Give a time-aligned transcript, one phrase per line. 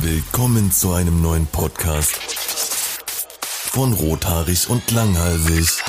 [0.00, 2.14] Willkommen zu einem neuen Podcast
[3.72, 5.82] von Rothaarig und Langhalsig.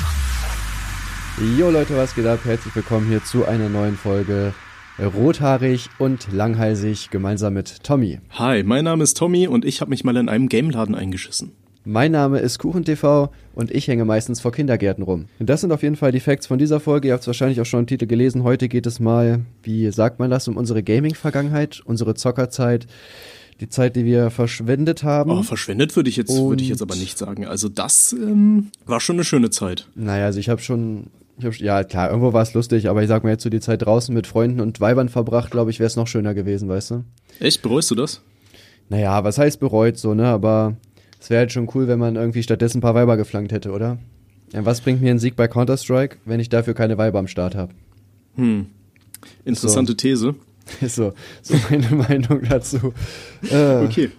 [1.57, 2.39] Jo Leute, was geht ab?
[2.43, 4.53] Herzlich willkommen hier zu einer neuen Folge
[4.97, 8.19] Rothaarig und Langhalsig gemeinsam mit Tommy.
[8.31, 11.51] Hi, mein Name ist Tommy und ich habe mich mal in einem Gameladen eingeschissen.
[11.85, 15.25] Mein Name ist KuchenTV und ich hänge meistens vor Kindergärten rum.
[15.39, 17.07] Und das sind auf jeden Fall die Facts von dieser Folge.
[17.07, 18.43] Ihr habt es wahrscheinlich auch schon im Titel gelesen.
[18.43, 22.85] Heute geht es mal, wie sagt man das, um unsere Gaming-Vergangenheit, unsere Zockerzeit,
[23.59, 25.31] die Zeit, die wir verschwendet haben.
[25.31, 27.45] Oh, verschwendet würde ich jetzt würde ich jetzt aber nicht sagen.
[27.45, 29.87] Also das ähm, war schon eine schöne Zeit.
[29.95, 33.09] Naja, also ich habe schon, ich hab, ja klar, irgendwo war es lustig, aber ich
[33.09, 35.87] sag mir jetzt so die Zeit draußen mit Freunden und Weibern verbracht, glaube ich, wäre
[35.87, 37.03] es noch schöner gewesen, weißt du?
[37.39, 37.61] Echt?
[37.61, 38.21] Bereust du das?
[38.87, 40.25] Naja, was heißt bereut so, ne?
[40.25, 40.77] Aber
[41.19, 43.97] es wäre halt schon cool, wenn man irgendwie stattdessen ein paar Weiber geflankt hätte, oder?
[44.53, 47.55] Ja, was bringt mir ein Sieg bei Counter-Strike, wenn ich dafür keine Weiber am Start
[47.55, 47.73] habe?
[48.35, 48.67] Hm.
[49.45, 49.97] Interessante So.
[49.97, 50.35] These.
[50.81, 52.93] Ist so, so meine Meinung dazu.
[53.49, 54.09] Äh, Okay.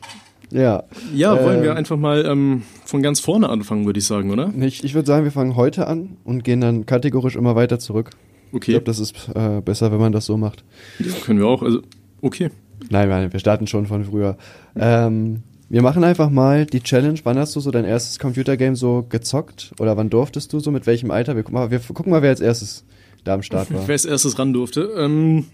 [0.52, 0.82] Ja.
[1.14, 4.52] Ja, wollen Äh, wir einfach mal ähm, von ganz vorne anfangen, würde ich sagen, oder?
[4.60, 8.10] Ich, ich würde sagen, wir fangen heute an und gehen dann kategorisch immer weiter zurück.
[8.48, 8.72] Ich Okay.
[8.72, 10.64] glaube, das ist äh, besser, wenn man das so macht.
[10.98, 11.62] Ja, können wir auch.
[11.62, 11.82] Also,
[12.20, 12.50] okay.
[12.90, 14.36] Nein, nein, wir starten schon von früher.
[14.74, 17.20] Ähm, wir machen einfach mal die Challenge.
[17.22, 19.72] Wann hast du so dein erstes Computergame so gezockt?
[19.78, 20.72] Oder wann durftest du so?
[20.72, 21.36] Mit welchem Alter?
[21.36, 22.84] Wir, gucken mal, wir gucken mal, wer als erstes
[23.22, 23.86] da am Start war.
[23.86, 24.90] Wer als erstes ran durfte.
[24.98, 25.44] Ähm,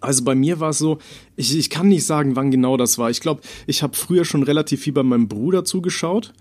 [0.00, 0.98] also bei mir war es so,
[1.36, 3.10] ich, ich kann nicht sagen, wann genau das war.
[3.10, 6.32] Ich glaube, ich habe früher schon relativ viel bei meinem Bruder zugeschaut.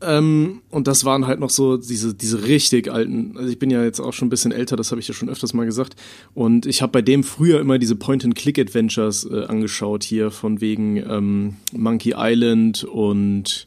[0.00, 3.82] Ähm, und das waren halt noch so diese, diese richtig alten, also ich bin ja
[3.82, 5.96] jetzt auch schon ein bisschen älter, das habe ich ja schon öfters mal gesagt.
[6.34, 11.56] Und ich habe bei dem früher immer diese Point-and-Click-Adventures äh, angeschaut hier, von wegen ähm,
[11.72, 13.66] Monkey Island und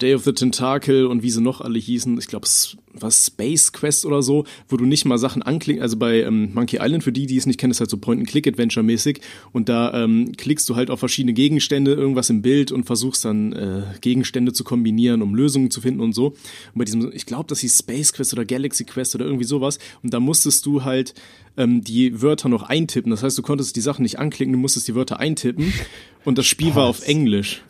[0.00, 2.18] Day of the Tentacle und wie sie noch alle hießen.
[2.18, 2.46] Ich glaube,
[2.98, 5.82] war Space Quest oder so, wo du nicht mal Sachen anklickst.
[5.82, 9.20] Also bei ähm, Monkey Island, für die, die es nicht kennen, ist halt so Point-and-Click-Adventure-mäßig.
[9.52, 13.52] Und da ähm, klickst du halt auf verschiedene Gegenstände, irgendwas im Bild und versuchst dann
[13.52, 16.28] äh, Gegenstände zu kombinieren, um Lösungen zu finden und so.
[16.28, 16.36] Und
[16.74, 19.78] bei diesem, ich glaube, das hieß Space Quest oder Galaxy Quest oder irgendwie sowas.
[20.02, 21.14] Und da musstest du halt
[21.56, 23.10] ähm, die Wörter noch eintippen.
[23.10, 25.72] Das heißt, du konntest die Sachen nicht anklicken, du musstest die Wörter eintippen.
[26.24, 27.62] Und das Spiel war auf Englisch.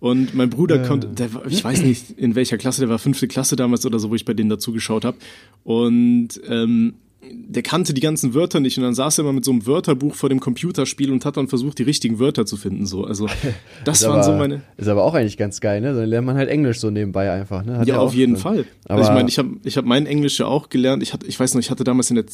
[0.00, 3.28] Und mein Bruder konnte, der war, ich weiß nicht, in welcher Klasse, der war fünfte
[3.28, 5.16] Klasse damals oder so, wo ich bei denen dazugeschaut habe.
[5.64, 6.94] Und ähm,
[7.30, 10.14] der kannte die ganzen Wörter nicht und dann saß er immer mit so einem Wörterbuch
[10.14, 12.84] vor dem Computerspiel und hat dann versucht, die richtigen Wörter zu finden.
[12.84, 13.28] So, also
[13.84, 14.62] das Ist waren aber, so meine.
[14.76, 15.94] Ist aber auch eigentlich ganz geil, ne?
[15.94, 17.78] Dann lernt man halt Englisch so nebenbei einfach, ne?
[17.78, 18.36] Hat Ja, auf jeden.
[18.36, 18.64] Fall.
[18.86, 21.02] Aber also ich meine, ich habe ich hab mein Englisch ja auch gelernt.
[21.02, 22.24] Ich hatte, ich weiß noch, ich hatte damals in der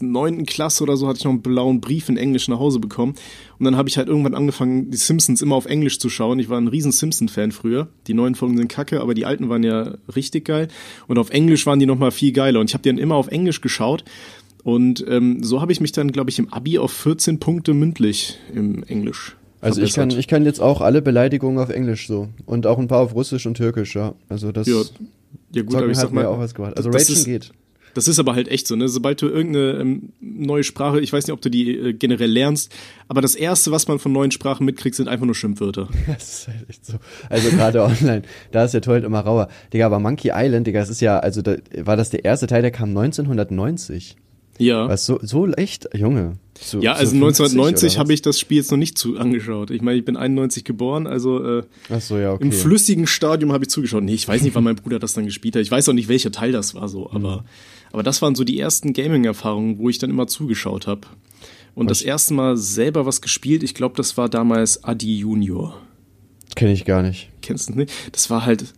[0.00, 3.14] neunten Klasse oder so, hatte ich noch einen blauen Brief in Englisch nach Hause bekommen.
[3.60, 6.38] Und dann habe ich halt irgendwann angefangen, die Simpsons immer auf Englisch zu schauen.
[6.38, 7.88] Ich war ein riesen Simpson-Fan früher.
[8.06, 10.68] Die neuen Folgen sind kacke, aber die alten waren ja richtig geil.
[11.08, 12.60] Und auf Englisch waren die nochmal viel geiler.
[12.60, 14.02] Und ich habe die dann immer auf Englisch geschaut.
[14.64, 18.38] Und ähm, so habe ich mich dann, glaube ich, im Abi auf 14 Punkte mündlich
[18.54, 19.36] im Englisch.
[19.60, 22.28] also ich kann, ich kann jetzt auch alle Beleidigungen auf Englisch so.
[22.46, 24.14] Und auch ein paar auf Russisch und Türkisch, ja.
[24.30, 24.80] Also das Ja,
[25.52, 26.78] ja gut, aber ich hat sag mir mal, auch was gemacht.
[26.78, 27.52] Also ist- geht.
[27.94, 28.88] Das ist aber halt echt so, ne?
[28.88, 32.72] Sobald du irgendeine ähm, neue Sprache, ich weiß nicht, ob du die äh, generell lernst,
[33.08, 35.88] aber das erste, was man von neuen Sprachen mitkriegt, sind einfach nur Schimpfwörter.
[36.06, 36.94] Das ist halt echt so.
[37.28, 39.48] Also gerade online, da ist der Torhüt immer rauer.
[39.72, 42.62] Digga, aber Monkey Island, Digga, das ist ja, also da, war das der erste Teil,
[42.62, 44.16] der kam 1990.
[44.58, 44.88] Ja.
[44.88, 46.36] Was so, so echt, Junge.
[46.60, 49.16] So, ja, also so 50 1990 oder habe ich das Spiel jetzt noch nicht zu
[49.16, 49.70] angeschaut.
[49.70, 51.62] Ich meine, ich bin 91 geboren, also äh,
[51.98, 52.44] so, ja, okay.
[52.44, 54.02] im flüssigen Stadium habe ich zugeschaut.
[54.02, 55.62] Nee, ich weiß nicht, wann mein Bruder das dann gespielt hat.
[55.62, 57.42] Ich weiß auch nicht, welcher Teil das war so, aber, Mhm.
[57.92, 61.02] Aber das waren so die ersten Gaming-Erfahrungen, wo ich dann immer zugeschaut habe.
[61.74, 65.80] Und das erste Mal selber was gespielt, ich glaube, das war damals Adi Junior.
[66.56, 67.30] Kenn ich gar nicht.
[67.42, 67.92] kennst du nicht?
[68.12, 68.74] Das war halt,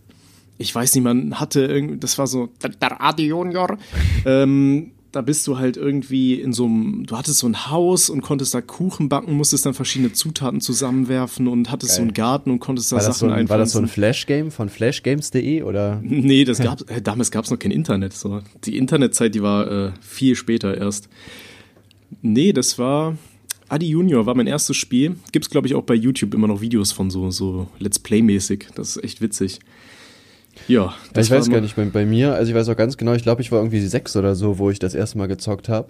[0.57, 3.77] ich weiß nicht, man hatte irgendwie, das war so, der, der Adi Junior.
[4.25, 8.21] ähm, da bist du halt irgendwie in so einem, du hattest so ein Haus und
[8.21, 12.59] konntest da Kuchen backen, musstest dann verschiedene Zutaten zusammenwerfen und hattest so einen Garten und
[12.59, 13.87] konntest da War das, so Sachen ein, war das so ein.
[13.87, 16.01] Flash-Game von flashgames.de oder?
[16.03, 18.13] Nee, das gab's, äh, damals gab's noch kein Internet.
[18.13, 18.41] So.
[18.65, 21.09] Die Internetzeit, die war äh, viel später erst.
[22.23, 23.15] Nee, das war
[23.69, 25.15] Adi Junior war mein erstes Spiel.
[25.31, 28.69] Gibt's glaube ich auch bei YouTube immer noch Videos von so so Let's Play mäßig.
[28.73, 29.59] Das ist echt witzig.
[30.67, 33.13] Ja, das ich weiß gar nicht, bei, bei mir, also ich weiß auch ganz genau,
[33.13, 35.89] ich glaube, ich war irgendwie sechs oder so, wo ich das erste Mal gezockt habe.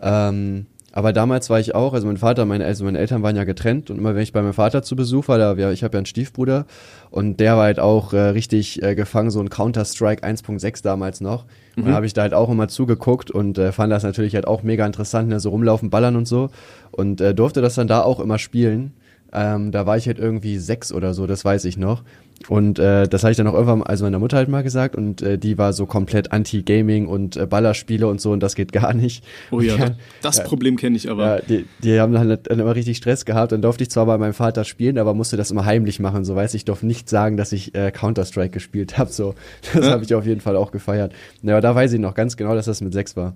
[0.00, 3.44] Ähm, aber damals war ich auch, also mein Vater, meine, also meine Eltern waren ja
[3.44, 5.94] getrennt und immer wenn ich bei meinem Vater zu Besuch war, da, ja, ich habe
[5.94, 6.66] ja einen Stiefbruder
[7.10, 11.46] und der war halt auch äh, richtig äh, gefangen, so ein Counter-Strike 1.6 damals noch.
[11.76, 14.46] Und da habe ich da halt auch immer zugeguckt und äh, fand das natürlich halt
[14.46, 16.50] auch mega interessant, ne, so rumlaufen, ballern und so.
[16.90, 18.92] Und äh, durfte das dann da auch immer spielen.
[19.32, 22.02] Ähm, da war ich halt irgendwie sechs oder so, das weiß ich noch.
[22.48, 25.22] Und äh, das habe ich dann auch irgendwann, also meiner Mutter halt mal gesagt und
[25.22, 28.94] äh, die war so komplett anti-Gaming und äh, Ballerspiele und so und das geht gar
[28.94, 29.24] nicht.
[29.50, 29.90] Oh ja, ja
[30.22, 31.36] das, ja, Problem kenne ich aber.
[31.36, 33.52] Ja, die, die haben dann, halt dann immer richtig Stress gehabt.
[33.52, 36.24] Dann durfte ich zwar bei meinem Vater spielen, aber musste das immer heimlich machen.
[36.24, 39.10] So weiß ich, durfte nicht sagen, dass ich äh, Counter-Strike gespielt habe.
[39.10, 39.34] So,
[39.74, 39.92] das ja.
[39.92, 41.12] habe ich auf jeden Fall auch gefeiert.
[41.42, 43.34] Ja, aber da weiß ich noch ganz genau, dass das mit sechs war.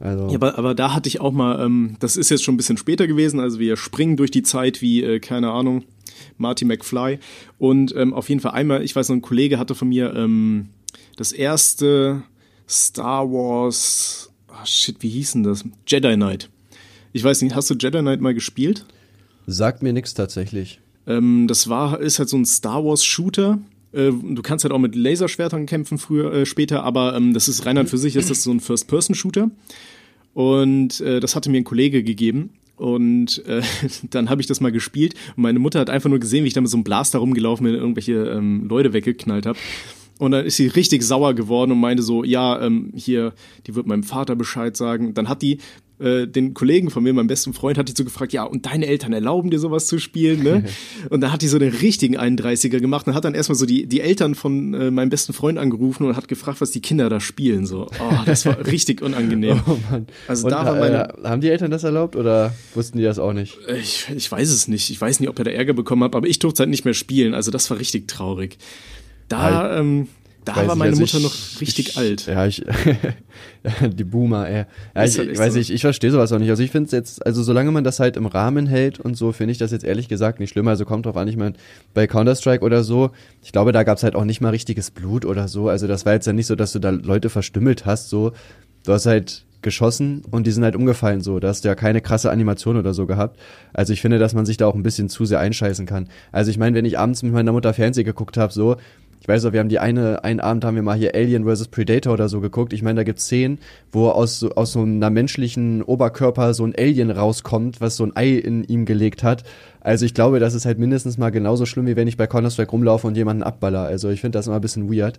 [0.00, 0.28] Also.
[0.28, 2.76] Ja, aber, aber da hatte ich auch mal, ähm, das ist jetzt schon ein bisschen
[2.76, 5.84] später gewesen, also wir springen durch die Zeit wie, äh, keine Ahnung,
[6.38, 7.18] Marty McFly.
[7.58, 10.70] Und ähm, auf jeden Fall einmal, ich weiß noch, ein Kollege hatte von mir ähm,
[11.16, 12.22] das erste
[12.68, 15.64] Star Wars, oh shit, wie hieß denn das?
[15.86, 16.50] Jedi Knight.
[17.12, 18.84] Ich weiß nicht, hast du Jedi Knight mal gespielt?
[19.46, 20.80] Sagt mir nichts tatsächlich.
[21.06, 23.58] Ähm, das war, ist halt so ein Star Wars Shooter.
[23.92, 27.64] Äh, du kannst halt auch mit Laserschwertern kämpfen früher, äh, später, aber ähm, das ist
[27.64, 29.50] rein und für sich ist das so ein First-Person-Shooter.
[30.34, 32.50] Und äh, das hatte mir ein Kollege gegeben.
[32.78, 33.62] Und äh,
[34.10, 36.54] dann habe ich das mal gespielt und meine Mutter hat einfach nur gesehen, wie ich
[36.54, 39.58] da mit so einem Blaster rumgelaufen bin und irgendwelche ähm, Leute weggeknallt habe.
[40.18, 43.34] Und dann ist sie richtig sauer geworden und meinte so, ja, ähm, hier,
[43.66, 45.14] die wird meinem Vater Bescheid sagen.
[45.14, 45.58] Dann hat die
[45.98, 48.86] äh, den Kollegen von mir, meinem besten Freund, hat die so gefragt, ja, und deine
[48.86, 50.64] Eltern erlauben dir sowas zu spielen, ne?
[51.10, 53.86] und dann hat die so den richtigen 31er gemacht und hat dann erstmal so die,
[53.86, 57.20] die Eltern von äh, meinem besten Freund angerufen und hat gefragt, was die Kinder da
[57.20, 57.88] spielen, so.
[58.00, 59.60] Oh, das war richtig unangenehm.
[59.66, 60.06] Oh Mann.
[60.26, 61.14] Also und, da war meine.
[61.14, 63.58] Äh, haben die Eltern das erlaubt oder wussten die das auch nicht?
[63.80, 64.90] Ich, ich weiß es nicht.
[64.90, 66.94] Ich weiß nicht, ob er da Ärger bekommen hat, aber ich durfte halt nicht mehr
[66.94, 67.34] spielen.
[67.34, 68.58] Also das war richtig traurig.
[69.28, 70.08] Da, ähm,
[70.54, 72.26] da war meine also Mutter ich, noch richtig ich, alt.
[72.26, 72.64] Ja, ich,
[73.92, 74.64] die Boomer, ey.
[74.94, 75.60] Ja, ich, halt weiß so.
[75.60, 76.50] ich, ich verstehe sowas auch nicht.
[76.50, 79.32] Also ich finde es jetzt, also solange man das halt im Rahmen hält und so,
[79.32, 80.68] finde ich das jetzt ehrlich gesagt nicht schlimm.
[80.68, 81.54] Also kommt drauf an, ich meine,
[81.94, 83.10] bei Counter-Strike oder so,
[83.42, 85.68] ich glaube, da gab es halt auch nicht mal richtiges Blut oder so.
[85.68, 88.32] Also das war jetzt ja nicht so, dass du da Leute verstümmelt hast, so.
[88.84, 91.40] Du hast halt geschossen und die sind halt umgefallen so.
[91.40, 93.38] Da hast du ja keine krasse Animation oder so gehabt.
[93.72, 96.08] Also ich finde, dass man sich da auch ein bisschen zu sehr einscheißen kann.
[96.32, 98.76] Also ich meine, wenn ich abends mit meiner Mutter Fernsehen geguckt habe, so,
[99.20, 101.68] ich weiß noch, wir haben die eine, einen Abend haben wir mal hier Alien vs.
[101.68, 102.72] Predator oder so geguckt.
[102.72, 103.58] Ich meine, da gibt's Szenen,
[103.90, 108.16] wo aus, so, aus so einer menschlichen Oberkörper so ein Alien rauskommt, was so ein
[108.16, 109.44] Ei in ihm gelegt hat.
[109.80, 112.70] Also ich glaube, das ist halt mindestens mal genauso schlimm, wie wenn ich bei Counter-Strike
[112.70, 113.82] rumlaufe und jemanden abballer.
[113.82, 115.18] Also ich finde das immer ein bisschen weird.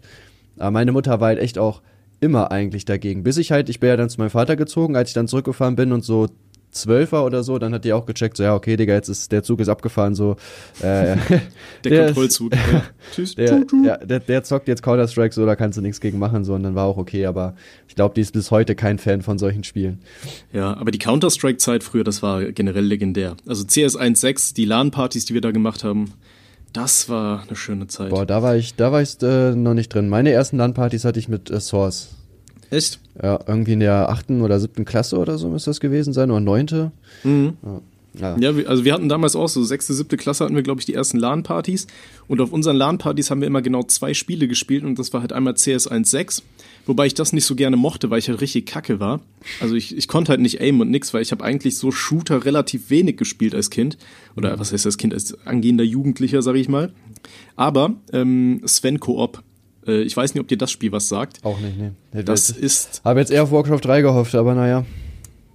[0.57, 1.81] Aber meine Mutter war halt echt auch
[2.19, 3.23] immer eigentlich dagegen.
[3.23, 5.75] Bis ich halt, ich bin ja dann zu meinem Vater gezogen, als ich dann zurückgefahren
[5.75, 6.27] bin und so
[6.71, 9.43] Zwölfer oder so, dann hat die auch gecheckt, so ja, okay, Digga, jetzt ist der
[9.43, 10.35] Zug ist abgefahren, so
[10.81, 11.15] äh,
[11.83, 12.53] der, Kontrollzug.
[13.15, 13.35] Tschüss.
[13.35, 16.53] Der, ja, der, der zockt jetzt Counter-Strike, so, da kannst du nichts gegen machen, so,
[16.53, 17.55] und dann war auch okay, aber
[17.87, 19.99] ich glaube, die ist bis heute kein Fan von solchen Spielen.
[20.53, 23.35] Ja, aber die Counter-Strike-Zeit früher, das war generell legendär.
[23.47, 26.13] Also CS 1.6, die LAN-Partys, die wir da gemacht haben,
[26.73, 28.09] das war eine schöne Zeit.
[28.09, 30.07] Boah, da war ich, da war ich äh, noch nicht drin.
[30.07, 32.18] Meine ersten LAN-Partys hatte ich mit äh, Source.
[32.71, 32.99] Echt?
[33.21, 36.39] Ja, irgendwie in der achten oder siebten Klasse oder so müsste das gewesen sein, oder
[36.39, 36.91] neunte.
[37.23, 37.57] Mhm.
[37.63, 37.81] Ja.
[38.19, 38.37] Ja.
[38.37, 40.93] ja, also wir hatten damals auch so sechste, siebte Klasse hatten wir, glaube ich, die
[40.93, 41.87] ersten LAN-Partys.
[42.27, 45.31] Und auf unseren LAN-Partys haben wir immer genau zwei Spiele gespielt und das war halt
[45.31, 46.41] einmal CS 1.6,
[46.85, 49.21] wobei ich das nicht so gerne mochte, weil ich halt richtig kacke war.
[49.59, 52.45] Also ich, ich konnte halt nicht aim und nix, weil ich habe eigentlich so Shooter
[52.45, 53.97] relativ wenig gespielt als Kind.
[54.35, 56.91] Oder was heißt als Kind, als angehender Jugendlicher, sag ich mal.
[57.55, 59.43] Aber ähm, Sven Koop,
[59.89, 61.43] äh, ich weiß nicht, ob dir das Spiel was sagt.
[61.43, 62.23] Auch nicht, nee.
[62.23, 63.01] Das, ist.
[63.03, 64.85] Habe jetzt eher auf Warcraft 3 gehofft, aber naja.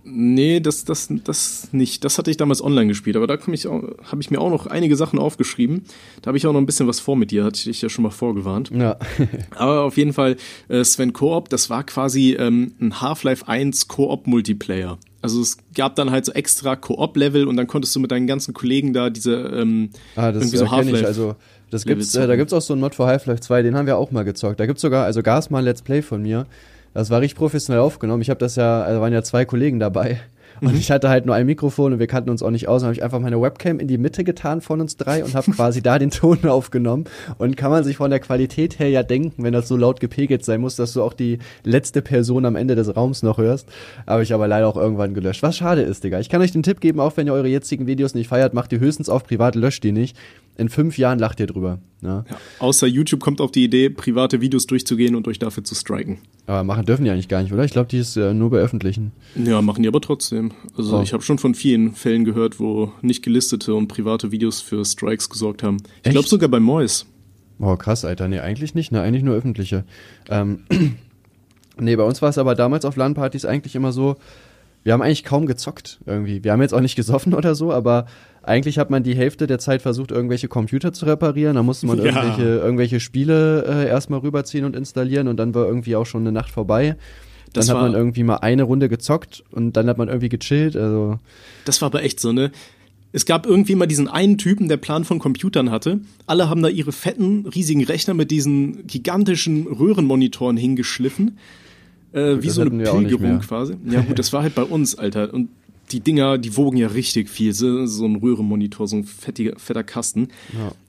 [0.07, 2.05] Nee, das, das, das nicht.
[2.05, 4.67] Das hatte ich damals online gespielt, aber da habe ich, hab ich mir auch noch
[4.67, 5.85] einige Sachen aufgeschrieben.
[6.21, 7.89] Da habe ich auch noch ein bisschen was vor mit dir, hatte ich dich ja
[7.89, 8.71] schon mal vorgewarnt.
[8.71, 8.99] Ja.
[9.57, 10.37] aber auf jeden Fall,
[10.69, 14.99] äh, Sven Koop, das war quasi ähm, ein Half-Life 1 Koop-Multiplayer.
[15.23, 18.53] Also es gab dann halt so extra Koop-Level und dann konntest du mit deinen ganzen
[18.53, 21.07] Kollegen da diese ähm, ah, das irgendwie so Half-Life.
[21.07, 21.37] Also
[21.75, 23.99] das gibt's, äh, da gibt's auch so einen Mod für Half-Life 2, den haben wir
[23.99, 24.61] auch mal gezockt.
[24.61, 26.47] Da gibt's sogar, also Gas mal ein Let's Play von mir.
[26.93, 28.23] Das war richtig professionell aufgenommen.
[28.23, 30.21] Ich habe das ja, also waren ja zwei Kollegen dabei.
[30.61, 30.79] Und mhm.
[30.79, 32.83] ich hatte halt nur ein Mikrofon und wir kannten uns auch nicht aus.
[32.83, 35.51] Dann habe ich einfach meine Webcam in die Mitte getan von uns drei und habe
[35.51, 37.07] quasi da den Ton aufgenommen.
[37.39, 40.45] Und kann man sich von der Qualität her ja denken, wenn das so laut gepegelt
[40.45, 43.69] sein muss, dass du auch die letzte Person am Ende des Raums noch hörst.
[44.07, 45.43] Aber ich aber leider auch irgendwann gelöscht.
[45.43, 46.21] Was schade ist, Digga.
[46.21, 48.71] Ich kann euch den Tipp geben, auch wenn ihr eure jetzigen Videos nicht feiert, macht
[48.71, 50.17] die höchstens auf privat, löscht die nicht
[50.57, 51.79] in fünf Jahren lacht ihr drüber.
[52.01, 52.25] Ne?
[52.29, 56.19] Ja, außer YouTube kommt auf die Idee, private Videos durchzugehen und euch dafür zu striken.
[56.47, 57.65] Aber machen dürfen die eigentlich gar nicht, oder?
[57.65, 59.13] Ich glaube, die ist äh, nur bei öffentlichen.
[59.35, 60.53] Ja, machen die aber trotzdem.
[60.77, 61.03] Also oh.
[61.03, 65.31] ich habe schon von vielen Fällen gehört, wo nicht gelistete und private Videos für Strikes
[65.31, 65.79] gesorgt haben.
[66.05, 67.07] Ich glaube sogar bei Mois.
[67.59, 68.29] Oh, krass, Alter.
[68.29, 69.01] Nee, eigentlich nicht, ne?
[69.01, 69.85] Eigentlich nur öffentliche.
[70.29, 70.65] Ähm,
[71.79, 74.17] nee, bei uns war es aber damals auf LAN-Partys eigentlich immer so,
[74.83, 76.45] wir haben eigentlich kaum gezockt irgendwie.
[76.45, 78.07] Wir haben jetzt auch nicht gesoffen oder so, aber
[78.47, 81.57] eigentlich hat man die Hälfte der Zeit versucht, irgendwelche Computer zu reparieren.
[81.57, 82.05] Da musste man ja.
[82.05, 86.33] irgendwelche, irgendwelche Spiele äh, erstmal rüberziehen und installieren und dann war irgendwie auch schon eine
[86.33, 86.97] Nacht vorbei.
[87.53, 90.77] Dann das hat man irgendwie mal eine Runde gezockt und dann hat man irgendwie gechillt.
[90.77, 91.19] Also
[91.65, 92.51] das war aber echt so, ne?
[93.15, 96.01] es gab irgendwie mal diesen einen Typen, der Plan von Computern hatte.
[96.27, 101.39] Alle haben da ihre fetten, riesigen Rechner mit diesen gigantischen Röhrenmonitoren hingeschliffen.
[102.13, 103.77] Äh, wie das so eine Pilgerung quasi.
[103.89, 105.33] Ja gut, das war halt bei uns, Alter.
[105.33, 105.51] Und
[105.95, 107.55] die Dinger, die wogen ja richtig viel.
[107.55, 110.29] So, so ein Röhrenmonitor, so ein fettiger, fetter Kasten.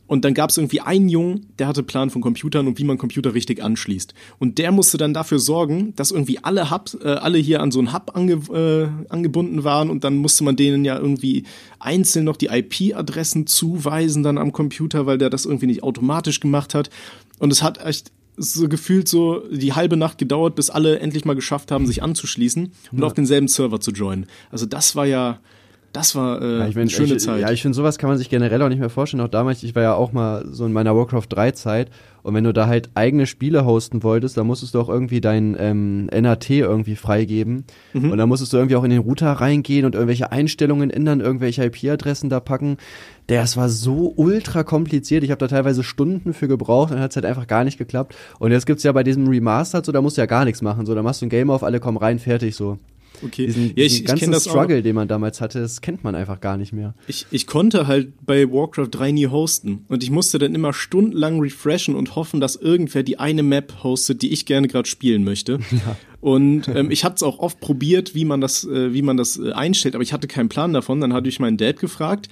[0.08, 2.98] Und dann gab es irgendwie einen Jungen, der hatte Plan von Computern und wie man
[2.98, 4.14] Computer richtig anschließt.
[4.38, 7.80] Und der musste dann dafür sorgen, dass irgendwie alle Hub, äh, alle hier an so
[7.80, 11.44] einen Hub ange, äh, angebunden waren und dann musste man denen ja irgendwie
[11.80, 16.76] einzeln noch die IP-Adressen zuweisen dann am Computer, weil der das irgendwie nicht automatisch gemacht
[16.76, 16.90] hat.
[17.40, 21.36] Und es hat echt so gefühlt so die halbe Nacht gedauert, bis alle endlich mal
[21.36, 24.28] geschafft haben, sich anzuschließen und auf denselben Server zu joinen.
[24.52, 25.40] Also das war ja,
[25.96, 27.42] das war äh, Ja, eine schöne ich, Zeit.
[27.42, 29.22] Ja, ich finde, sowas kann man sich generell auch nicht mehr vorstellen.
[29.22, 31.90] Auch damals, ich war ja auch mal so in meiner Warcraft 3 Zeit.
[32.22, 35.56] Und wenn du da halt eigene Spiele hosten wolltest, dann musstest du auch irgendwie dein
[35.60, 37.66] ähm, NAT irgendwie freigeben.
[37.94, 38.12] Mhm.
[38.12, 41.64] Und dann musstest du irgendwie auch in den Router reingehen und irgendwelche Einstellungen ändern, irgendwelche
[41.64, 42.78] IP-Adressen da packen.
[43.28, 45.24] Das war so ultra kompliziert.
[45.24, 48.16] Ich habe da teilweise Stunden für gebraucht und hat es halt einfach gar nicht geklappt.
[48.40, 50.86] Und jetzt gibt's ja bei diesem Remastered so, da musst du ja gar nichts machen.
[50.86, 52.80] So, da machst du ein Game auf, alle kommen rein, fertig so.
[53.24, 53.48] Okay.
[53.48, 54.52] Diesen, ja, ich, diesen ich ganzen kenne das auch.
[54.52, 56.94] Struggle, den man damals hatte, das kennt man einfach gar nicht mehr.
[57.08, 59.86] Ich, ich konnte halt bei Warcraft 3 nie hosten.
[59.88, 64.22] Und ich musste dann immer stundenlang refreshen und hoffen, dass irgendwer die eine Map hostet,
[64.22, 65.60] die ich gerne gerade spielen möchte.
[66.22, 69.38] Und ähm, ich hatte es auch oft probiert, wie man das, äh, wie man das
[69.38, 71.00] äh, einstellt, aber ich hatte keinen Plan davon.
[71.00, 72.30] Dann hatte ich meinen Dad gefragt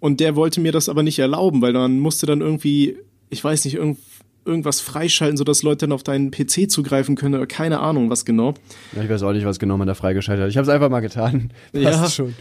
[0.00, 2.96] und der wollte mir das aber nicht erlauben, weil man musste dann irgendwie,
[3.30, 3.98] ich weiß nicht, irgend,
[4.48, 8.54] irgendwas freischalten, sodass Leute dann auf deinen PC zugreifen können oder keine Ahnung, was genau.
[8.96, 10.50] Ja, ich weiß auch nicht, was genau man da freigeschaltet hat.
[10.50, 11.50] Ich habe es einfach mal getan.
[11.72, 12.34] Passt schon.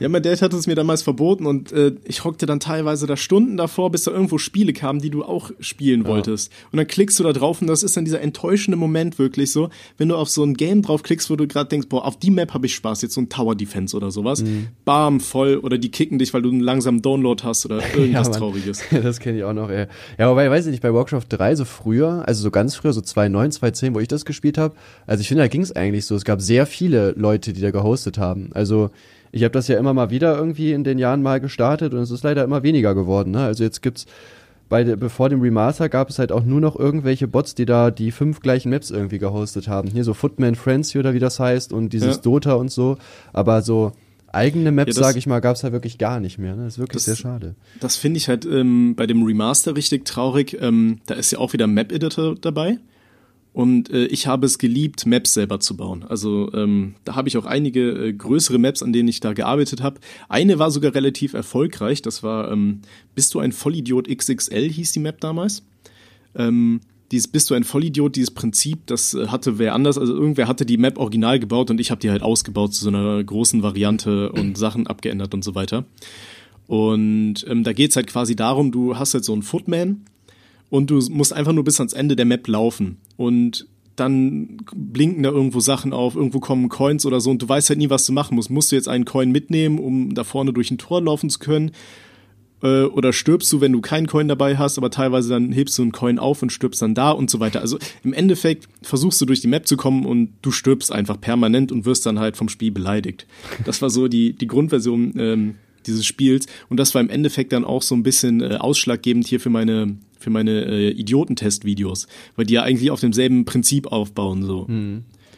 [0.00, 3.16] Ja, mein Dad hat es mir damals verboten und äh, ich hockte dann teilweise da
[3.16, 6.52] Stunden davor, bis da irgendwo Spiele kamen, die du auch spielen wolltest.
[6.72, 9.70] Und dann klickst du da drauf und das ist dann dieser enttäuschende Moment wirklich so,
[9.98, 12.54] wenn du auf so ein Game draufklickst, wo du gerade denkst, boah, auf die Map
[12.54, 14.42] habe ich Spaß, jetzt so ein Tower Defense oder sowas.
[14.42, 14.68] Mhm.
[14.84, 18.38] Bam, voll oder die kicken dich, weil du einen langsamen Download hast oder irgendwas Mann.
[18.38, 18.82] Trauriges.
[19.04, 19.86] Das kenne ich auch noch, ey.
[20.18, 23.00] Ja, wobei, weiß ich nicht, bei Warcraft 3 so früher, also so ganz früher, so
[23.00, 24.74] 2009, 2010, wo ich das gespielt habe,
[25.06, 26.14] also ich finde, da ging es eigentlich so.
[26.14, 28.50] Es gab sehr viele Leute, die da gehostet haben.
[28.54, 28.90] Also
[29.34, 32.10] ich habe das ja immer mal wieder irgendwie in den Jahren mal gestartet und es
[32.10, 33.32] ist leider immer weniger geworden.
[33.32, 33.40] Ne?
[33.44, 34.06] Also jetzt gibt's
[34.68, 37.90] bei der, bevor dem Remaster gab es halt auch nur noch irgendwelche Bots, die da
[37.90, 39.88] die fünf gleichen Maps irgendwie gehostet haben.
[39.90, 42.22] Hier so Footman Frenzy oder wie das heißt und dieses Ja.
[42.22, 42.96] Dota und so.
[43.32, 43.92] Aber so
[44.32, 46.56] eigene Maps, Ja, sage ich mal, gab es halt wirklich gar nicht mehr.
[46.56, 46.64] Ne?
[46.64, 47.54] Das ist wirklich Das- sehr schade.
[47.80, 50.56] Das finde ich halt ähm, bei dem Remaster richtig traurig.
[50.60, 52.78] Ähm, da ist ja auch wieder ein Map-Editor dabei.
[53.54, 56.02] Und äh, ich habe es geliebt, Maps selber zu bauen.
[56.02, 59.80] Also ähm, da habe ich auch einige äh, größere Maps, an denen ich da gearbeitet
[59.80, 60.00] habe.
[60.28, 62.02] Eine war sogar relativ erfolgreich.
[62.02, 62.80] Das war ähm,
[63.14, 65.62] Bist du ein Vollidiot XXL hieß die Map damals.
[66.34, 66.80] Ähm,
[67.12, 70.66] dieses Bist du ein Vollidiot, dieses Prinzip, das äh, hatte wer anders, also irgendwer hatte
[70.66, 74.32] die Map original gebaut und ich habe die halt ausgebaut zu so einer großen Variante
[74.32, 75.84] und Sachen abgeändert und so weiter.
[76.66, 80.06] Und ähm, da geht's halt quasi darum, du hast halt so einen Footman
[80.70, 82.98] und du musst einfach nur bis ans Ende der Map laufen.
[83.16, 83.66] Und
[83.96, 87.78] dann blinken da irgendwo Sachen auf, irgendwo kommen Coins oder so und du weißt halt
[87.78, 88.50] nie, was du machen musst.
[88.50, 91.70] Musst du jetzt einen Coin mitnehmen, um da vorne durch ein Tor laufen zu können?
[92.62, 95.82] Äh, oder stirbst du, wenn du keinen Coin dabei hast, aber teilweise dann hebst du
[95.82, 97.60] einen Coin auf und stirbst dann da und so weiter.
[97.60, 101.70] Also im Endeffekt versuchst du durch die Map zu kommen und du stirbst einfach permanent
[101.70, 103.26] und wirst dann halt vom Spiel beleidigt.
[103.64, 105.54] Das war so die, die Grundversion ähm,
[105.86, 109.40] dieses Spiels und das war im Endeffekt dann auch so ein bisschen äh, ausschlaggebend hier
[109.40, 114.66] für meine für meine äh, Idiotentest-Videos, weil die ja eigentlich auf demselben Prinzip aufbauen so.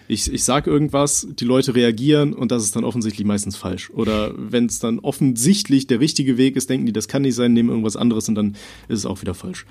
[0.08, 3.90] Ich, ich sag irgendwas, die Leute reagieren und das ist dann offensichtlich meistens falsch.
[3.90, 7.52] Oder wenn es dann offensichtlich der richtige Weg ist, denken die, das kann nicht sein,
[7.52, 8.56] nehmen irgendwas anderes und dann
[8.88, 9.66] ist es auch wieder falsch.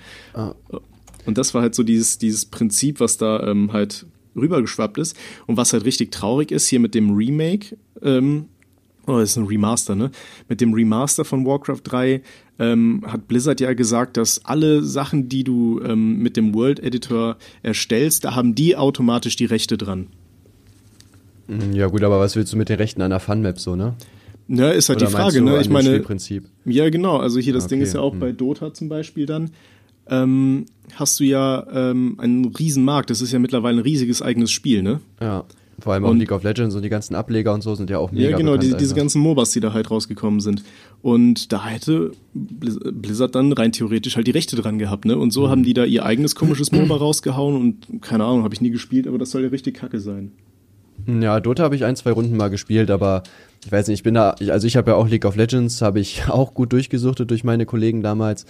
[1.26, 4.06] Und das war halt so dieses, dieses Prinzip, was da ähm, halt
[4.36, 5.16] rübergeschwappt ist.
[5.48, 8.50] Und was halt richtig traurig ist, hier mit dem Remake, ähm,
[9.08, 10.12] oh, das ist ein Remaster, ne?
[10.50, 12.22] Mit dem Remaster von Warcraft 3
[12.60, 17.38] ähm, hat Blizzard ja gesagt, dass alle Sachen, die du ähm, mit dem World Editor
[17.64, 20.08] erstellst, da haben die automatisch die Rechte dran.
[21.74, 23.96] Ja gut, aber was willst du mit den Rechten einer Fun-Map so, ne?
[24.48, 25.60] Ne, ist halt Oder die Frage, ne?
[25.60, 26.46] Ich meine, Spielprinzip?
[26.66, 28.20] ja genau, also hier das Ding Okay, ist ja auch hm.
[28.20, 29.52] bei Dota zum Beispiel dann.
[30.08, 34.52] Ähm, hast du ja ähm, einen riesen Markt, das ist ja mittlerweile ein riesiges eigenes
[34.52, 35.02] Spiel, ne?
[35.20, 35.46] Ja.
[35.80, 37.98] Vor allem auch Und- League of Legends und die ganzen Ableger und so sind ja
[38.00, 38.96] auch mega Ja, genau, die, diese einfach.
[38.96, 40.64] ganzen MOBAs, die da halt rausgekommen sind.
[41.02, 45.18] Und da hätte Blizz- Blizzard dann rein theoretisch halt die Rechte dran gehabt, ne?
[45.18, 45.32] Und Mhm.
[45.32, 48.70] so haben die da ihr eigenes komisches MOBA rausgehauen und keine Ahnung, habe ich nie
[48.72, 50.32] gespielt, aber das soll ja richtig kacke sein.
[51.08, 53.24] Ja, Dota habe ich ein, zwei Runden mal gespielt, aber
[53.66, 56.00] ich weiß nicht, ich bin da, also ich habe ja auch League of Legends, habe
[56.00, 58.46] ich auch gut durchgesuchtet durch meine Kollegen damals,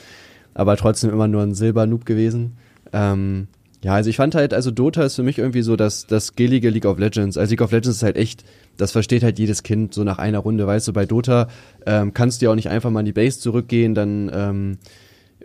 [0.54, 2.52] aber trotzdem immer nur ein Silber-Noob gewesen.
[2.94, 3.48] Ähm,
[3.86, 6.72] Ja, also ich fand halt, also Dota ist für mich irgendwie so das, das skillige
[6.72, 7.38] League of Legends.
[7.38, 8.44] Also League of Legends ist halt echt,
[8.78, 10.66] das versteht halt jedes Kind so nach einer Runde.
[10.66, 11.50] Weißt du, bei Dota
[11.86, 14.78] ähm, kannst du ja auch nicht einfach mal in die Base zurückgehen, dann ähm,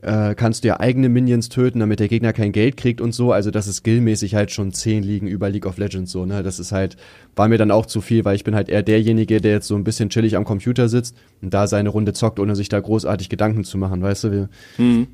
[0.01, 3.31] äh, kannst du ja eigene Minions töten, damit der Gegner kein Geld kriegt und so.
[3.31, 6.43] Also das ist skillmäßig halt schon zehn Ligen über League of Legends so, ne?
[6.43, 6.97] Das ist halt,
[7.37, 9.75] war mir dann auch zu viel, weil ich bin halt eher derjenige, der jetzt so
[9.75, 13.29] ein bisschen chillig am Computer sitzt und da seine Runde zockt, ohne sich da großartig
[13.29, 14.49] Gedanken zu machen, weißt du?
[14.79, 15.09] Mhm.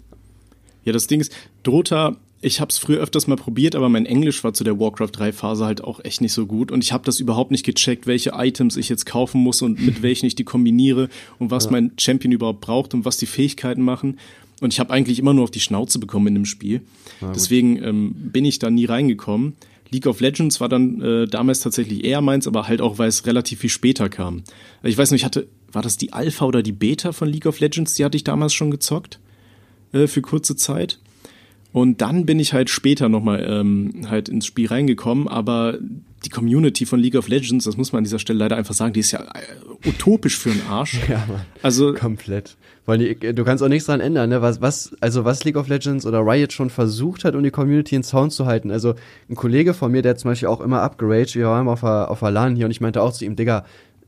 [0.85, 4.44] Ja, das Ding ist, Dota ich habe es früher öfters mal probiert, aber mein Englisch
[4.44, 7.04] war zu der Warcraft 3 Phase halt auch echt nicht so gut und ich habe
[7.04, 10.44] das überhaupt nicht gecheckt, welche Items ich jetzt kaufen muss und mit welchen ich die
[10.44, 11.08] kombiniere
[11.40, 11.72] und was ja.
[11.72, 14.20] mein Champion überhaupt braucht und was die Fähigkeiten machen.
[14.60, 16.82] Und ich habe eigentlich immer nur auf die Schnauze bekommen in dem Spiel.
[17.20, 19.54] Ja, Deswegen ähm, bin ich da nie reingekommen.
[19.90, 23.26] League of Legends war dann äh, damals tatsächlich eher meins, aber halt auch, weil es
[23.26, 24.44] relativ viel später kam.
[24.84, 27.58] Ich weiß nicht, ich hatte, war das die Alpha oder die Beta von League of
[27.58, 27.94] Legends?
[27.94, 29.18] Die hatte ich damals schon gezockt
[29.92, 31.00] äh, für kurze Zeit.
[31.76, 35.76] Und dann bin ich halt später nochmal ähm, halt ins Spiel reingekommen, aber
[36.25, 38.95] die Community von League of Legends, das muss man an dieser Stelle leider einfach sagen,
[38.95, 40.99] die ist ja äh, utopisch für einen Arsch.
[41.11, 41.42] Ja, Mann.
[41.61, 42.56] also komplett.
[42.87, 44.40] Weil die, du kannst auch nichts dran ändern, ne?
[44.40, 47.95] Was, was, also was League of Legends oder Riot schon versucht hat, um die Community
[47.95, 48.71] in Sound zu halten.
[48.71, 48.95] Also
[49.28, 52.21] ein Kollege von mir, der zum Beispiel auch immer upgeraged, wir waren auf der, auf
[52.21, 53.66] der LAN hier und ich meinte auch zu ihm, Digga,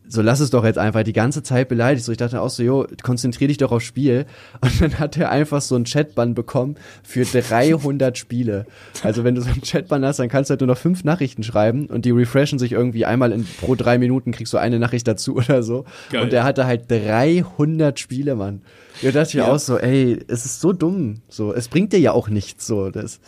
[0.09, 2.05] so lass es doch jetzt einfach die ganze Zeit beleidigt.
[2.05, 4.27] So, ich dachte auch so, jo, konzentrier dich doch aufs Spiel.
[4.61, 8.67] Und dann hat er einfach so einen Chatbann bekommen für 300 Spiele.
[9.03, 11.43] Also wenn du so einen Chatbann hast, dann kannst du halt nur noch fünf Nachrichten
[11.43, 15.07] schreiben und die refreshen sich irgendwie einmal in, pro drei Minuten kriegst du eine Nachricht
[15.07, 15.85] dazu oder so.
[16.11, 16.23] Geil.
[16.23, 18.62] Und der hatte halt 300 Spiele, Mann.
[19.03, 19.53] Da dachte ich ja.
[19.53, 21.21] auch so, ey, es ist so dumm.
[21.29, 23.21] So, es bringt dir ja auch nichts, so, das.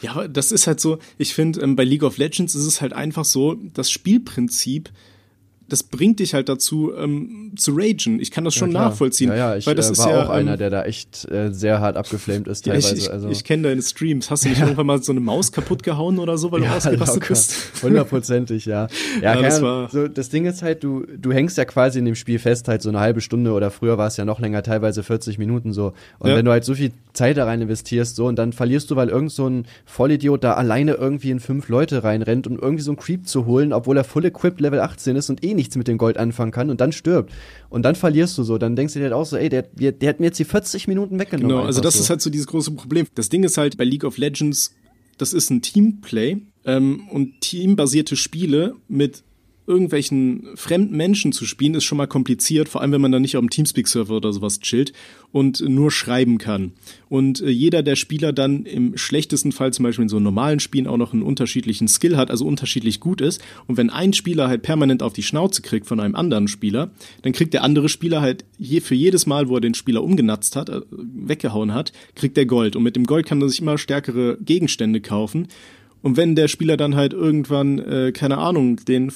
[0.00, 2.92] Ja, das ist halt so, ich finde, ähm, bei League of Legends ist es halt
[2.92, 4.90] einfach so, das Spielprinzip
[5.68, 8.20] das bringt dich halt dazu, ähm, zu ragen.
[8.20, 9.30] Ich kann das schon ja, nachvollziehen.
[9.30, 11.30] Ja, ja, ich weil das äh, war ist ja, auch einer, ähm, der da echt
[11.30, 12.84] äh, sehr hart abgeflamed ist teilweise.
[12.84, 13.28] Ja, ich, ich, also.
[13.30, 14.30] ich kenne deine Streams.
[14.30, 17.22] Hast du nicht irgendwann mal so eine Maus kaputt gehauen oder so, weil du ausgerastet
[17.22, 17.28] locker.
[17.28, 17.56] bist?
[17.82, 18.88] Hundertprozentig, ja.
[19.22, 22.14] Ja, das, war so, das Ding ist halt, du, du hängst ja quasi in dem
[22.14, 25.02] Spiel fest, halt so eine halbe Stunde oder früher war es ja noch länger, teilweise
[25.02, 25.94] 40 Minuten so.
[26.18, 28.96] Und wenn du halt so viel Zeit da rein investierst, so, und dann verlierst du,
[28.96, 32.90] weil irgend so ein Vollidiot da alleine irgendwie in fünf Leute reinrennt, um irgendwie so
[32.90, 35.88] einen Creep zu holen, obwohl er full equipped Level 18 ist und eh nichts mit
[35.88, 37.32] dem Gold anfangen kann und dann stirbt.
[37.68, 38.58] Und dann verlierst du so.
[38.58, 40.44] Dann denkst du dir halt auch so, ey, der, der, der hat mir jetzt die
[40.44, 41.56] 40 Minuten weggenommen.
[41.56, 42.00] Genau, also das so.
[42.00, 43.06] ist halt so dieses große Problem.
[43.14, 44.74] Das Ding ist halt bei League of Legends,
[45.18, 49.22] das ist ein Teamplay ähm, und teambasierte Spiele mit
[49.66, 53.36] irgendwelchen fremden Menschen zu spielen, ist schon mal kompliziert, vor allem wenn man dann nicht
[53.36, 54.92] auf dem Teamspeak-Server oder sowas chillt
[55.32, 56.72] und nur schreiben kann.
[57.08, 60.86] Und äh, jeder der Spieler dann im schlechtesten Fall zum Beispiel in so normalen Spielen
[60.86, 63.42] auch noch einen unterschiedlichen Skill hat, also unterschiedlich gut ist.
[63.66, 66.90] Und wenn ein Spieler halt permanent auf die Schnauze kriegt von einem anderen Spieler,
[67.22, 70.56] dann kriegt der andere Spieler halt je, für jedes Mal, wo er den Spieler umgenatzt
[70.56, 72.76] hat, äh, weggehauen hat, kriegt er Gold.
[72.76, 75.48] Und mit dem Gold kann er sich immer stärkere Gegenstände kaufen.
[76.02, 79.10] Und wenn der Spieler dann halt irgendwann, äh, keine Ahnung, den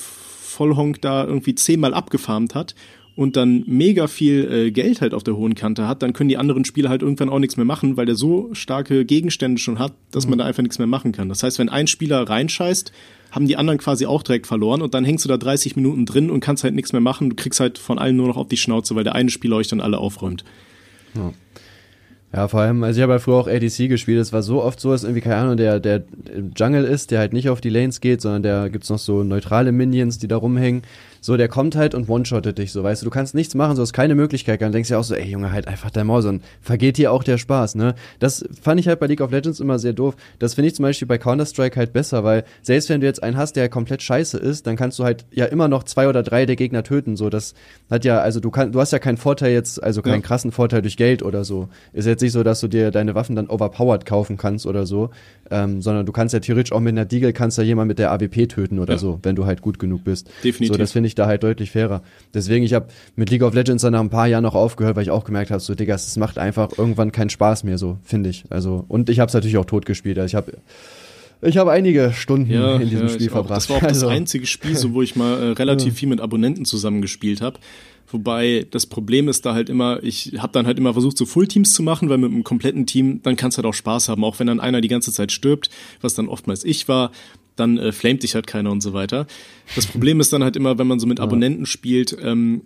[0.49, 2.75] Vollhonk da irgendwie zehnmal abgefarmt hat
[3.19, 6.37] und dann mega viel äh, Geld halt auf der hohen Kante hat, dann können die
[6.37, 9.93] anderen Spieler halt irgendwann auch nichts mehr machen, weil der so starke Gegenstände schon hat,
[10.13, 10.31] dass mhm.
[10.31, 11.29] man da einfach nichts mehr machen kann.
[11.29, 12.93] Das heißt, wenn ein Spieler reinscheißt,
[13.33, 16.31] haben die anderen quasi auch direkt verloren und dann hängst du da 30 Minuten drin
[16.31, 17.31] und kannst halt nichts mehr machen.
[17.31, 19.67] Du kriegst halt von allen nur noch auf die Schnauze, weil der eine Spieler euch
[19.67, 20.45] dann alle aufräumt.
[21.15, 21.33] Ja.
[22.33, 24.81] Ja, vor allem, also ich habe ja früher auch ADC gespielt, es war so oft
[24.81, 26.03] so, dass irgendwie, keine Ahnung, der, der
[26.55, 29.73] Jungle ist, der halt nicht auf die Lanes geht, sondern der gibt's noch so neutrale
[29.73, 30.83] Minions, die da rumhängen
[31.21, 33.83] so, der kommt halt und one-shottet dich, so, weißt du, du kannst nichts machen, so
[33.83, 36.25] hast keine Möglichkeit, dann denkst du ja auch so, ey Junge, halt einfach dein Maus
[36.25, 37.95] und vergeht dir auch der Spaß, ne?
[38.19, 40.17] Das fand ich halt bei League of Legends immer sehr doof.
[40.39, 43.37] Das finde ich zum Beispiel bei Counter-Strike halt besser, weil selbst wenn du jetzt einen
[43.37, 46.47] hast, der komplett scheiße ist, dann kannst du halt ja immer noch zwei oder drei
[46.47, 47.55] der Gegner töten, so, das
[47.91, 50.27] hat ja, also du kannst, du hast ja keinen Vorteil jetzt, also keinen ja.
[50.27, 51.69] krassen Vorteil durch Geld oder so.
[51.93, 55.11] Ist jetzt nicht so, dass du dir deine Waffen dann overpowered kaufen kannst oder so,
[55.51, 58.13] ähm, sondern du kannst ja theoretisch auch mit einer Deagle kannst ja jemand mit der
[58.13, 58.99] AWP töten oder ja.
[58.99, 60.29] so, wenn du halt gut genug bist.
[60.45, 60.69] Definitiv.
[60.69, 62.03] So, das finde ich da halt deutlich fairer.
[62.33, 65.03] Deswegen, ich habe mit League of Legends dann nach ein paar Jahren noch aufgehört, weil
[65.03, 68.31] ich auch gemerkt habe, so, Digga, es macht einfach irgendwann keinen Spaß mehr, so, finde
[68.31, 68.45] ich.
[68.51, 70.19] Also, und ich habe es natürlich auch tot gespielt.
[70.19, 70.53] Also ich habe
[71.41, 73.59] ich habe einige Stunden ja, in diesem ja, Spiel verbracht.
[73.59, 74.07] Das war auch also.
[74.07, 77.61] das einzige Spiel, so, wo ich mal äh, relativ viel mit Abonnenten zusammengespielt habe.
[78.11, 81.75] Wobei das Problem ist da halt immer, ich habe dann halt immer versucht, so Fullteams
[81.75, 84.39] zu machen, weil mit einem kompletten Team, dann kannst du halt auch Spaß haben, auch
[84.39, 85.69] wenn dann einer die ganze Zeit stirbt,
[86.01, 87.13] was dann oftmals ich war
[87.59, 89.27] dann äh, flamet dich halt keiner und so weiter.
[89.75, 92.63] Das Problem ist dann halt immer, wenn man so mit Abonnenten spielt, ähm,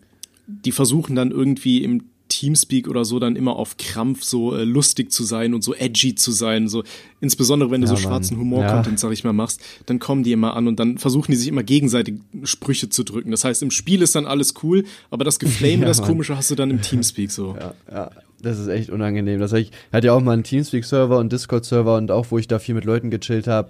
[0.47, 2.03] die versuchen dann irgendwie im
[2.33, 6.15] Teamspeak oder so dann immer auf Krampf so äh, lustig zu sein und so edgy
[6.15, 6.83] zu sein, so
[7.21, 10.57] insbesondere wenn du Ja, so schwarzen Humor-Content, sag ich mal, machst, dann kommen die immer
[10.57, 13.31] an und dann versuchen die sich immer gegenseitig Sprüche zu drücken.
[13.31, 16.09] Das heißt, im Spiel ist dann alles cool, aber das Geflame, Ja, das Mann.
[16.09, 17.55] Komische hast du dann im Teamspeak so.
[17.59, 19.39] Ja, ja, das ist echt unangenehm.
[19.39, 22.49] Das hab ich hatte ja auch mal einen Teamspeak-Server und Discord-Server und auch, wo ich
[22.49, 23.69] da viel mit Leuten gechillt habe.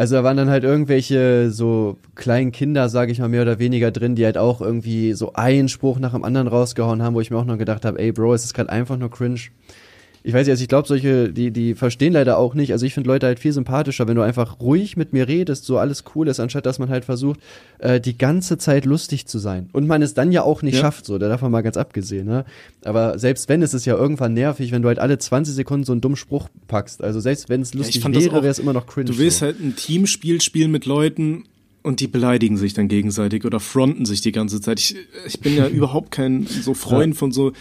[0.00, 3.90] Also da waren dann halt irgendwelche so kleinen Kinder, sage ich mal, mehr oder weniger
[3.90, 7.30] drin, die halt auch irgendwie so einen Spruch nach dem anderen rausgehauen haben, wo ich
[7.30, 9.40] mir auch noch gedacht habe, ey Bro, es ist gerade einfach nur cringe.
[10.22, 12.72] Ich weiß nicht, also ich glaube, solche, die, die verstehen leider auch nicht.
[12.72, 15.78] Also ich finde Leute halt viel sympathischer, wenn du einfach ruhig mit mir redest, so
[15.78, 17.40] alles cool ist, anstatt dass man halt versucht,
[17.78, 19.70] äh, die ganze Zeit lustig zu sein.
[19.72, 20.82] Und man es dann ja auch nicht Ja.
[20.82, 22.44] schafft, so, da davon mal ganz abgesehen, ne?
[22.84, 25.92] Aber selbst wenn, ist es ja irgendwann nervig, wenn du halt alle 20 Sekunden so
[25.92, 27.02] einen dummen Spruch packst.
[27.02, 29.06] Also selbst wenn es lustig das wäre, wäre es immer noch cringe.
[29.06, 29.46] Du willst so.
[29.46, 31.44] halt ein Teamspiel spielen mit Leuten
[31.82, 34.80] und die beleidigen sich dann gegenseitig oder fronten sich die ganze Zeit.
[34.80, 37.52] Ich, ich bin ja überhaupt kein so Freund von so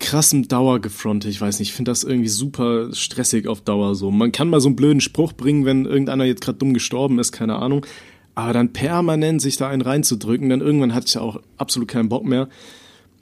[0.00, 1.28] krassem Dauergefronte.
[1.28, 4.10] Ich weiß nicht, ich finde das irgendwie super stressig auf Dauer so.
[4.10, 7.32] Man kann mal so einen blöden Spruch bringen, wenn irgendeiner jetzt gerade dumm gestorben ist,
[7.32, 7.86] keine Ahnung.
[8.34, 12.08] Aber dann permanent sich da einen reinzudrücken, dann irgendwann hatte ich ja auch absolut keinen
[12.08, 12.48] Bock mehr.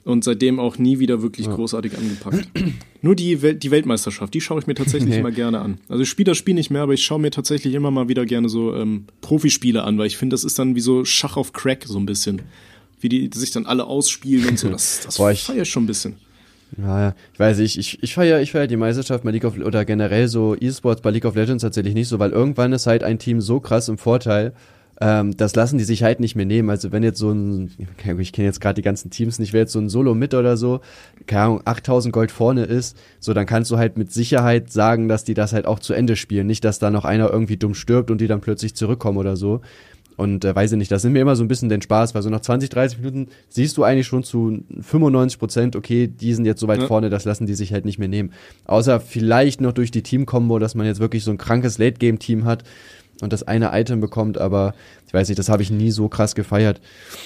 [0.05, 2.47] Und seitdem auch nie wieder wirklich großartig angepackt.
[3.01, 5.19] Nur die, Welt, die Weltmeisterschaft, die schaue ich mir tatsächlich Nee.
[5.19, 5.77] immer gerne an.
[5.89, 8.25] Also ich spiele das Spiel nicht mehr, aber ich schaue mir tatsächlich immer mal wieder
[8.25, 11.51] gerne so ähm, Profispiele an, weil ich finde, das ist dann wie so Schach auf
[11.53, 12.41] Crack so ein bisschen.
[13.01, 14.69] Wie die sich dann alle ausspielen und so.
[14.71, 16.15] Das, das feiere ich schon ein bisschen.
[16.77, 17.13] Ja.
[17.33, 20.27] Ich weiß nicht, ich, ich feiere ich feier die Meisterschaft bei League of oder generell
[20.27, 23.41] so E-Sports bei League of Legends tatsächlich nicht so, weil irgendwann ist halt ein Team
[23.41, 24.53] so krass im Vorteil,
[25.01, 26.69] ähm, das lassen die sich halt nicht mehr nehmen.
[26.69, 27.71] Also wenn jetzt so ein,
[28.19, 30.57] ich kenne jetzt gerade die ganzen Teams nicht, wenn jetzt so ein Solo mit oder
[30.57, 30.81] so,
[31.25, 35.23] keine Ahnung, 8000 Gold vorne ist, so dann kannst du halt mit Sicherheit sagen, dass
[35.23, 36.47] die das halt auch zu Ende spielen.
[36.47, 39.61] Nicht, dass da noch einer irgendwie dumm stirbt und die dann plötzlich zurückkommen oder so.
[40.19, 42.21] Und äh, weiß ich nicht, das nimmt mir immer so ein bisschen den Spaß, weil
[42.21, 46.43] so nach 20, 30 Minuten siehst du eigentlich schon zu 95 Prozent, okay, die sind
[46.43, 46.87] jetzt so weit Ja.
[46.87, 48.33] vorne, das lassen die sich halt nicht mehr nehmen.
[48.65, 52.65] Außer vielleicht noch durch die Team-Kombo, dass man jetzt wirklich so ein krankes Late-Game-Team hat
[53.21, 54.73] und das eine Item bekommt, aber
[55.07, 56.81] ich weiß nicht, das habe ich nie so krass gefeiert,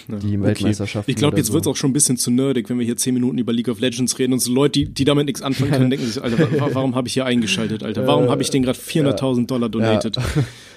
[0.08, 1.10] die Weltmeisterschaften.
[1.10, 1.54] Ich glaube, jetzt so.
[1.54, 3.80] wird's auch schon ein bisschen zu nerdig, wenn wir hier zehn Minuten über League of
[3.80, 6.70] Legends reden und so Leute, die, die damit nichts anfangen können, denken sich, Alter, wa
[6.74, 8.06] warum habe ich hier eingeschaltet, Alter?
[8.06, 10.18] Warum habe ich den gerade 400.000 Dollar donated?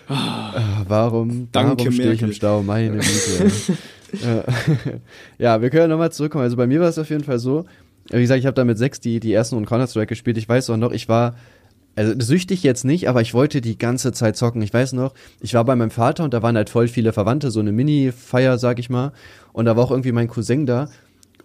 [0.08, 2.32] Ah, Warum, Danke, warum stehe ich im.
[2.32, 2.62] Stau?
[2.62, 3.50] Meine Güte.
[5.38, 6.44] ja, wir können nochmal zurückkommen.
[6.44, 7.64] Also bei mir war es auf jeden Fall so,
[8.10, 10.38] wie gesagt, ich habe da mit sechs die, die ersten und Counter-Strike gespielt.
[10.38, 11.34] Ich weiß auch noch, ich war,
[11.96, 14.62] also süchtig jetzt nicht, aber ich wollte die ganze Zeit zocken.
[14.62, 17.50] Ich weiß noch, ich war bei meinem Vater und da waren halt voll viele Verwandte,
[17.50, 19.12] so eine Mini-Feier, sag ich mal.
[19.52, 20.88] Und da war auch irgendwie mein Cousin da.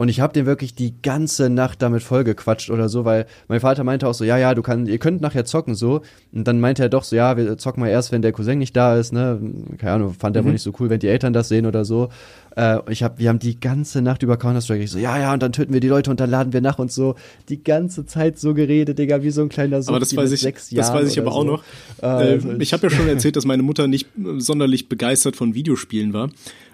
[0.01, 3.83] Und ich habe den wirklich die ganze Nacht damit vollgequatscht oder so, weil mein Vater
[3.83, 6.01] meinte auch so, ja, ja, du kannst, ihr könnt nachher zocken so.
[6.31, 8.75] Und dann meinte er doch so, ja, wir zocken mal erst, wenn der Cousin nicht
[8.75, 9.39] da ist, ne?
[9.77, 12.09] Keine Ahnung, fand er wohl nicht so cool, wenn die Eltern das sehen oder so.
[12.55, 15.43] Äh, ich hab, wir haben die ganze Nacht über Counter-Strike, ich so, ja, ja, und
[15.43, 17.13] dann töten wir die Leute und dann laden wir nach und so.
[17.49, 19.93] Die ganze Zeit so geredet, Digga, wie so ein kleiner Sohn.
[19.93, 21.63] Aber das weiß ich, das weiß ich aber auch noch.
[22.01, 26.31] Äh, ich habe ja schon erzählt, dass meine Mutter nicht sonderlich begeistert von Videospielen war.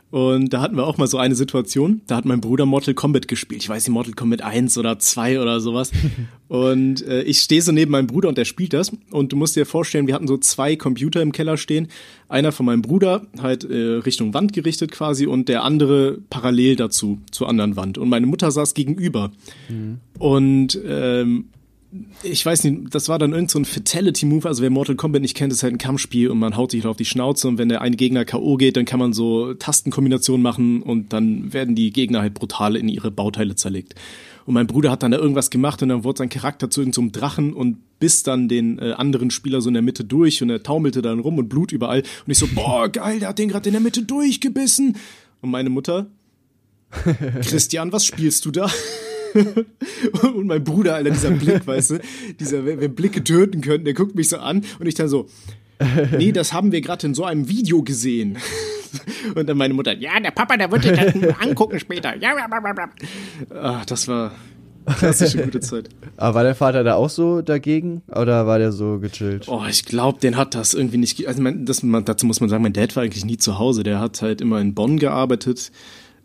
[0.09, 3.27] Und da hatten wir auch mal so eine Situation, da hat mein Bruder Mortal Kombat
[3.27, 3.61] gespielt.
[3.61, 5.91] Ich weiß nicht, Mortal Kombat 1 oder 2 oder sowas.
[6.47, 8.93] Und äh, ich stehe so neben meinem Bruder und der spielt das.
[9.11, 11.89] Und du musst dir vorstellen, wir hatten so zwei Computer im Keller stehen.
[12.29, 17.19] Einer von meinem Bruder halt äh, Richtung Wand gerichtet quasi und der andere parallel dazu,
[17.31, 17.97] zur anderen Wand.
[17.97, 19.31] Und meine Mutter saß gegenüber.
[20.19, 21.49] Und ähm,
[22.23, 25.35] ich weiß nicht, das war dann irgend so ein Fatality-Move, also wer Mortal Kombat nicht
[25.35, 27.81] kennt, ist halt ein Kampfspiel und man haut sich auf die Schnauze und wenn der
[27.81, 28.57] eine Gegner K.O.
[28.57, 32.87] geht, dann kann man so Tastenkombinationen machen und dann werden die Gegner halt brutal in
[32.87, 33.95] ihre Bauteile zerlegt.
[34.45, 37.11] Und mein Bruder hat dann da irgendwas gemacht und dann wurde sein Charakter zu irgendeinem
[37.11, 40.63] Drachen und biss dann den äh, anderen Spieler so in der Mitte durch und er
[40.63, 41.99] taumelte dann rum und Blut überall.
[41.99, 44.95] Und ich so, boah, geil, der hat den gerade in der Mitte durchgebissen.
[45.41, 46.07] Und meine Mutter,
[47.41, 48.69] Christian, was spielst du da?
[50.35, 51.99] Und mein Bruder, Alter, dieser Blick, weißt du,
[52.39, 55.27] dieser, wir Blicke töten könnten, der guckt mich so an und ich dann so,
[56.17, 58.37] nee, das haben wir gerade in so einem Video gesehen.
[59.35, 62.15] Und dann meine Mutter, ja, der Papa, der wird sich das angucken später.
[62.17, 62.89] Ja, bla, bla, bla, bla.
[63.61, 64.31] Ach, das war
[64.95, 65.89] klassische gute Zeit.
[66.15, 69.47] aber war der Vater da auch so dagegen oder war der so gechillt?
[69.47, 71.27] Oh, ich glaube, den hat das irgendwie nicht.
[71.27, 73.83] Also mein, das, man, dazu muss man sagen, mein Dad war eigentlich nie zu Hause.
[73.83, 75.71] Der hat halt immer in Bonn gearbeitet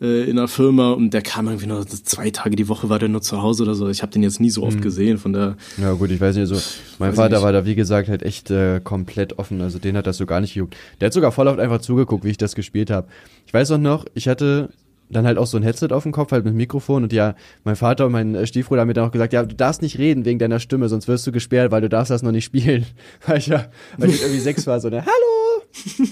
[0.03, 3.09] äh, in einer Firma und der kam irgendwie nur zwei Tage die Woche war der
[3.09, 3.89] nur zu Hause oder so.
[3.89, 5.19] Ich habe den jetzt nie so oft gesehen.
[5.19, 6.57] Von der Ja gut, ich weiß nicht, so
[6.99, 7.45] mein Weiß Vater nicht.
[7.45, 10.41] war da wie gesagt halt echt äh, komplett offen, also den hat das so gar
[10.41, 10.77] nicht gejuckt.
[11.01, 13.07] Der hat sogar voll oft einfach zugeguckt, wie ich das gespielt habe.
[13.47, 14.71] Ich weiß auch noch, ich hatte
[15.13, 17.35] dann halt auch so ein Headset auf dem Kopf, halt mit Mikrofon und ja,
[17.65, 19.99] mein Vater und mein äh, Stiefbruder haben mir dann auch gesagt, ja, du darfst nicht
[19.99, 22.87] reden wegen deiner Stimme, sonst wirst du gesperrt, weil du darfst das noch nicht spielen.
[23.27, 23.67] Weil ich ja,
[23.99, 26.09] weil ich irgendwie sechs war, so, ne, hallo!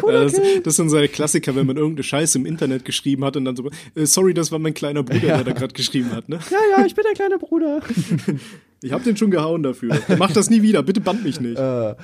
[0.00, 3.44] Cooler das, das sind seine Klassiker, wenn man irgendeine Scheiße im Internet geschrieben hat und
[3.44, 5.36] dann so, äh, sorry, das war mein kleiner Bruder, ja.
[5.36, 6.38] der da gerade geschrieben hat, ne?
[6.50, 7.80] Ja, ja, ich bin der kleine Bruder.
[8.82, 9.96] Ich hab den schon gehauen dafür.
[10.18, 11.58] Mach das nie wieder, bitte band mich nicht.
[11.58, 11.96] Äh, hat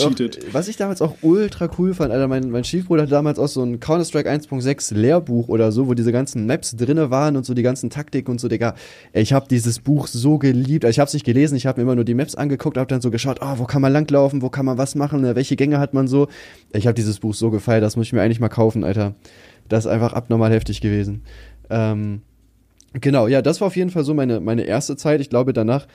[0.00, 0.12] auch,
[0.52, 3.62] was ich damals auch ultra cool fand, Alter, mein, mein Stiefbruder hatte damals auch so
[3.62, 7.62] ein Counter-Strike 1.6 Lehrbuch oder so, wo diese ganzen Maps drinne waren und so die
[7.62, 8.74] ganzen Taktiken und so, Digga.
[9.12, 10.84] Ich hab dieses Buch so geliebt.
[10.84, 13.00] Also ich hab's nicht gelesen, ich hab mir immer nur die Maps angeguckt, hab dann
[13.00, 15.78] so geschaut, oh, wo kann man langlaufen, wo kann man was machen, ne, welche Gänge
[15.78, 16.26] hat man so.
[16.72, 19.14] Ich hab dieses Buch so gefeiert, das muss ich mir eigentlich mal kaufen, Alter.
[19.68, 21.22] Das ist einfach abnormal heftig gewesen.
[21.70, 22.22] Ähm,
[22.94, 25.20] genau, ja, das war auf jeden Fall so meine, meine erste Zeit.
[25.20, 25.86] Ich glaube, danach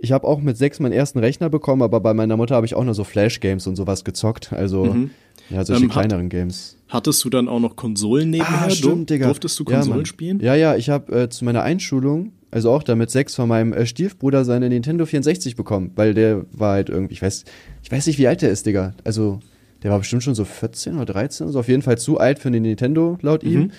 [0.00, 2.74] ich habe auch mit sechs meinen ersten Rechner bekommen, aber bei meiner Mutter habe ich
[2.74, 4.52] auch nur so Flash-Games und sowas gezockt.
[4.52, 5.10] Also, mhm.
[5.50, 6.76] ja, solche ähm, kleineren hat, Games.
[6.88, 8.66] Hattest du dann auch noch Konsolen nebenher?
[8.66, 9.26] Ah, stimmt, Digga.
[9.26, 10.40] Durftest du Konsolen ja, spielen?
[10.40, 13.72] Ja, ja, ich habe äh, zu meiner Einschulung, also auch da mit sechs von meinem
[13.72, 17.44] äh, Stiefbruder seine Nintendo 64 bekommen, weil der war halt irgendwie, ich weiß,
[17.82, 18.94] ich weiß nicht, wie alt der ist, Digga.
[19.04, 19.40] Also,
[19.82, 22.50] der war bestimmt schon so 14 oder 13, also auf jeden Fall zu alt für
[22.50, 23.50] den Nintendo, laut mhm.
[23.50, 23.70] ihm.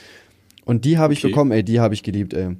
[0.69, 1.29] Und die habe ich okay.
[1.29, 2.55] bekommen, ey, die habe ich geliebt, ey.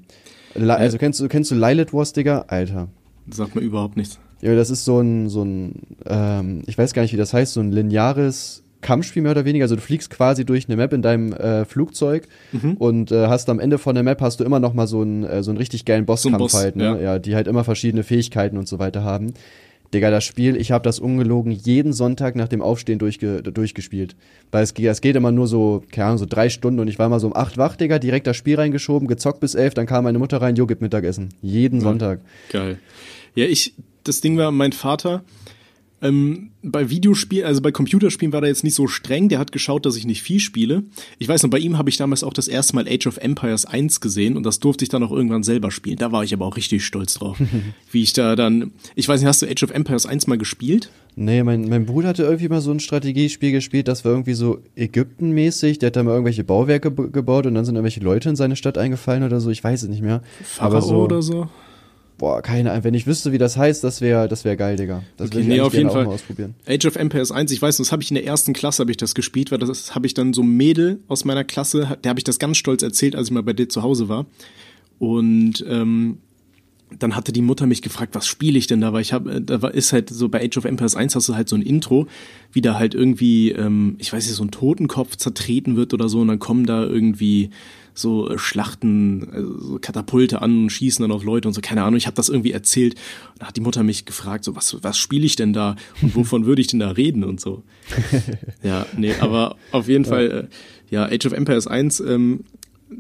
[0.55, 2.45] Also kennst du, kennst du Lilith Wars, Digga?
[2.47, 2.87] Alter.
[3.29, 4.17] sagt mir überhaupt nichts.
[4.41, 5.75] Ja, das ist so ein, so ein,
[6.07, 9.65] ähm, ich weiß gar nicht, wie das heißt, so ein lineares Kampfspiel mehr oder weniger.
[9.65, 12.77] Also du fliegst quasi durch eine Map in deinem äh, Flugzeug mhm.
[12.77, 15.23] und äh, hast am Ende von der Map hast du immer noch mal so einen,
[15.23, 16.85] äh, so einen richtig geilen Bosskampf so Boss, halt, ne?
[16.85, 16.99] Ja.
[16.99, 19.35] ja, die halt immer verschiedene Fähigkeiten und so weiter haben.
[19.93, 24.15] Digga, das Spiel, ich habe das ungelogen jeden Sonntag nach dem Aufstehen durchge durchgespielt.
[24.51, 27.07] Weil es, es geht immer nur so, keine Ahnung, so drei Stunden und ich war
[27.07, 30.03] immer so um acht wach, Digga, direkt das Spiel reingeschoben, gezockt bis elf, dann kam
[30.03, 31.29] meine Mutter rein, jo, gib Mittagessen.
[31.41, 32.19] Jeden Sonntag.
[32.51, 32.77] Geil.
[33.35, 33.73] Ja, ich,
[34.03, 35.23] das Ding war, mein Vater,
[36.01, 39.85] ähm, bei Videospielen, also bei Computerspielen war er jetzt nicht so streng, der hat geschaut,
[39.85, 40.83] dass ich nicht viel spiele.
[41.17, 43.65] Ich weiß noch, bei ihm habe ich damals auch das erste Mal Age of Empires
[43.65, 45.97] 1 gesehen und das durfte ich dann auch irgendwann selber spielen.
[45.97, 47.39] Da war ich aber auch richtig stolz drauf.
[47.91, 50.89] wie ich da dann, ich weiß nicht, hast du Age of Empires 1 mal gespielt?
[51.15, 54.59] Nee, mein, mein Bruder hatte irgendwie mal so ein Strategiespiel gespielt, das war irgendwie so
[54.75, 55.79] Ägypten-mäßig.
[55.79, 58.77] Der hat da mal irgendwelche Bauwerke gebaut und dann sind irgendwelche Leute in seine Stadt
[58.77, 59.49] eingefallen oder so.
[59.49, 60.21] Ich weiß es nicht mehr.
[60.43, 61.49] Pharao aber so, oder so?
[62.19, 62.83] Boah, keine Ahnung.
[62.83, 65.03] Wenn ich wüsste, wie das heißt, das wäre das wär geil, Digga.
[65.15, 66.05] Das okay, würde ich nee, auf jeden Fall.
[66.05, 66.53] ausprobieren.
[66.67, 68.97] Age of Empires 1, ich weiß, das habe ich in der ersten Klasse habe ich
[68.97, 72.19] das gespielt, weil das habe ich dann so ein Mädel aus meiner Klasse, der habe
[72.19, 74.25] ich das ganz stolz erzählt, als ich mal bei dir zu Hause war.
[74.99, 76.17] Und ähm,
[76.97, 78.93] dann hatte die Mutter mich gefragt, was spiele ich denn da?
[78.93, 81.29] Weil ich habe, äh, da war, ist halt so bei Age of Empires 1 hast
[81.29, 82.07] du halt so ein Intro,
[82.51, 86.21] wie da halt irgendwie, ähm, ich weiß nicht, so ein Totenkopf zertreten wird oder so
[86.21, 87.51] und dann kommen da irgendwie
[87.93, 91.83] so äh, Schlachten, also so Katapulte an und schießen dann auf Leute und so, keine
[91.83, 92.95] Ahnung, ich habe das irgendwie erzählt.
[93.37, 96.45] Da hat die Mutter mich gefragt, so, was, was spiele ich denn da und wovon
[96.45, 97.63] würde ich denn da reden und so.
[98.63, 100.09] ja, nee, aber auf jeden ja.
[100.09, 102.45] Fall, äh, ja, Age of Empires 1 ähm,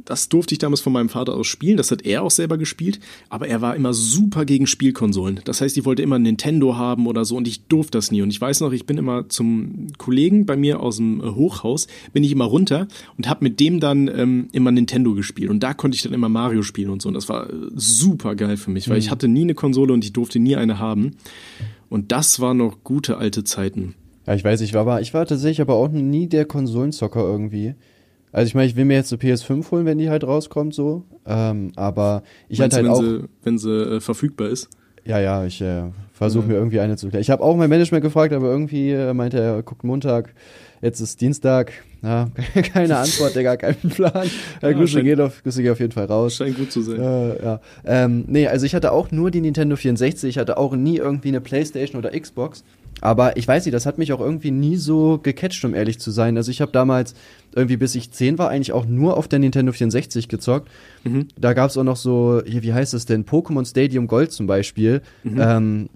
[0.05, 2.99] das durfte ich damals von meinem Vater aus spielen, das hat er auch selber gespielt,
[3.29, 5.41] aber er war immer super gegen Spielkonsolen.
[5.45, 8.21] Das heißt, ich wollte immer Nintendo haben oder so und ich durfte das nie.
[8.21, 11.87] Und ich weiß noch, ich bin immer zum Kollegen bei mir aus dem äh, Hochhaus,
[12.13, 15.49] bin ich immer runter und habe mit dem dann ähm, immer Nintendo gespielt.
[15.49, 17.09] Und da konnte ich dann immer Mario spielen und so.
[17.09, 19.01] Und das war äh, super geil für mich, weil mhm.
[19.01, 21.11] ich hatte nie eine Konsole und ich durfte nie eine haben.
[21.89, 23.95] Und das waren noch gute alte Zeiten.
[24.27, 27.73] Ja, ich weiß, ich war, ich war tatsächlich aber auch nie der Konsolenzocker irgendwie.
[28.31, 31.03] Also ich meine, ich will mir jetzt eine PS5 holen, wenn die halt rauskommt, so.
[31.25, 33.01] Ähm, aber ich hatte halt wenn auch.
[33.01, 34.69] Sie, wenn sie äh, verfügbar ist?
[35.05, 36.49] Ja, ja, ich äh, versuche ja.
[36.49, 37.21] mir irgendwie eine zu klären.
[37.21, 40.33] Ich habe auch mein Management gefragt, aber irgendwie äh, meinte er, guckt Montag,
[40.81, 41.71] jetzt ist Dienstag.
[42.03, 42.29] Ja,
[42.73, 44.29] keine Antwort, Digga, keinen Plan.
[44.61, 46.35] Ja, Grüße, geht auf, Grüße geht auf jeden Fall raus.
[46.35, 46.99] Scheint gut zu sein.
[46.99, 47.61] Äh, ja.
[47.85, 51.29] Ähm, nee, also ich hatte auch nur die Nintendo 64, ich hatte auch nie irgendwie
[51.29, 52.63] eine Playstation oder Xbox.
[53.01, 56.11] Aber ich weiß nicht, das hat mich auch irgendwie nie so gecatcht, um ehrlich zu
[56.11, 56.37] sein.
[56.37, 57.13] Also ich habe damals
[57.55, 60.69] irgendwie bis ich 10 war eigentlich auch nur auf der Nintendo 64 gezockt.
[61.03, 61.27] Mhm.
[61.37, 64.47] Da gab es auch noch so, hier, wie heißt es denn, Pokémon Stadium Gold zum
[64.47, 65.01] Beispiel.
[65.23, 65.39] Mhm.
[65.39, 65.89] Ähm,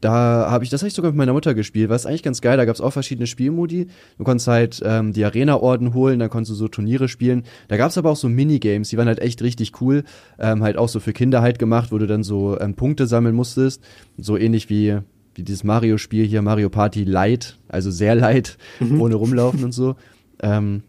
[0.00, 2.56] da habe ich, das habe ich sogar mit meiner Mutter gespielt, war eigentlich ganz geil.
[2.56, 3.86] Da gab es auch verschiedene Spielmodi.
[4.18, 7.44] Du konntest halt ähm, die Arena-Orden holen, dann konntest du so Turniere spielen.
[7.68, 10.04] Da gab es aber auch so Minigames, die waren halt echt richtig cool.
[10.38, 13.34] Ähm, halt auch so für Kinder halt gemacht, wo du dann so ähm, Punkte sammeln
[13.34, 13.82] musstest.
[14.18, 14.98] So ähnlich wie
[15.36, 19.00] wie dieses Mario-Spiel hier, Mario Party Light, also sehr light, mhm.
[19.00, 19.96] ohne rumlaufen und so.
[20.40, 20.82] Ähm,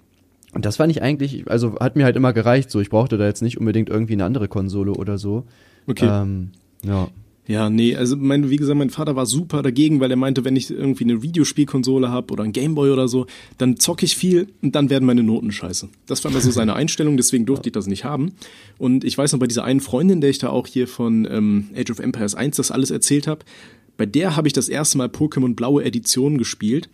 [0.54, 3.26] und das fand ich eigentlich, also hat mir halt immer gereicht, so ich brauchte da
[3.26, 5.46] jetzt nicht unbedingt irgendwie eine andere Konsole oder so.
[5.86, 6.08] Okay.
[6.10, 6.52] Ähm,
[6.84, 7.10] ja.
[7.48, 10.58] Ja, nee, also mein, wie gesagt, mein Vater war super dagegen, weil er meinte, wenn
[10.58, 13.26] ich irgendwie eine Videospielkonsole habe oder ein Gameboy oder so,
[13.58, 15.88] dann zocke ich viel und dann werden meine Noten scheiße.
[16.08, 18.34] Das war also seine Einstellung, deswegen durfte ich das nicht haben.
[18.78, 21.70] Und ich weiß noch, bei dieser einen Freundin, der ich da auch hier von ähm,
[21.74, 23.46] Age of Empires 1 das alles erzählt habe,
[23.98, 26.90] bei der habe ich das erste Mal Pokémon Blaue Edition gespielt.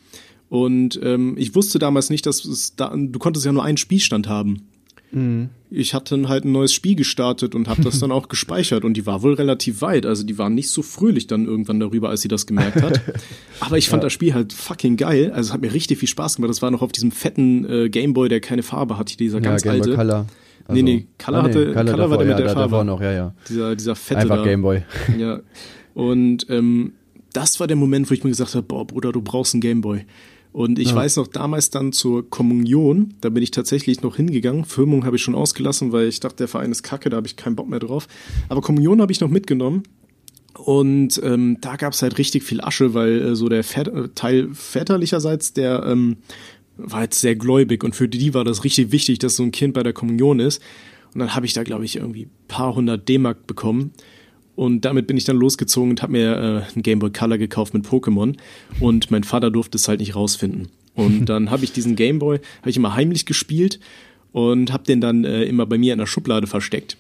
[0.50, 4.28] Und ähm, ich wusste damals nicht, dass es da, du konntest ja nur einen Spielstand
[4.28, 4.68] haben.
[5.12, 5.50] Mhm.
[5.70, 8.96] Ich hatte dann halt ein neues Spiel gestartet und habe das dann auch gespeichert und
[8.96, 10.06] die war wohl relativ weit.
[10.06, 13.02] Also die war nicht so fröhlich dann irgendwann darüber, als sie das gemerkt hat.
[13.60, 14.06] Aber ich fand ja.
[14.06, 15.32] das Spiel halt fucking geil.
[15.32, 16.50] Also es hat mir richtig viel Spaß gemacht.
[16.50, 19.66] Das war noch auf diesem fetten äh, Gameboy, der keine Farbe hat, dieser ja, ganz
[19.66, 19.96] alte.
[19.96, 20.28] Color.
[20.66, 22.72] Also, nee, nee, Color, ah, nee, hatte, Color, Color war der mit der ja, Farbe.
[22.72, 23.34] Davor noch, ja, ja.
[23.50, 24.44] Dieser, dieser fette Einfach da.
[24.44, 24.84] Gameboy.
[25.18, 25.40] Ja.
[25.94, 26.94] Und ähm,
[27.34, 30.06] das war der Moment, wo ich mir gesagt habe, boah, Bruder, du brauchst einen Gameboy.
[30.54, 30.96] Und ich ja.
[30.96, 34.66] weiß noch, damals dann zur Kommunion, da bin ich tatsächlich noch hingegangen.
[34.66, 37.36] Firmung habe ich schon ausgelassen, weil ich dachte, der Verein ist kacke, da habe ich
[37.36, 38.08] keinen Bock mehr drauf.
[38.50, 39.84] Aber Kommunion habe ich noch mitgenommen.
[40.54, 44.50] Und ähm, da gab es halt richtig viel Asche, weil äh, so der Väter, Teil
[44.54, 46.18] väterlicherseits, der ähm,
[46.78, 49.74] war jetzt sehr gläubig und für die war das richtig wichtig, dass so ein Kind
[49.74, 50.62] bei der Kommunion ist.
[51.14, 53.92] Und dann habe ich da, glaube ich, irgendwie paar hundert D-Mark bekommen.
[54.56, 57.74] Und damit bin ich dann losgezogen und habe mir äh, ein Game Boy Color gekauft
[57.74, 58.36] mit Pokémon.
[58.80, 60.70] Und mein Vater durfte es halt nicht rausfinden.
[60.96, 63.80] Und dann habe ich diesen Game Boy, habe ich immer heimlich gespielt
[64.32, 66.98] und habe den dann äh, immer bei mir in der Schublade versteckt.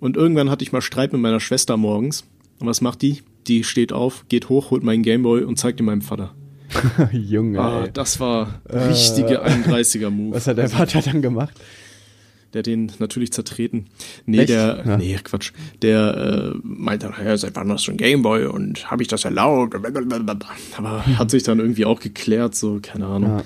[0.00, 2.24] Und irgendwann hatte ich mal Streit mit meiner Schwester morgens.
[2.60, 3.22] Und was macht die?
[3.46, 6.34] Die steht auf, geht hoch, holt meinen Gameboy und zeigt ihn meinem Vater.
[7.12, 7.60] Junge.
[7.60, 7.90] Ah, ey.
[7.92, 10.34] das war richtige äh, 31er-Move.
[10.34, 11.54] Was hat dein Vater dann gemacht?
[12.54, 13.86] der den natürlich zertreten.
[14.24, 14.48] Nee, Echt?
[14.48, 14.96] der, Ja.
[14.96, 15.52] nee, Quatsch.
[15.82, 19.74] Der äh, meinte, ja, seit wann hast du ein Gameboy und habe ich das erlaubt?
[19.74, 23.38] Aber hat sich dann irgendwie auch geklärt, so, keine Ahnung.
[23.38, 23.44] Ja.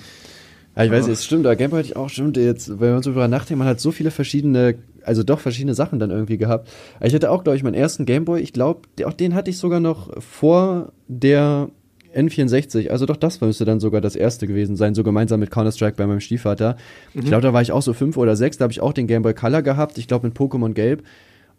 [0.75, 3.05] Ja, ich weiß es stimmt, aber Gameboy hatte ich auch, stimmt, jetzt, wenn wir uns
[3.05, 6.71] darüber nachdenken, man hat so viele verschiedene, also doch verschiedene Sachen dann irgendwie gehabt.
[7.03, 9.81] Ich hatte auch, glaube ich, meinen ersten Gameboy, ich glaube, auch den hatte ich sogar
[9.81, 11.69] noch vor der
[12.15, 15.97] N64, also doch das müsste dann sogar das erste gewesen sein, so gemeinsam mit Counter-Strike
[15.97, 16.77] bei meinem Stiefvater.
[17.15, 19.07] Ich glaube, da war ich auch so fünf oder sechs, da habe ich auch den
[19.07, 21.03] Gameboy Color gehabt, ich glaube mit Pokémon Gelb.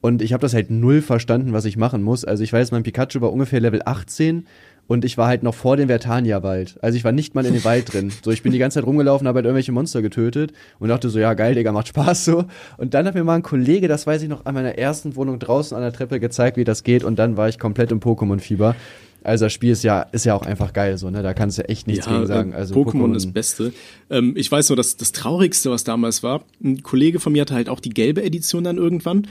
[0.01, 2.25] Und ich habe das halt null verstanden, was ich machen muss.
[2.25, 4.45] Also ich weiß, mein Pikachu war ungefähr Level 18
[4.85, 6.77] und ich war halt noch vor dem Vertania-Wald.
[6.81, 8.11] Also ich war nicht mal in dem Wald drin.
[8.21, 11.19] So, ich bin die ganze Zeit rumgelaufen, habe halt irgendwelche Monster getötet und dachte so,
[11.19, 12.45] ja geil, Digga, macht Spaß so.
[12.77, 15.39] Und dann hat mir mal ein Kollege, das weiß ich noch, an meiner ersten Wohnung
[15.39, 18.75] draußen an der Treppe gezeigt, wie das geht und dann war ich komplett im Pokémon-Fieber.
[19.23, 21.23] Also das Spiel ist ja, ist ja auch einfach geil so, ne?
[21.23, 22.53] Da kannst du echt nichts gegen sagen.
[22.53, 23.73] äh, Also Pokémon ist das Beste.
[24.09, 27.53] Ähm, ich weiß nur, dass das Traurigste, was damals war, ein Kollege von mir hatte
[27.55, 29.27] halt auch die gelbe Edition dann irgendwann.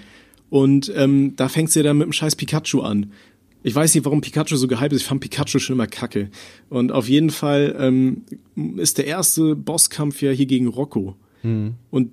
[0.51, 3.13] Und ähm, da fängst du ja dann mit dem scheiß Pikachu an.
[3.63, 5.03] Ich weiß nicht, warum Pikachu so gehypt ist.
[5.03, 6.31] Ich fand Pikachu schon immer kacke.
[6.69, 8.23] Und auf jeden Fall ähm,
[8.77, 11.17] ist der erste Bosskampf ja hier gegen Rocco.
[11.43, 11.75] Hm.
[11.91, 12.11] Und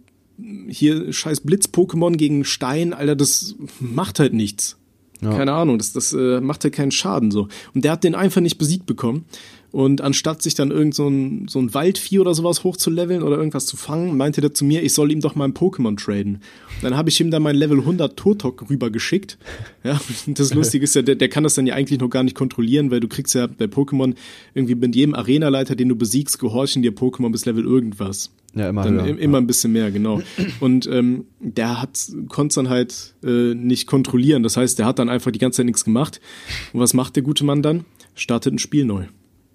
[0.70, 4.78] hier scheiß Blitz-Pokémon gegen Stein, Alter, das macht halt nichts.
[5.22, 5.36] Ja.
[5.36, 7.48] Keine Ahnung, das, das äh, macht halt keinen Schaden so.
[7.74, 9.26] Und der hat den einfach nicht besiegt bekommen.
[9.72, 13.68] Und anstatt sich dann irgend so ein, so ein Waldvieh oder sowas hochzuleveln oder irgendwas
[13.68, 16.40] zu fangen, meinte der zu mir, ich soll ihm doch mal ein Pokémon traden.
[16.82, 19.38] Dann habe ich ihm dann mein Level 100 Turtok rübergeschickt.
[19.82, 22.36] Ja, das Lustige ist ja, der, der kann das dann ja eigentlich noch gar nicht
[22.36, 24.14] kontrollieren, weil du kriegst ja bei Pokémon
[24.54, 28.30] irgendwie mit jedem Arenaleiter, den du besiegst, gehorchen dir Pokémon bis Level irgendwas.
[28.56, 29.08] Ja, immer Dann höher.
[29.08, 30.22] im- immer ein bisschen mehr, genau.
[30.60, 34.44] Und ähm, der hat konnte dann halt äh, nicht kontrollieren.
[34.44, 36.20] Das heißt, der hat dann einfach die ganze Zeit nichts gemacht.
[36.74, 37.86] Und was macht der gute Mann dann?
[38.16, 39.06] Startet ein Spiel neu.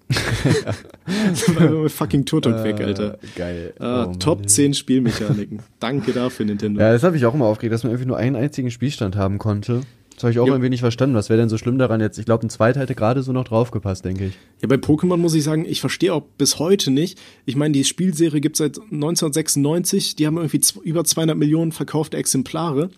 [1.47, 3.15] Immer fucking Turtok weg, Alter.
[3.15, 3.73] Äh, geil.
[3.79, 4.47] Ah, Oh, Mann, Top ey.
[4.47, 5.59] 10 Spielmechaniken.
[5.79, 6.79] Danke dafür, Nintendo.
[6.81, 9.37] Ja, das habe ich auch immer aufgeregt, dass man irgendwie nur einen einzigen Spielstand haben
[9.37, 9.81] konnte.
[10.15, 10.53] Das habe ich auch Ja.
[10.53, 11.15] irgendwie nicht verstanden.
[11.15, 12.17] Was wäre denn so schlimm daran jetzt?
[12.17, 14.33] Ich glaube, ein zweiter hätte gerade so noch draufgepasst, denke ich.
[14.61, 17.19] Ja, bei Pokémon muss ich sagen, ich verstehe auch bis heute nicht.
[17.45, 20.15] Ich meine, die Spielserie gibt seit 1996.
[20.15, 22.89] Die haben irgendwie über 200 Millionen verkaufte Exemplare.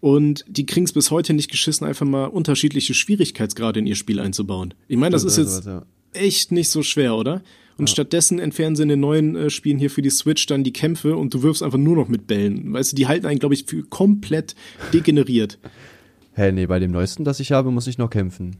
[0.00, 4.18] Und die kriegen es bis heute nicht geschissen, einfach mal unterschiedliche Schwierigkeitsgrade in ihr Spiel
[4.20, 4.74] einzubauen.
[4.88, 7.42] Ich meine, das ist Stimmt, jetzt also, echt nicht so schwer, oder?
[7.78, 10.72] Und stattdessen entfernen sie in den neuen äh, Spielen hier für die Switch dann die
[10.72, 12.72] Kämpfe und du wirfst einfach nur noch mit Bällen.
[12.72, 14.54] Weißt du, die halten einen, glaube ich, für komplett
[14.92, 15.58] degeneriert.
[16.34, 18.56] Hä, nee, bei dem neuesten, das ich habe, muss ich noch kämpfen.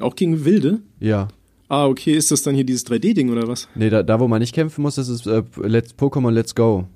[0.00, 0.80] Auch gegen Wilde?
[1.00, 1.28] Ja.
[1.68, 3.68] Ah, okay, ist das dann hier dieses 3D-Ding oder was?
[3.74, 6.86] Nee, da, da wo man nicht kämpfen muss, das ist äh, Let's, Pokémon Let's Go.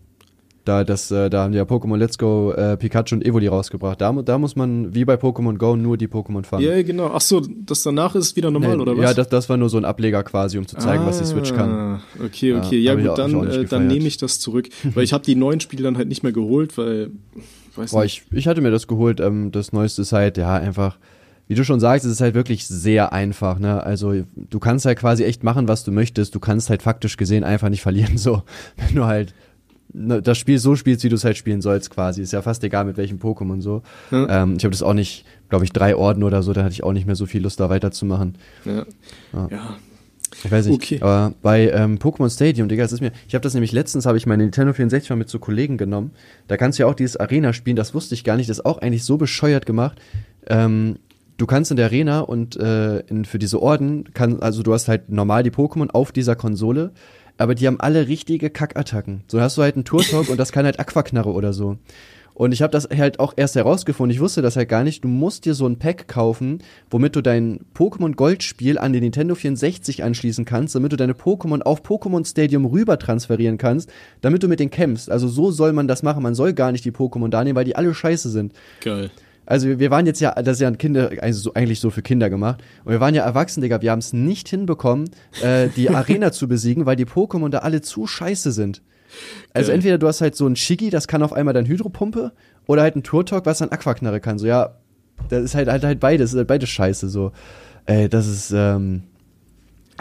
[0.66, 4.00] Da, das, äh, da haben die ja Pokémon Let's Go äh, Pikachu und Evoli rausgebracht.
[4.00, 6.64] Da, da muss man, wie bei Pokémon Go, nur die Pokémon fangen.
[6.64, 7.12] Ja, genau.
[7.14, 9.05] Ach so, das danach ist wieder normal, Nee, oder was?
[9.05, 11.55] Ja, das, das war nur so ein Ableger quasi, um zu zeigen, was die Switch
[11.55, 11.70] kann.
[11.70, 12.79] Ah, Okay, Ja, okay.
[12.81, 14.68] Ja, ich gut, dann, äh, dann nehme ich das zurück.
[14.94, 17.11] Weil ich habe die neuen Spiele dann halt nicht mehr geholt, weil.
[17.76, 18.24] Weiß Boah, nicht.
[18.33, 19.20] ich, ich hatte mir das geholt.
[19.20, 20.98] Ähm, das neueste ist halt, ja, einfach,
[21.46, 23.61] wie du schon sagst, es ist halt wirklich sehr einfach.
[23.61, 23.85] Ne?
[23.85, 26.35] Also, du kannst halt quasi echt machen, was du möchtest.
[26.35, 28.42] Du kannst halt faktisch gesehen einfach nicht verlieren, so.
[28.76, 29.33] Wenn du halt
[29.92, 32.22] das Spiel so spielst, wie du es halt spielen sollst, quasi.
[32.22, 33.83] Ist ja fast egal, mit welchem Pokémon so.
[34.11, 34.42] Ja.
[34.42, 36.83] Ähm, ich habe das auch nicht, glaube ich, drei Orden oder so, da hatte ich
[36.83, 38.37] auch nicht mehr so viel Lust, da weiterzumachen.
[38.64, 38.85] Ja.
[39.33, 39.49] Ja.
[39.51, 39.77] ja.
[40.44, 40.99] Ich weiß nicht, Okay.
[41.01, 44.18] aber bei ähm, Pokémon Stadium, Digga, es ist mir, ich habe das nämlich letztens, habe
[44.18, 46.11] ich meine Nintendo 64 mal mit zu Kollegen genommen.
[46.49, 48.66] Da kannst du ja auch dieses Arena spielen, das wusste ich gar nicht, das ist
[48.66, 49.99] auch eigentlich so bescheuert gemacht.
[50.49, 50.96] Ähm,
[51.37, 54.88] du kannst in der Arena und äh, in, für diese Orden, kann, also du hast
[54.88, 56.90] halt normal die Pokémon auf dieser Konsole,
[57.38, 59.22] aber die haben alle richtige Kackattacken.
[59.29, 61.79] So hast du halt einen Turtok und das kann halt Aquaknarre oder so.
[62.37, 64.14] Und ich habe das halt auch erst herausgefunden.
[64.14, 65.03] Ich wusste das halt gar nicht.
[65.03, 66.59] Du musst dir so ein Pack kaufen,
[66.90, 71.14] womit du dein Pokémon Gold Spiel an den Nintendo 64 anschließen kannst, damit du deine
[71.14, 75.11] Pokémon auf Pokémon Stadium rüber transferieren kannst, damit du mit denen kämpfst.
[75.11, 76.22] Also so soll man das machen.
[76.22, 78.53] Man soll gar nicht die Pokémon da nehmen, weil die alle scheiße sind.
[78.82, 79.11] Geil.
[79.47, 82.03] Also wir waren jetzt ja, das ist ja ein Kinder, also so, eigentlich so für
[82.03, 82.62] Kinder gemacht.
[82.84, 83.80] Und wir waren ja erwachsen, Digga.
[83.80, 85.09] Wir haben es nicht hinbekommen,
[85.42, 88.82] äh, die Arena zu besiegen, weil die Pokémon da alle zu scheiße sind.
[89.55, 89.76] Also Geil.
[89.76, 92.32] entweder du hast halt so ein Shiggy, das kann auf einmal dann Hydropumpe,
[92.66, 94.38] oder halt ein Turtok, was dann Aquaknarre kann.
[94.38, 94.74] So, ja,
[95.28, 97.09] das ist halt halt, halt beides, ist halt beides scheiße.
[97.09, 97.32] So,
[97.86, 99.05] ey, das ist, ähm,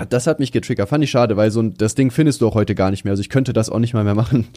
[0.10, 0.90] das hat mich getriggert.
[0.90, 3.12] Fand ich schade, weil so ein, das Ding findest du auch heute gar nicht mehr.
[3.12, 4.48] Also ich könnte das auch nicht mal mehr machen.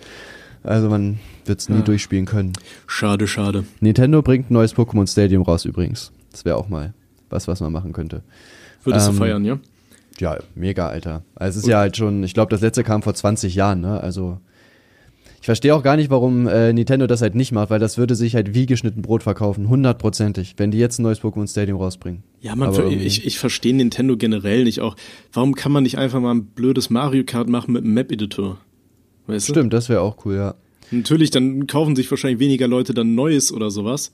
[0.63, 1.83] Also man wird es nie Ja.
[1.83, 2.53] durchspielen können.
[2.87, 3.65] Schade, schade.
[3.81, 6.13] Nintendo bringt ein neues Pokémon Stadium raus übrigens.
[6.33, 6.93] Das wäre auch mal
[7.31, 8.23] was, was man machen könnte.
[8.85, 9.59] Würdest Ähm, du feiern, ja?
[10.19, 11.23] Ja, mega, Alter.
[11.37, 14.01] Also es ist ja halt schon, ich glaube, das letzte kam vor 20 Jahren, ne?
[14.01, 14.39] Also
[15.41, 18.17] ich verstehe auch gar nicht, warum äh, Nintendo das halt nicht macht, weil das würde
[18.17, 22.25] sich halt wie geschnitten Brot verkaufen, hundertprozentig, wenn die jetzt ein neues Pokémon Stadium rausbringen.
[22.41, 24.97] Ja, man, irgendwie- ich, ich verstehe Nintendo generell nicht auch.
[25.33, 28.59] Warum kann man nicht einfach mal ein blödes Mario Kart machen mit einem Map-Editor?
[29.29, 29.53] Weißt du?
[29.53, 30.55] Stimmt, das wäre auch cool, ja.
[30.91, 34.11] Natürlich, dann kaufen sich wahrscheinlich weniger Leute dann Neues oder sowas.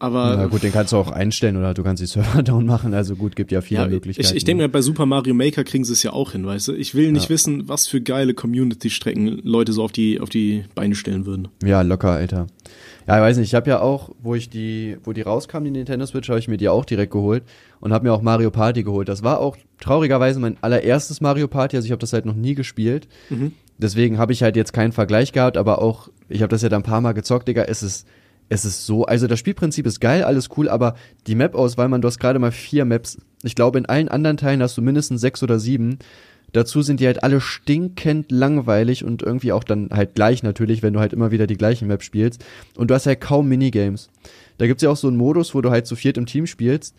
[0.00, 2.92] Aber Na gut, den kannst du auch einstellen oder du kannst die Server down machen,
[2.94, 4.28] also gut, gibt ja viele ja, Möglichkeiten.
[4.28, 6.68] ich, ich denke mir, bei Super Mario Maker kriegen sie es ja auch hin, weißt
[6.68, 6.72] du?
[6.74, 7.28] Ich will nicht Ja.
[7.30, 11.48] wissen, was für geile Community-Strecken Leute so auf die, auf die Beine stellen würden.
[11.64, 12.48] Ja, locker, Alter.
[13.06, 15.70] Ja, ich weiß nicht, ich habe ja auch, wo ich die, wo die rauskam, die
[15.70, 17.42] Nintendo Switch, habe ich mir die auch direkt geholt
[17.80, 19.08] und habe mir auch Mario Party geholt.
[19.08, 22.54] Das war auch traurigerweise mein allererstes Mario Party, also ich habe das halt noch nie
[22.54, 23.06] gespielt.
[23.30, 23.52] Mhm.
[23.84, 26.80] Deswegen habe ich halt jetzt keinen Vergleich gehabt, aber auch, ich habe das ja dann
[26.80, 28.06] ein paar Mal gezockt, Digga, es ist,
[28.48, 30.94] es ist so, also das Spielprinzip ist geil, alles cool, aber
[31.26, 33.18] die Map-Auswahl, man, du hast gerade mal vier Maps.
[33.42, 35.98] Ich glaube, in allen anderen Teilen hast du mindestens sechs oder sieben.
[36.54, 40.94] Dazu sind die halt alle stinkend langweilig und irgendwie auch dann halt gleich natürlich, wenn
[40.94, 42.42] du halt immer wieder die gleichen Map spielst.
[42.78, 44.08] Und du hast halt kaum Minigames.
[44.56, 46.94] Da gibt's ja auch so einen Modus, wo du halt zu viert im Team spielst.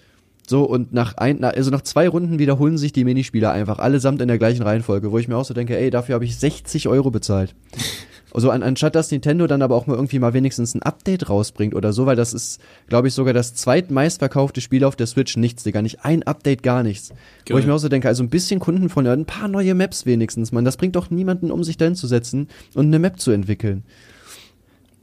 [0.48, 4.28] So, und nach ein, also nach zwei Runden wiederholen sich die Minispieler einfach, allesamt in
[4.28, 7.12] der gleichen Reihenfolge, wo ich mir auch so denke, ey, dafür habe ich 60 Euro
[7.12, 7.56] bezahlt.
[8.34, 11.74] Also an, anstatt dass Nintendo dann aber auch mal irgendwie mal wenigstens ein Update rausbringt
[11.74, 15.38] oder so, weil das ist, glaube ich, sogar das zweitmeistverkaufte Spiel auf der Switch.
[15.38, 15.82] Nichts, Digga.
[15.82, 17.12] Nicht ein Update, gar nichts.
[17.12, 17.16] Wo
[17.54, 17.60] Geil.
[17.60, 20.52] ich mir auch so denke, also ein bisschen Kunden von ein paar neue Maps wenigstens,
[20.52, 20.66] man.
[20.66, 23.86] Das bringt doch niemanden, um sich dahin zu setzen und eine Map zu entwickeln.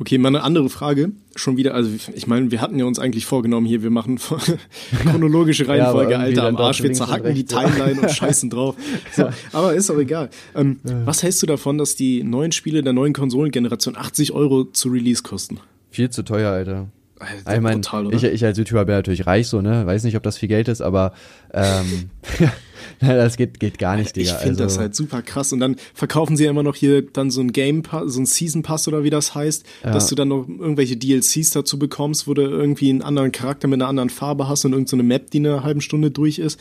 [0.02, 1.12] Okay, mal eine andere Frage.
[1.36, 4.18] Schon wieder, also ich meine, wir hatten ja uns eigentlich vorgenommen hier, wir machen
[5.04, 7.62] chronologische Reihenfolge, irgendwie Alter, am Arsch, wir zerhacken die ja.
[7.62, 8.74] Timeline und scheißen drauf.
[9.12, 10.30] So, aber ist auch egal.
[10.56, 14.88] Ähm, Was hältst du davon, dass die neuen Spiele der neuen Konsolengeneration 80 Euro zu
[14.88, 15.60] Release kosten?
[15.92, 16.88] Viel zu teuer, Alter.
[17.20, 19.86] Alter, Ich meine, ich, ich als YouTuber bin natürlich reich so, ne?
[19.86, 21.12] Weiß nicht, ob das viel Geld ist, aber
[21.54, 22.10] ähm,
[23.00, 24.34] das geht, geht gar nicht, Ich Digga.
[24.38, 25.52] finde also, das halt super krass.
[25.52, 28.26] Und dann verkaufen sie ja immer noch hier dann so ein Game Pass, so ein
[28.26, 29.92] Season Pass oder wie das heißt, Ja.
[29.92, 33.80] dass du dann noch irgendwelche DLCs dazu bekommst, wo du irgendwie einen anderen Charakter mit
[33.80, 36.58] einer anderen Farbe hast und irgendeine Map, die in einer halben Stunde durch ist.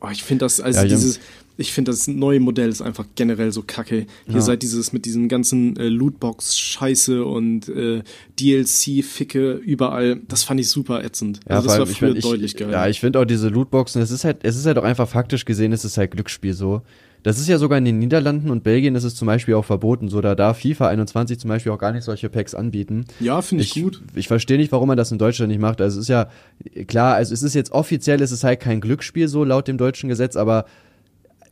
[0.00, 1.20] Oh, ich finde das, also Ja, ich- dieses,
[1.58, 4.06] ich finde das neue Modell ist einfach generell so kacke.
[4.26, 4.40] Hier Ja.
[4.40, 8.02] seit dieses mit diesem ganzen äh, Lootbox-Scheiße und äh,
[8.38, 11.40] DLC-Ficke überall, das fand ich super ätzend.
[11.48, 12.70] Ja, also das war ich früher ich, deutlich geil.
[12.70, 15.44] Ja, ich finde auch diese Lootboxen, es ist halt, es ist halt auch einfach faktisch
[15.44, 16.82] gesehen, es ist halt Glücksspiel so.
[17.22, 20.08] Das ist ja sogar in den Niederlanden und Belgien ist es zum Beispiel auch verboten,
[20.08, 23.04] so da darf FIFA 21 zum Beispiel auch gar nicht solche Packs anbieten.
[23.18, 24.00] ja, finde ich, gut.
[24.14, 25.80] Ich verstehe nicht, warum man das in Deutschland nicht macht.
[25.80, 26.28] Also es ist ja
[26.86, 30.08] klar, also es ist jetzt offiziell, es ist halt kein Glücksspiel so laut dem deutschen
[30.08, 30.66] Gesetz, aber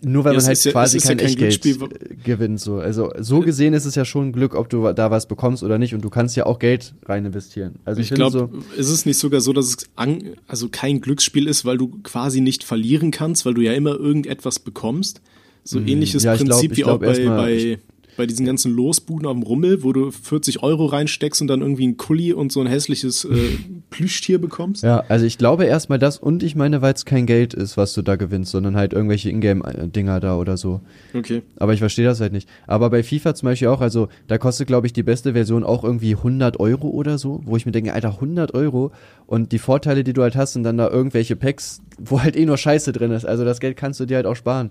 [0.05, 2.77] nur weil Ja, man halt ja- quasi ist ja kein kein Echtgeld Glücksspiel, gewinnt so.
[2.79, 5.95] Also so gesehen ist es ja schon Glück, ob du da was bekommst oder nicht
[5.95, 7.77] und du kannst ja auch Geld rein investieren.
[7.85, 8.51] Also ich, Ich glaube, so
[8.81, 12.41] ist es nicht sogar so, dass es an, also kein Glücksspiel ist, weil du quasi
[12.41, 15.21] nicht verlieren kannst, weil du ja immer irgendetwas bekommst?
[15.65, 16.27] So ähnliches Mhm.
[16.27, 17.79] Ja, ich glaub- Prinzip ich wie glaub auch bei, erstmal- bei,
[18.17, 21.87] bei diesen ganzen Losbuden auf dem Rummel, wo du 40 Euro reinsteckst und dann irgendwie
[21.87, 23.59] ein Kuli und so ein hässliches äh,
[23.91, 24.83] Plüschtier bekommst.
[24.83, 27.95] Ja, also ich glaube erstmal das und ich meine, weil es kein Geld ist, was
[27.95, 30.81] du da gewinnst, sondern halt irgendwelche Ingame-Dinger da oder so.
[31.13, 31.43] Okay.
[31.57, 32.49] Aber ich verstehe das halt nicht.
[32.67, 35.85] Aber bei FIFA zum Beispiel auch, also da kostet, glaube ich, die beste Version auch
[35.85, 38.93] irgendwie 100 Euro oder so, wo ich mir denke, Alter, 100 Euro
[39.27, 42.47] und die Vorteile, die du halt hast, sind dann da irgendwelche Packs, wo halt eh
[42.47, 43.25] nur Scheiße drin ist.
[43.25, 44.71] Also das Geld kannst du dir halt auch sparen.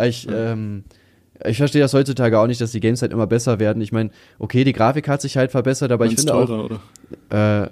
[0.00, 0.84] Ich, ähm,
[1.46, 3.80] ich verstehe das heutzutage auch nicht, dass die Games halt immer besser werden.
[3.82, 6.80] Ich meine, okay, die Grafik hat sich halt verbessert, aber ich Meinst finde auch, teurer,
[7.30, 7.62] oder?
[7.64, 7.70] äh,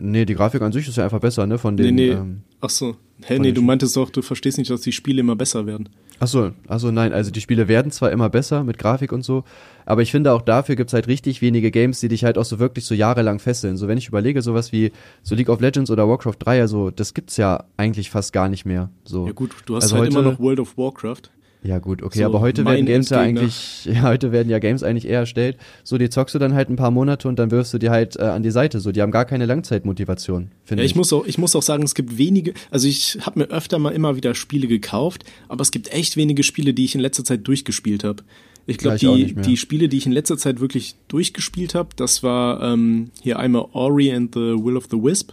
[0.00, 2.12] nee, die Grafik an sich ist ja einfach besser, ne, von den, nee, nee.
[2.12, 2.96] ähm, Ach so.
[3.24, 5.88] Hä, nee, du meintest doch, du verstehst nicht, dass die Spiele immer besser werden.
[6.20, 9.44] Achso, achso, nein, also die Spiele werden zwar immer besser mit Grafik und so,
[9.86, 12.58] aber ich finde auch dafür gibt's halt richtig wenige Games, die dich halt auch so
[12.60, 13.76] wirklich so jahrelang fesseln.
[13.76, 14.92] So wenn ich überlege, sowas wie
[15.22, 18.64] so League of Legends oder Warcraft 3, also das gibt's ja eigentlich fast gar nicht
[18.64, 18.90] mehr.
[19.04, 19.26] So.
[19.26, 21.22] Ja gut, du hast Also halt immer heute- noch World of Warcraft.
[21.62, 23.40] Ja gut, okay, So, aber heute werden Games ja Endgegner.
[23.40, 25.56] eigentlich, ja, heute werden ja Games eigentlich eher erstellt.
[25.82, 28.16] So, die zockst du dann halt ein paar Monate und dann wirfst du die halt
[28.16, 28.78] äh, an die Seite.
[28.80, 30.92] So, die haben gar keine Langzeitmotivation, finde Ja, ich.
[30.92, 33.78] ich muss, auch, ich muss auch sagen, es gibt wenige, also ich habe mir öfter
[33.78, 37.24] mal immer wieder Spiele gekauft, aber es gibt echt wenige Spiele, die ich in letzter
[37.24, 38.22] Zeit durchgespielt habe.
[38.66, 42.22] Ich glaube, Ja, die, die Spiele, die ich in letzter Zeit wirklich durchgespielt habe, das
[42.22, 45.32] war ähm, hier einmal Ori and the Will of the Wisp.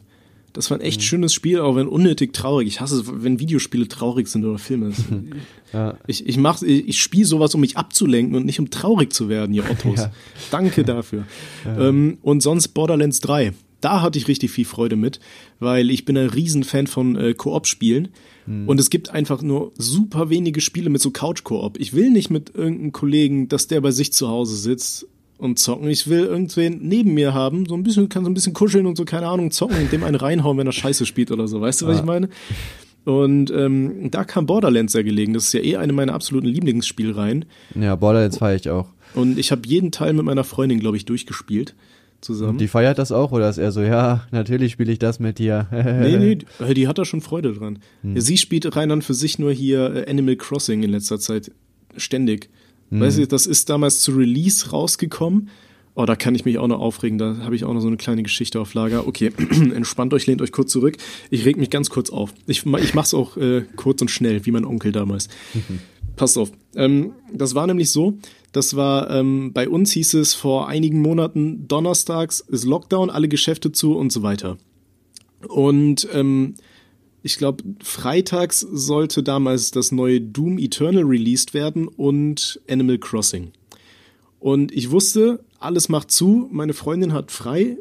[0.55, 0.87] Das war ein Mhm.
[0.87, 2.67] echt schönes Spiel, auch wenn unnötig traurig.
[2.67, 4.91] Ich hasse es, wenn Videospiele traurig sind oder Filme.
[5.73, 5.97] Ja.
[6.07, 9.27] Ich, ich, mach, ich, ich spiele sowas, um mich abzulenken und nicht um traurig zu
[9.27, 9.99] werden, ihr Ottos.
[9.99, 10.11] Ja.
[10.49, 11.25] Danke dafür.
[11.65, 13.51] Ähm, und sonst Borderlands 3.
[13.81, 15.19] Da hatte ich richtig viel Freude mit,
[15.59, 18.07] weil ich bin ein Riesenfan von äh, Koop-Spielen.
[18.67, 21.79] Und es gibt einfach nur super wenige Spiele mit so Couch-Koop.
[21.79, 25.07] Ich will nicht mit irgendeinem Kollegen, dass der bei sich zu Hause sitzt
[25.37, 25.89] und zocken.
[25.89, 28.95] Ich will irgendwen neben mir haben, so ein bisschen, kann so ein bisschen kuscheln und
[28.97, 31.61] so, keine Ahnung, zocken und dem einen reinhauen, wenn er Scheiße spielt oder so.
[31.61, 32.29] Weißt du, was ich meine?
[33.03, 35.33] Und ähm, da kam Borderlands sehr gelegen.
[35.33, 37.45] Das ist ja eh eine meiner absoluten Lieblingsspielreihen.
[37.79, 38.87] Ja, Borderlands feiere ich auch.
[39.13, 41.75] Und ich habe jeden Teil mit meiner Freundin, glaube ich, durchgespielt.
[42.21, 42.57] Zusammen.
[42.57, 45.67] Die feiert das auch oder ist er so, ja, natürlich spiele ich das mit dir.
[45.71, 47.79] nee, nee, die- hat da schon Freude dran.
[48.01, 48.19] Hm.
[48.19, 51.51] Sie spielt rein dann für sich nur hier äh, Animal Crossing in letzter Zeit
[51.97, 52.49] ständig.
[52.89, 53.01] Hm.
[53.01, 55.49] Weißt du, das ist damals zu Release rausgekommen.
[55.97, 57.17] Oh, da kann ich mich auch noch aufregen.
[57.17, 59.07] Da habe ich auch noch so eine kleine Geschichte auf Lager.
[59.07, 59.31] Okay,
[59.73, 60.97] entspannt euch, lehnt euch kurz zurück.
[61.29, 62.33] Ich reg mich ganz kurz auf.
[62.47, 65.29] Ich, ich mach's auch äh, kurz und schnell, wie mein Onkel damals.
[66.17, 66.51] Passt auf.
[66.75, 68.17] Ähm, das war nämlich so,
[68.51, 73.71] das war, ähm, bei uns hieß es vor einigen Monaten, donnerstags ist Lockdown, alle Geschäfte
[73.71, 74.57] zu und so weiter.
[75.47, 76.55] Und ähm,
[77.25, 83.51] ich glaube, freitags sollte damals das neue Doom Eternal released werden und Animal Crossing.
[84.39, 87.77] Und ich wusste, alles macht zu, meine Freundin hat frei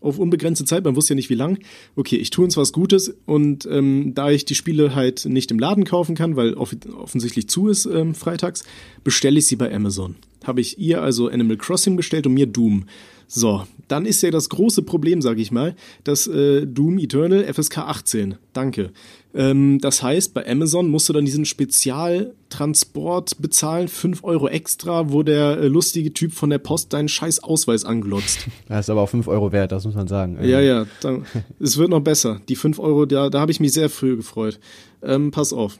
[0.00, 1.58] auf unbegrenzte Zeit, man wusste ja nicht wie lang.
[1.94, 5.60] Okay, ich tue uns was Gutes und ähm, da ich die Spiele halt nicht im
[5.60, 8.64] Laden kaufen kann, weil off offensichtlich zu ist ähm, freitags,
[9.04, 10.16] bestelle ich sie bei Amazon.
[10.42, 12.86] Habe ich ihr also Animal Crossing bestellt und mir Doom.
[13.32, 17.78] So, dann ist ja das große Problem, sage ich mal, das äh, Doom Eternal FSK
[17.78, 18.34] 18.
[18.52, 18.90] Danke.
[19.32, 25.22] Ähm, das heißt, bei Amazon musst du dann diesen Spezialtransport bezahlen, 5 Euro extra, wo
[25.22, 28.48] der äh, lustige Typ von der Post deinen scheiß Ausweis anglotzt.
[28.66, 30.36] Das ist aber auch 5 Euro wert, das muss man sagen.
[30.36, 31.24] Also, Ja, ja, dann,
[31.60, 32.40] es wird noch besser.
[32.48, 34.58] Die 5 Euro, da, da habe ich mich sehr früh gefreut.
[35.04, 35.78] Ähm, pass auf.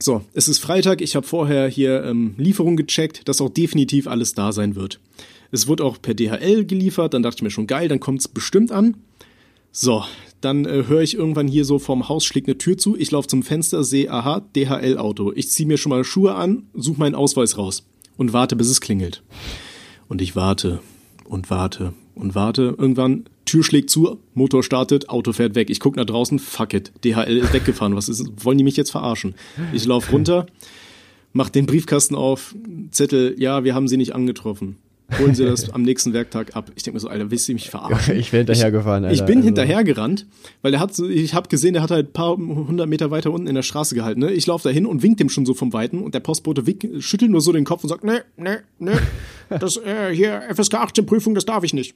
[0.00, 4.32] So, es ist Freitag, ich habe vorher hier ähm, Lieferung gecheckt, dass auch definitiv alles
[4.32, 5.00] da sein wird.
[5.50, 8.28] Es wird auch per DHL geliefert, dann dachte ich mir schon geil, dann kommt es
[8.28, 8.96] bestimmt an.
[9.70, 10.04] So,
[10.40, 13.28] dann äh, höre ich irgendwann hier so vorm Haus schlägt eine Tür zu, ich laufe
[13.28, 15.32] zum Fenster, sehe, aha, DHL-Auto.
[15.34, 17.86] Ich ziehe mir schon mal Schuhe an, suche meinen Ausweis raus
[18.16, 19.22] und warte, bis es klingelt.
[20.08, 20.80] Und ich warte
[21.24, 22.74] und warte und warte.
[22.78, 25.70] Irgendwann, Tür schlägt zu, Motor startet, Auto fährt weg.
[25.70, 27.96] Ich gucke nach draußen, fuck it, DHL ist weggefahren.
[27.96, 29.34] Was ist, wollen die mich jetzt verarschen?
[29.72, 30.46] Ich laufe runter,
[31.32, 32.54] mach den Briefkasten auf,
[32.90, 34.76] Zettel, ja, wir haben sie nicht angetroffen.
[35.18, 36.70] Holen Sie das am nächsten Werktag ab.
[36.74, 38.16] Ich denke mir so, Alter, willst du mich verarschen?
[38.18, 39.14] Ich wäre hinterhergefahren, Alter.
[39.14, 40.26] Ich bin also- hinterhergerannt,
[40.62, 43.32] weil der hat, so- ich habe gesehen, der hat halt ein paar hundert Meter weiter
[43.32, 44.20] unten in der Straße gehalten.
[44.20, 44.32] Ne?
[44.32, 46.86] Ich laufe da hin und wink dem schon so vom Weiten und der Postbote wink,
[47.00, 48.92] schüttelt nur so den Kopf und sagt, nee, nee, nee,
[49.58, 51.94] das äh, hier FSK 18 Prüfung, das darf ich nicht.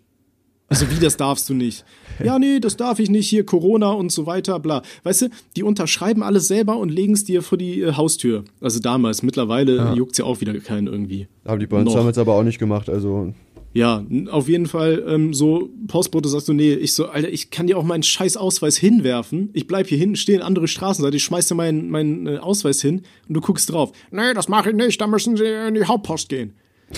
[0.73, 1.85] Also wie, das darfst du nicht?
[2.25, 4.83] Ja, nee, das darf ich nicht, hier Corona und so weiter, bla.
[5.03, 8.45] Weißt du, die unterschreiben alles selber und legen es dir vor die äh, Haustür.
[8.63, 9.95] Also damals, mittlerweile ja.
[9.95, 11.29] juckt's ja auch wieder keinen irgendwie.
[11.45, 13.35] Haben die bei uns damals aber auch nicht gemacht, also.
[13.75, 17.67] Ja, auf jeden Fall ähm, so Postbote sagst du, nee, ich so, Alter, ich kann
[17.67, 19.51] dir auch meinen scheiß Ausweis hinwerfen.
[19.53, 23.03] Ich bleib hier hinten stehen, andere Straßenseite, ich schmeiß dir meinen, meinen äh, Ausweis hin
[23.29, 23.93] und du guckst drauf.
[24.11, 26.55] Nee, das mache ich nicht, da müssen sie in die Hauptpost gehen.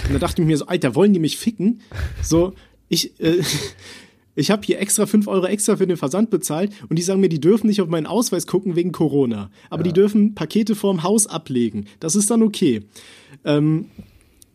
[0.07, 1.81] Und da dachte ich mir so, Alter, wollen die mich ficken?
[2.23, 2.53] So,
[2.89, 3.43] ich, äh,
[4.35, 7.29] ich habe hier extra 5 Euro extra für den Versand bezahlt und die sagen mir,
[7.29, 9.51] die dürfen nicht auf meinen Ausweis gucken wegen Corona.
[9.71, 11.87] Aber die dürfen Pakete vorm Haus ablegen.
[12.01, 12.83] Das ist dann okay.
[13.45, 13.87] Ähm,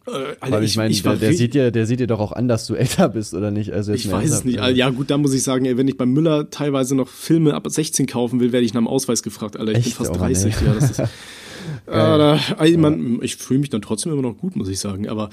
[0.08, 2.32] äh, Alter, Weil ich meine, war der, der, sieht dir, der sieht dir doch auch
[2.32, 3.72] an, dass du älter bist, oder nicht?
[3.72, 4.60] Also Ich weiß es nicht.
[4.60, 4.76] also.
[4.76, 7.68] Ja, gut, da muss ich sagen, ey, wenn ich beim Müller teilweise noch Filme ab
[7.70, 9.58] 16 kaufen will, werde ich nach dem Ausweis gefragt.
[9.58, 9.86] Alter, ich Echt?
[9.86, 10.56] bin fast Oh Mann, 30.
[10.56, 10.66] ey.
[10.66, 11.00] ja, das ist,
[11.88, 15.08] ah, da, also, man, ich fühle mich dann trotzdem immer noch gut, muss ich sagen.
[15.08, 15.30] Aber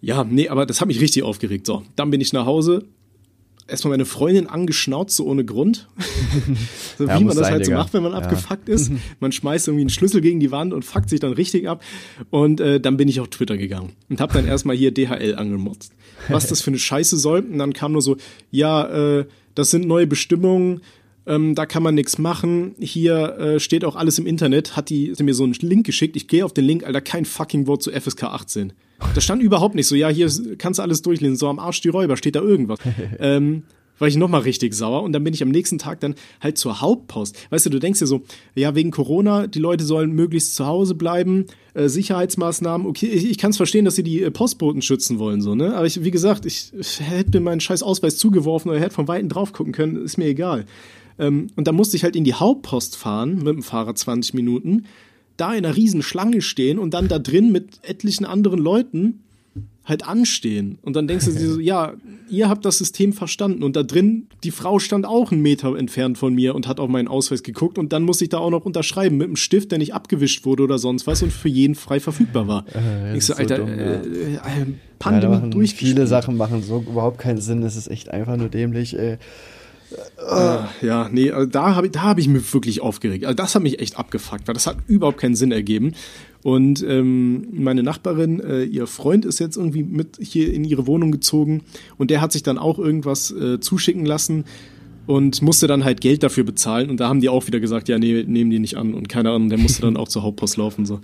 [0.00, 1.66] ja, nee, aber das hat mich richtig aufgeregt.
[1.66, 2.84] So, dann bin ich nach Hause.
[3.68, 5.86] Erstmal meine Freundin angeschnauzt, so ohne Grund.
[6.98, 7.78] so Ja, wie man das sein, halt so Digga.
[7.82, 8.18] macht, wenn man Ja.
[8.18, 8.90] abgefuckt ist.
[9.20, 11.80] Man schmeißt irgendwie einen Schlüssel gegen die Wand und fuckt sich dann richtig ab.
[12.30, 15.92] Und äh, dann bin ich auf Twitter gegangen und habe dann erstmal hier DHL angemotzt.
[16.28, 17.40] Was das für eine Scheiße soll.
[17.40, 18.16] Und dann kam nur so,
[18.50, 20.80] ja, äh, das sind neue Bestimmungen,
[21.26, 22.74] ähm, da kann man nichts machen.
[22.80, 24.76] Hier äh, steht auch alles im Internet.
[24.76, 26.16] Hat die hat mir so einen Link geschickt.
[26.16, 28.72] Ich gehe auf den Link, Alter, kein fucking Wort zu FSK 18.
[29.14, 31.36] Da stand überhaupt nicht so, ja, hier kannst du alles durchlesen.
[31.36, 32.78] So am Arsch die Räuber steht da irgendwas.
[33.18, 33.64] ähm,
[34.00, 36.80] war ich nochmal richtig sauer und dann bin ich am nächsten Tag dann halt zur
[36.80, 37.36] Hauptpost.
[37.50, 38.22] Weißt du, du denkst dir so,
[38.54, 41.44] ja, wegen Corona, die Leute sollen möglichst zu Hause bleiben,
[41.74, 45.42] äh, Sicherheitsmaßnahmen, okay, ich, ich kann es verstehen, dass sie die äh, Postboten schützen wollen,
[45.42, 45.76] so, ne?
[45.76, 49.06] Aber ich, wie gesagt, ich, ich hätte mir meinen scheiß Ausweis zugeworfen oder hätte von
[49.06, 50.64] Weitem drauf gucken können, ist mir egal.
[51.18, 54.86] Ähm, und dann musste ich halt in die Hauptpost fahren mit dem Fahrrad 20 Minuten,
[55.36, 59.20] da in einer riesen Schlange stehen und dann da drin mit etlichen anderen Leuten
[59.90, 60.78] halt anstehen.
[60.82, 61.94] Und dann denkst du dir so, ja,
[62.28, 63.62] ihr habt das System verstanden.
[63.62, 66.88] Und da drin, die Frau stand auch einen Meter entfernt von mir und hat auf
[66.88, 67.76] meinen Ausweis geguckt.
[67.78, 70.62] Und dann musste ich da auch noch unterschreiben mit einem Stift, der nicht abgewischt wurde
[70.62, 72.64] oder sonst was und für jeden frei verfügbar war.
[72.80, 73.74] Äh, ich so, so Alter, dumm, ja.
[73.74, 74.42] äh, äh, Ja,
[74.98, 75.96] Pandemie machen durchgespielt.
[75.96, 77.62] viele Sachen machen so überhaupt keinen Sinn.
[77.62, 78.96] Es ist echt einfach nur dämlich.
[78.98, 79.18] Ey.
[80.18, 83.24] Ah, ja, nee, also da habe ich, da hab ich mich wirklich aufgeregt.
[83.24, 85.92] Also das hat mich echt abgefuckt, weil das hat überhaupt keinen Sinn ergeben.
[86.42, 91.10] Und ähm, meine Nachbarin, äh, ihr Freund ist jetzt irgendwie mit hier in ihre Wohnung
[91.12, 91.62] gezogen
[91.98, 94.44] und der hat sich dann auch irgendwas äh, zuschicken lassen
[95.06, 96.88] und musste dann halt Geld dafür bezahlen.
[96.88, 98.94] Und da haben die auch wieder gesagt, ja, nee, nehmen die nicht an.
[98.94, 100.86] Und keine Ahnung, der musste dann auch zur Hauptpost laufen.
[100.86, 101.00] So.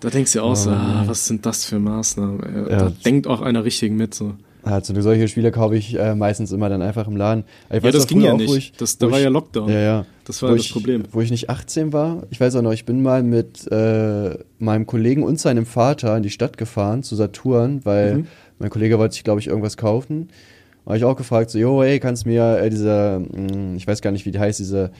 [0.00, 2.42] Da denkst du ja auch so, ah, was sind das für Maßnahmen?
[2.42, 2.78] Äh, Ja.
[2.78, 4.12] Da denkt auch einer richtig mit.
[4.12, 4.34] So.
[4.64, 7.44] Also solche Spiele kaufe ich äh, meistens immer dann einfach im Laden.
[7.70, 8.54] Ich Ja, das ging ja auch, nicht.
[8.56, 9.68] Ich, das, da war ich, ja Lockdown.
[9.68, 10.06] Ja, ja.
[10.24, 11.02] Das war wo das ich, Problem.
[11.12, 14.86] Wo ich nicht 18 war, ich weiß auch noch, ich bin mal mit äh, meinem
[14.86, 18.26] Kollegen und seinem Vater in die Stadt gefahren, zu Saturn, weil Mhm.
[18.58, 20.28] mein Kollege wollte sich, glaube ich, irgendwas kaufen.
[20.86, 24.00] Habe ich auch gefragt, so, yo, ey, kannst du mir äh, diese, mh, ich weiß
[24.02, 24.90] gar nicht, wie die heißt, diese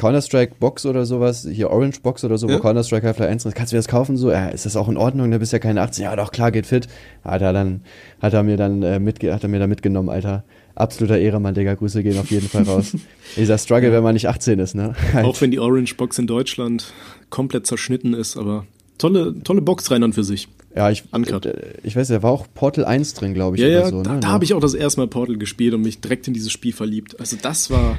[0.00, 2.56] Counter-Strike Box oder sowas, hier Orange Box oder so, Ja.
[2.56, 4.16] wo Counter-Strike Half-Life 1 drin ist, kannst du mir das kaufen?
[4.16, 5.30] So, ja, ist das auch in Ordnung?
[5.30, 6.04] Du bist ja keine 18.
[6.04, 6.88] Ja, doch, klar, geht fit.
[7.22, 7.82] Hat er dann,
[8.20, 10.44] hat er mir dann, äh, mitge hat er mir dann mitgenommen, Alter.
[10.74, 11.74] Absoluter Ehremann, Digga.
[11.74, 12.96] Grüße gehen auf jeden Fall raus.
[13.36, 14.94] Dieser Struggle, wenn man nicht 18 ist, ne?
[15.22, 16.92] Auch wenn die Orange Box in Deutschland
[17.28, 18.64] komplett zerschnitten ist, aber
[18.96, 20.48] tolle, tolle Box rein an für sich.
[20.74, 21.44] Ja, ich, Uncut.
[21.46, 24.02] äh, ich weiß, da war auch Portal 1 drin, glaube ich, Ja, oder ja, so.
[24.02, 24.20] da, ne?
[24.20, 26.72] da habe ich auch das erste Mal Portal gespielt und mich direkt in dieses Spiel
[26.72, 27.18] verliebt.
[27.20, 27.98] Also das war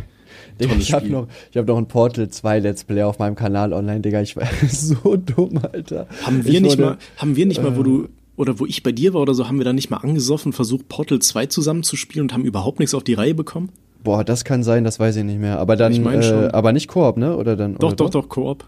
[0.60, 3.74] Digga, ich habe noch, ich hab noch ein Portal 2 Let's Play auf meinem Kanal
[3.74, 4.22] online, Digga.
[4.22, 6.08] Ich war so dumm, Alter.
[6.24, 8.82] Haben wir ich nicht wurde- mal, haben wir nicht mal, wo du oder wo ich
[8.82, 12.28] bei dir war oder so, haben wir da nicht mal angesoffen, versucht Portal 2 zusammenzuspielen
[12.28, 13.70] und haben überhaupt nichts auf die Reihe bekommen?
[14.04, 15.60] Boah, das kann sein, das weiß ich nicht mehr.
[15.60, 16.46] Aber dann, Ich mein äh, schon.
[16.52, 17.38] aber nicht Koop, ne?
[17.38, 17.76] Oder dann?
[17.76, 18.66] Doch, oder doch, doch, Koop.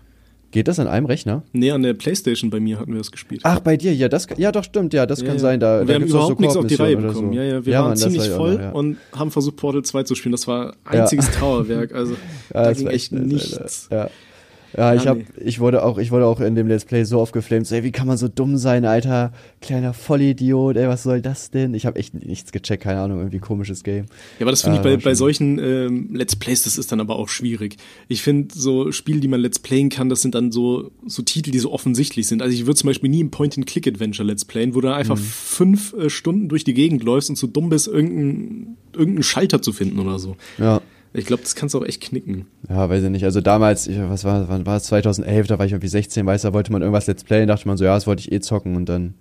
[0.53, 1.41] Geht das an einem Rechner?
[1.51, 3.41] Nee, an der Playstation bei mir hatten wir das gespielt.
[3.43, 5.41] Ach, bei dir, ja, das, ja, doch, stimmt, ja, das Ja, kann ja.
[5.41, 5.59] sein.
[5.59, 7.29] Da, Und wir haben überhaupt nichts auf die Reihe bekommen.
[7.31, 7.55] oder Ja, so.
[7.57, 10.31] ja, wir Ja, waren Mann, ziemlich voll noch, und haben versucht, Portal 2 zu spielen.
[10.31, 11.93] Das war einziges Trauerwerk.
[11.95, 12.15] Also
[12.51, 13.87] da das ging war echt nice, nichts.
[13.89, 14.05] Alter.
[14.05, 14.09] Ja.
[14.75, 17.67] Ja, ich hab, ich wurde auch, ich wurde auch in dem Let's Play so aufgeflamed,
[17.67, 21.51] so, ey, wie kann man so dumm sein, alter, kleiner Vollidiot, ey, was soll das
[21.51, 21.73] denn?
[21.73, 24.05] Ich habe echt nichts gecheckt, keine Ahnung, irgendwie komisches Game.
[24.39, 26.99] Ja, aber das finde Ah, ich bei, bei solchen ähm, Let's Plays, das ist dann
[26.99, 27.77] aber auch schwierig.
[28.07, 31.51] Ich finde, so Spiele, die man Let's Playen kann, das sind dann so, so Titel,
[31.51, 32.41] die so offensichtlich sind.
[32.41, 35.21] Also ich würde zum Beispiel nie ein Point-and-Click-Adventure Let's Playen, wo du einfach Mhm.
[35.21, 39.73] fünf äh, Stunden durch die Gegend läufst und so dumm bist, irgendeinen irgendeinen Schalter zu
[39.73, 40.35] finden oder so.
[40.57, 40.81] Ja.
[41.13, 42.47] Ich glaube, das kannst du auch echt knicken.
[42.69, 43.23] Ja, weiß ich nicht.
[43.23, 44.85] Also damals, ich, was war, wann war es?
[44.85, 47.77] 2011, da war ich irgendwie 16, weiß, da wollte man irgendwas Let's Playen, dachte man
[47.77, 49.13] so, ja, das wollte ich eh zocken und dann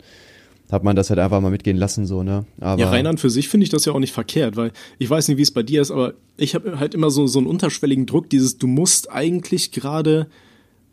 [0.70, 2.46] hat man das halt einfach mal mitgehen lassen, so, ne?
[2.58, 5.10] Aber, Ja, rein an für sich finde ich das ja auch nicht verkehrt, weil ich
[5.10, 7.46] weiß nicht, wie es bei dir ist, aber ich habe halt immer so, so einen
[7.46, 10.28] unterschwelligen Druck, dieses, du musst eigentlich gerade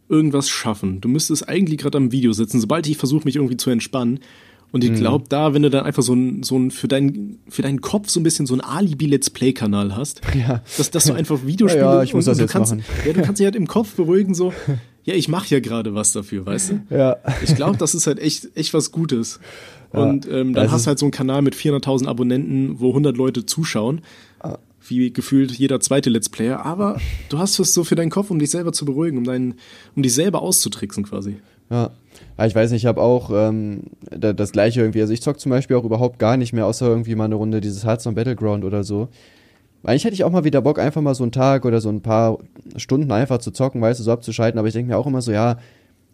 [0.10, 1.00] irgendwas schaffen.
[1.00, 4.20] Du müsstest eigentlich gerade am Video sitzen, sobald ich versuche, mich irgendwie zu entspannen.
[4.72, 4.94] Und Mhm.
[4.94, 7.82] ich glaube, da, wenn du dann einfach so ein, so ein für, dein, für deinen
[7.82, 10.62] Kopf so ein bisschen so ein Alibi-Let's Play-Kanal hast, Ja.
[10.78, 12.84] dass, dass du einfach Videospiele Ja, ja, ich muss und, das du jetzt kannst, machen.
[13.06, 14.54] Ja, du kannst dich halt im Kopf beruhigen, so,
[15.06, 16.96] ja, ich mache ja gerade was dafür, weißt du?
[16.96, 17.18] Ja.
[17.44, 19.40] Ich glaube, das ist halt echt, echt was Gutes.
[19.92, 23.48] Und ähm, dann hast du halt so einen Kanal mit 400.000 Abonnenten, wo 100 Leute
[23.48, 24.02] zuschauen.
[24.40, 24.60] Ah.
[24.88, 26.64] Wie gefühlt jeder zweite Let's Player.
[26.64, 27.00] Aber
[27.30, 29.56] du hast es so für deinen Kopf, um dich selber zu beruhigen, um, deinen,
[29.96, 31.38] um dich selber auszutricksen quasi.
[31.72, 31.90] Ja.
[32.40, 35.02] Ja ich weiß nicht, ich habe auch ähm, da, das gleiche irgendwie.
[35.02, 37.62] Also ich zock zum Beispiel auch überhaupt gar nicht mehr, außer irgendwie mal eine Runde
[37.62, 39.10] dieses Hearthstone Battleground oder so.
[39.84, 42.02] Eigentlich hätte ich auch mal wieder Bock, einfach mal so einen Tag oder so ein
[42.02, 42.38] paar
[42.76, 44.60] Stunden einfach zu zocken, weißt du, so abzuschalten.
[44.60, 45.58] Aber ich denke mir auch immer so, ja,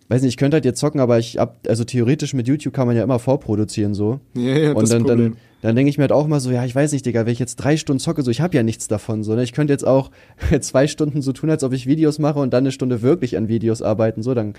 [0.10, 2.88] weiß nicht, ich könnte halt jetzt zocken, aber ich hab, also theoretisch mit YouTube kann
[2.88, 4.20] man ja immer vorproduzieren so.
[4.36, 5.32] Ja, ja, Und das dann, Problem.
[5.32, 7.34] dann, dann denke ich mir halt auch mal so, ja, ich weiß nicht, Digga, wenn
[7.34, 9.44] ich jetzt drei Stunden zocke, so, ich habe ja nichts davon, so, ne?
[9.44, 10.12] Ich könnte jetzt auch
[10.60, 13.48] zwei Stunden so tun, als ob ich Videos mache und dann eine Stunde wirklich an
[13.48, 14.54] Videos arbeiten, so, dann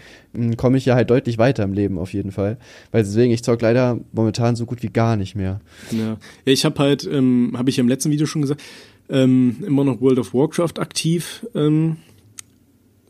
[0.56, 2.58] komme ich ja halt deutlich weiter im Leben auf jeden Fall.
[2.90, 5.60] Weil deswegen, ich zock leider momentan so gut wie gar nicht mehr.
[5.92, 8.62] Ja, ich habe halt, ähm, habe ich ja im letzten Video schon gesagt,
[9.08, 11.98] ähm, immer noch World of Warcraft aktiv, ähm,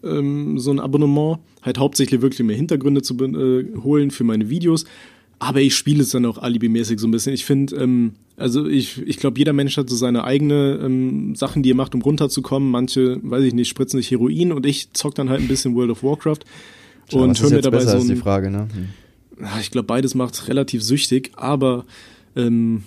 [0.04, 4.84] ähm, so ein Abonnement, halt hauptsächlich wirklich mehr Hintergründe zu äh, holen für meine Videos.
[5.38, 7.34] Aber ich spiele es dann auch alibimäßig so ein bisschen.
[7.34, 11.62] Ich finde, ähm, also ich, ich glaube, jeder Mensch hat so seine eigene ähm, Sachen,
[11.62, 12.70] die er macht, um runterzukommen.
[12.70, 15.90] Manche, weiß ich nicht, spritzen sich Heroin und ich zock dann halt ein bisschen World
[15.90, 16.40] of Warcraft.
[17.08, 18.68] Tja, und höre mir dabei so ist die ein, Frage, ne?
[18.72, 19.44] Hm.
[19.44, 21.84] ja, ich glaube, beides macht relativ süchtig, aber
[22.34, 22.82] ähm,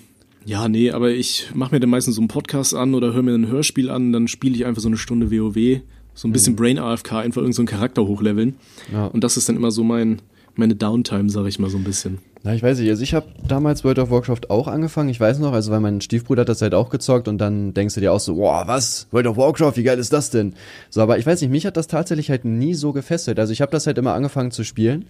[0.45, 3.34] Ja, nee, aber ich mache mir dann meistens so einen Podcast an oder höre mir
[3.34, 5.82] ein Hörspiel an, dann spiele ich einfach so eine Stunde WoW,
[6.14, 6.58] so ein bisschen mhm.
[6.58, 8.56] Brain AFK, einfach irgendeinen so Charakter hochleveln.
[8.91, 9.06] Ja.
[9.06, 10.22] Und das ist dann immer so mein,
[10.56, 12.20] meine Downtime, sag ich mal so ein bisschen.
[12.42, 15.40] Na, ich weiß nicht, also ich habe damals World of Warcraft auch angefangen, ich weiß
[15.40, 18.14] noch, also weil mein Stiefbruder hat das halt auch gezockt und dann denkst du dir
[18.14, 20.54] auch so, boah, was, World of Warcraft, wie geil ist das denn?
[20.90, 23.62] So, aber ich weiß nicht, mich hat das tatsächlich halt nie so gefesselt, also ich
[23.62, 25.06] habe das halt immer angefangen zu spielen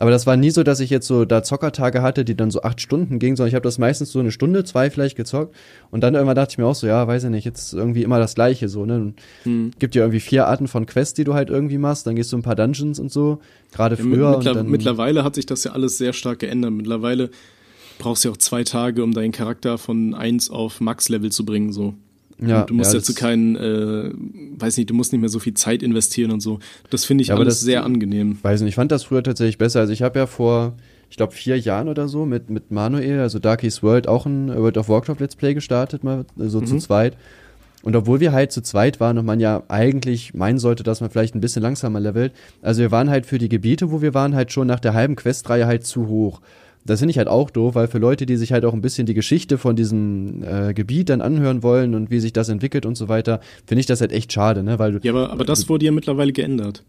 [0.00, 2.62] aber das war nie so, dass ich jetzt so da Zockertage hatte, die dann so
[2.62, 5.54] acht Stunden gingen, sondern ich habe das meistens so eine Stunde, zwei vielleicht gezockt.
[5.90, 8.18] Und dann irgendwann dachte ich mir auch so, ja, weiß ich nicht, jetzt irgendwie immer
[8.18, 9.12] das Gleiche so, ne?
[9.42, 9.72] Hm.
[9.78, 12.06] Gibt ja irgendwie vier Arten von Quests, die du halt irgendwie machst.
[12.06, 13.40] Dann gehst du ein paar Dungeons und so.
[13.72, 14.36] Gerade ja, früher.
[14.38, 16.72] Mittler dann, mittlerweile hat sich das ja alles sehr stark geändert.
[16.72, 17.28] Mittlerweile
[17.98, 21.74] brauchst du ja auch zwei Tage, um deinen Charakter von eins auf Max-Level zu bringen,
[21.74, 21.92] so.
[22.46, 24.10] Ja, und du musst ja, dazu keinen, äh,
[24.58, 26.58] weiß nicht, du musst nicht mehr so viel Zeit investieren und so.
[26.88, 28.38] Das finde ich ja, alles das, sehr angenehm.
[28.42, 29.80] Weiß nicht, ich fand das früher tatsächlich besser.
[29.80, 30.74] Also ich habe ja vor,
[31.10, 34.78] ich glaube, vier Jahren oder so mit, mit Manuel, also Darky's World, auch ein World
[34.78, 36.66] of Warcraft Let's Play gestartet, mal so mhm.
[36.66, 37.16] zu zweit.
[37.82, 41.10] Und obwohl wir halt zu zweit waren und man ja eigentlich meinen sollte, dass man
[41.10, 42.32] vielleicht ein bisschen langsamer levelt,
[42.62, 45.16] also wir waren halt für die Gebiete, wo wir waren, halt schon nach der halben
[45.16, 46.40] Questreihe halt zu hoch.
[46.84, 49.06] Das finde ich halt auch doof, weil für Leute, die sich halt auch ein bisschen
[49.06, 52.96] die Geschichte von diesem äh, Gebiet dann anhören wollen und wie sich das entwickelt und
[52.96, 54.78] so weiter, finde ich das halt echt schade, ne?
[54.78, 56.82] Weil ja, aber, aber das wurde ja mittlerweile geändert.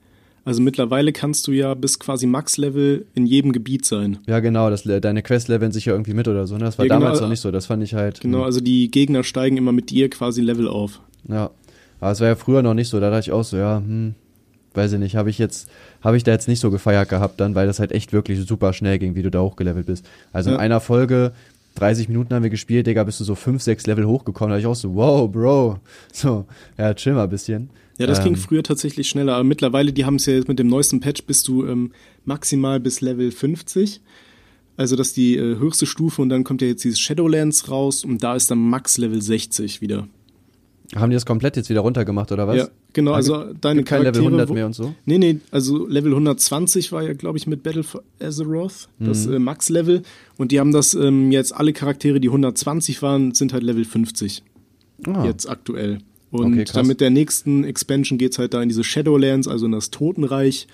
[0.44, 4.18] Also mittlerweile kannst du ja bis quasi Max-Level in jedem Gebiet sein.
[4.28, 6.58] Ja, genau, das, deine Quest leveln sich ja irgendwie mit oder so.
[6.58, 6.66] Ne?
[6.66, 8.22] Das war ja, damals genau, noch nicht so, das fand ich halt.
[8.22, 8.46] Genau, hm.
[8.46, 11.02] also die Gegner steigen immer mit dir quasi Level auf.
[11.28, 11.52] Ja,
[12.00, 14.16] aber es war ja früher noch nicht so, da dachte ich auch so, ja, hm,
[14.74, 15.70] weiß ich nicht, habe ich jetzt,
[16.02, 18.74] habe ich da jetzt nicht so gefeiert gehabt dann, weil das halt echt wirklich super
[18.74, 20.06] schnell ging, wie du da hochgelevelt bist.
[20.34, 20.56] Also ja.
[20.56, 21.32] in einer Folge,
[21.76, 24.66] 30 Minuten haben wir gespielt, Digga, bist du so 5, 6 Level hochgekommen, da ich
[24.66, 25.80] auch so, wow, Bro,
[26.12, 26.46] so,
[26.78, 27.70] ja, chill mal ein bisschen.
[27.98, 30.60] Ja, das ähm, ging früher tatsächlich schneller, aber mittlerweile, die haben es ja jetzt mit
[30.60, 31.92] dem neuesten Patch, bist du ähm,
[32.26, 34.02] maximal bis Level 50.
[34.78, 38.04] Also das ist die äh, höchste Stufe und dann kommt ja jetzt dieses Shadowlands raus
[38.04, 40.08] und da ist dann Max Level 60 wieder.
[40.96, 42.58] Haben die das komplett jetzt wieder runtergemacht oder was?
[42.58, 43.14] Ja, genau.
[43.14, 44.94] Also, also deine kein Level 100 mehr und so?
[45.06, 49.36] Nee, nee, also Level 120 war ja, glaube ich, mit Battle for Azeroth, das mhm.
[49.36, 50.04] äh, Max-Level.
[50.38, 54.44] Und die haben das ähm, jetzt, alle Charaktere, die 120 waren, sind halt Level 50.
[55.08, 55.26] Ah.
[55.26, 56.00] Jetzt aktuell.
[56.32, 59.72] Und okay, dann mit der nächsten Expansion geht's halt da in diese Shadowlands, also in
[59.72, 60.68] das Totenreich.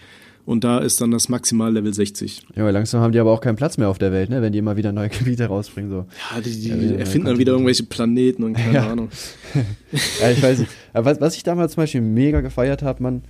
[0.47, 2.43] Und da ist dann das maximal Level 60.
[2.55, 4.41] Ja, aber langsam haben die aber auch keinen Platz mehr auf der Welt, ne?
[4.41, 5.91] wenn die immer wieder neue Gebiete rausbringen.
[5.91, 6.05] So.
[6.33, 8.89] Ja, die, die ja, erfinden dann wieder irgendwelche Planeten und keine ja.
[8.89, 9.09] Ahnung.
[10.21, 10.71] ja, ich weiß nicht.
[10.93, 13.23] Aber was, was ich damals zum Beispiel mega gefeiert habe, man,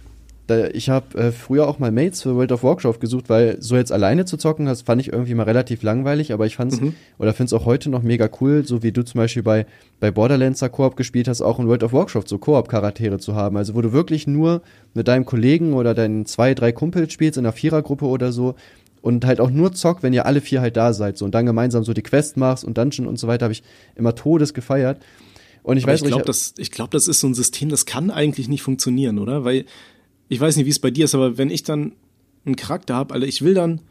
[0.50, 3.92] ich habe äh, früher auch mal Mates für World of Warcraft gesucht, weil so jetzt
[3.92, 6.94] alleine zu zocken, das fand ich irgendwie mal relativ langweilig, aber ich fand's mhm.
[7.18, 9.66] oder find's auch heute noch mega cool, so wie du zum Beispiel bei,
[10.00, 13.58] bei Borderlands Koop gespielt hast, auch in World of Warcraft so Koop-Charaktere zu haben.
[13.58, 14.62] Also wo du wirklich nur
[14.94, 18.56] mit deinem Kollegen oder deinen zwei, drei Kumpels spielst in einer Vierergruppe oder so
[19.02, 21.46] und halt auch nur zockt, wenn ihr alle vier halt da seid so und dann
[21.46, 23.64] gemeinsam so die Quest machst und Dungeon und so weiter, habe ich
[23.96, 25.02] immer Todes gefeiert.
[25.64, 27.86] Und ich aber weiß ich glaube, das, ich glaube, das ist so ein System, das
[27.86, 29.44] kann eigentlich nicht funktionieren, oder?
[29.44, 29.66] Weil
[30.30, 31.94] ich weiß nicht, wie es bei dir ist, aber wenn ich dann
[32.46, 33.82] einen Charakter habe, Alter, ich will dann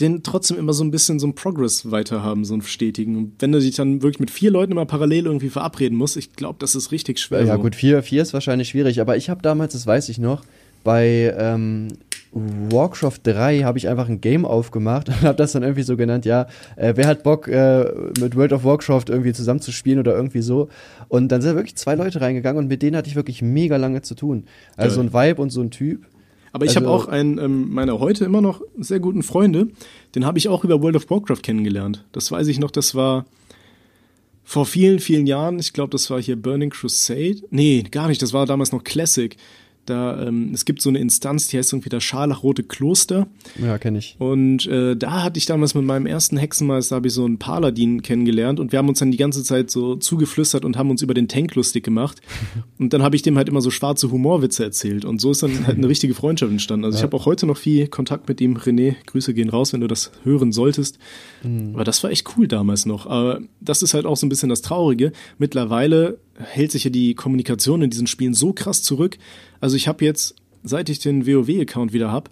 [0.00, 3.16] den trotzdem immer so ein bisschen so ein Progress weiter haben, so ein stetigen.
[3.16, 6.32] Und wenn du dich dann wirklich mit vier Leuten immer parallel irgendwie verabreden musst, ich
[6.32, 7.44] glaube, das ist richtig schwer.
[7.44, 7.62] Ja, so.
[7.62, 10.44] gut, vier, vier ist wahrscheinlich schwierig, aber ich habe damals, das weiß ich noch,
[10.82, 11.88] bei ähm,
[12.34, 16.24] Warcraft 3 habe ich einfach ein Game aufgemacht und habe das dann irgendwie so genannt,
[16.24, 17.84] ja, äh, wer hat Bock äh,
[18.20, 20.68] mit World of Warcraft irgendwie zusammenzuspielen oder irgendwie so.
[21.08, 24.02] Und dann sind wirklich zwei Leute reingegangen und mit denen hatte ich wirklich mega lange
[24.02, 24.44] zu tun.
[24.76, 25.10] Also Geil.
[25.10, 26.06] so ein Vibe und so ein Typ.
[26.52, 29.68] Aber ich also, habe auch einen ähm, meiner heute immer noch sehr guten Freunde,
[30.14, 32.04] den habe ich auch über World of Warcraft kennengelernt.
[32.12, 33.24] Das weiß ich noch, das war
[34.44, 35.58] vor vielen, vielen Jahren.
[35.58, 37.38] Ich glaube, das war hier Burning Crusade.
[37.50, 39.36] Nee, gar nicht, das war damals noch Classic.
[39.86, 43.26] Da, ähm, es gibt so eine Instanz, die heißt irgendwie das Scharlachrote Kloster.
[43.60, 44.16] Ja, kenne ich.
[44.18, 48.02] Und äh, da hatte ich damals mit meinem ersten Hexenmeister, habe ich so einen Paladin
[48.02, 51.14] kennengelernt und wir haben uns dann die ganze Zeit so zugeflüstert und haben uns über
[51.14, 52.20] den Tank lustig gemacht.
[52.78, 55.66] und dann habe ich dem halt immer so schwarze Humorwitze erzählt und so ist dann
[55.66, 56.84] halt eine richtige Freundschaft entstanden.
[56.84, 57.00] Also ja.
[57.00, 58.56] ich habe auch heute noch viel Kontakt mit ihm.
[58.56, 60.98] René, Grüße gehen raus, wenn du das hören solltest.
[61.42, 61.74] Mhm.
[61.74, 63.06] Aber das war echt cool damals noch.
[63.06, 65.12] Aber das ist halt auch so ein bisschen das Traurige.
[65.38, 69.18] Mittlerweile hält sich ja die Kommunikation in diesen Spielen so krass zurück.
[69.60, 72.30] Also ich habe jetzt, seit ich den WoW-Account wieder habe,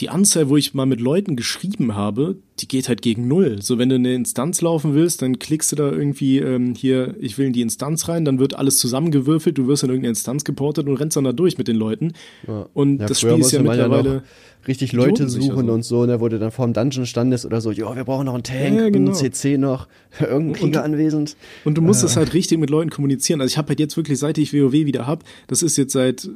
[0.00, 3.60] die Anzahl, wo ich mal mit Leuten geschrieben habe, die geht halt gegen null.
[3.60, 7.36] So, wenn du eine Instanz laufen willst, dann klickst du da irgendwie ähm, hier, ich
[7.38, 10.88] will in die Instanz rein, dann wird alles zusammengewürfelt, du wirst in irgendeine Instanz geportet
[10.88, 12.12] und rennst dann da durch mit den Leuten.
[12.46, 12.66] Ja.
[12.72, 14.14] Und ja, das Spiel ist ja mittlerweile.
[14.14, 14.22] Ja
[14.68, 15.72] richtig Leute suchen also.
[15.72, 18.26] und so, ne, wo du dann vor dem Dungeon standest oder so, ja, wir brauchen
[18.26, 19.10] noch einen Tank, ja, genau.
[19.10, 19.88] einen CC noch,
[20.20, 21.36] irgendein Krieger und, anwesend.
[21.64, 23.40] Und du musst es halt richtig mit Leuten kommunizieren.
[23.40, 26.28] Also ich habe halt jetzt wirklich, seit ich WoW wieder hab, das ist jetzt seit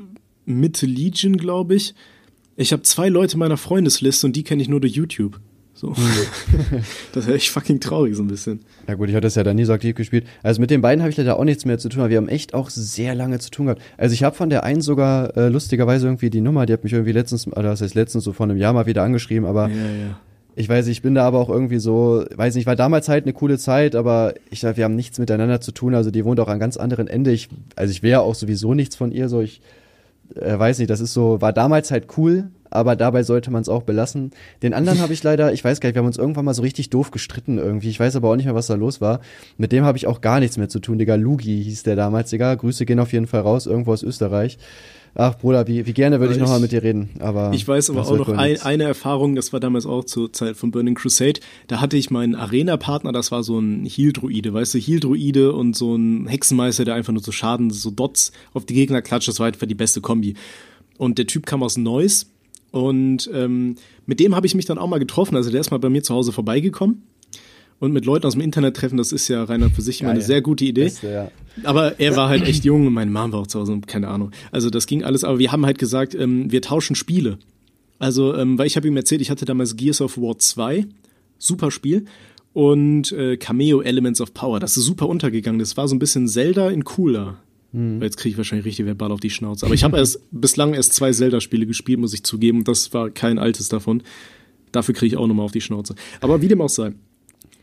[0.46, 1.94] Mitte Legion, glaube ich,
[2.56, 5.40] ich habe zwei Leute in meiner Freundesliste und die kenne ich nur durch YouTube.
[5.76, 5.92] So.
[7.12, 8.60] das wäre echt fucking traurig, so ein bisschen.
[8.86, 10.24] Ja gut, ich hatte das ja da nie so aktiv gespielt.
[10.42, 12.28] Also mit den beiden habe ich leider auch nichts mehr zu tun, aber wir haben
[12.28, 13.82] echt auch sehr lange zu tun gehabt.
[13.98, 16.92] Also ich habe von der einen sogar äh, lustigerweise irgendwie die Nummer, die hat mich
[16.92, 19.74] irgendwie letztens, oder das heißt letztens so vor einem Jahr mal wieder angeschrieben, aber Ja,
[19.74, 20.20] ja.
[20.54, 23.32] ich weiß, ich bin da aber auch irgendwie so, weiß nicht, war damals halt eine
[23.32, 25.96] coole Zeit, aber ich sag, wir haben nichts miteinander zu tun.
[25.96, 27.32] Also die wohnt auch am ganz anderen Ende.
[27.32, 29.60] Ich, also ich wäre auch sowieso nichts von ihr, so ich
[30.34, 33.68] äh, weiß nicht, das ist so, war damals halt cool, aber dabei sollte man es
[33.68, 34.32] auch belassen.
[34.62, 36.62] Den anderen habe ich leider, ich weiß gar nicht, wir haben uns irgendwann mal so
[36.62, 37.88] richtig doof gestritten irgendwie.
[37.88, 39.20] Ich weiß aber auch nicht mehr, was da los war.
[39.56, 41.14] Mit dem habe ich auch gar nichts mehr zu tun, Digga.
[41.14, 42.54] Lugi hieß der damals, Digga.
[42.54, 44.58] Grüße gehen auf jeden Fall raus, irgendwo aus Österreich.
[45.16, 47.10] Ach, Bruder, wie, wie gerne würde ich Aber nochmal ich- mit dir reden.
[47.20, 50.56] Aber Ich weiß aber auch noch ein, eine Erfahrung, das war damals auch zur Zeit
[50.56, 51.40] von Burning Crusade.
[51.68, 55.94] Da hatte ich meinen Arena-Partner, das war so ein Heal-Druide, weißt du, Heal-Druide und so
[55.94, 59.46] ein Hexenmeister, der einfach nur so Schaden, so Dots auf die Gegner klatscht, das war
[59.46, 60.34] einfach die beste Kombi.
[60.98, 62.26] Und der Typ kam aus Neuss
[62.72, 65.36] und ähm, mit dem habe ich mich dann auch mal getroffen.
[65.36, 67.02] Also der ist mal bei mir zu Hause vorbeigekommen.
[67.80, 70.22] Und mit Leuten aus dem Internet treffen, das ist ja reiner für sich immer eine
[70.22, 70.84] sehr gute Idee.
[70.84, 71.30] Beste, ja.
[71.64, 74.08] Aber er war halt echt jung und meine Mom war auch zu Hause und keine
[74.08, 74.30] Ahnung.
[74.52, 77.38] Also das ging alles, aber wir haben halt gesagt, ähm, wir tauschen Spiele.
[77.98, 80.86] Also, ähm, weil ich habe ihm erzählt, ich hatte damals Gears of War 2,
[81.38, 82.06] super Spiel,
[82.52, 85.58] und äh, Cameo Elements of Power, das ist super untergegangen.
[85.58, 87.38] Das war so ein bisschen Zelda in cooler.
[88.00, 89.66] Jetzt kriege ich wahrscheinlich richtig verbal auf die Schnauze.
[89.66, 92.58] Aber ich habe erst bislang erst zwei Zelda-Spiele gespielt, muss ich zugeben.
[92.58, 94.04] Und das war kein altes davon.
[94.70, 95.96] Dafür kriege ich auch nochmal auf die Schnauze.
[96.20, 96.92] Aber wie dem auch sei.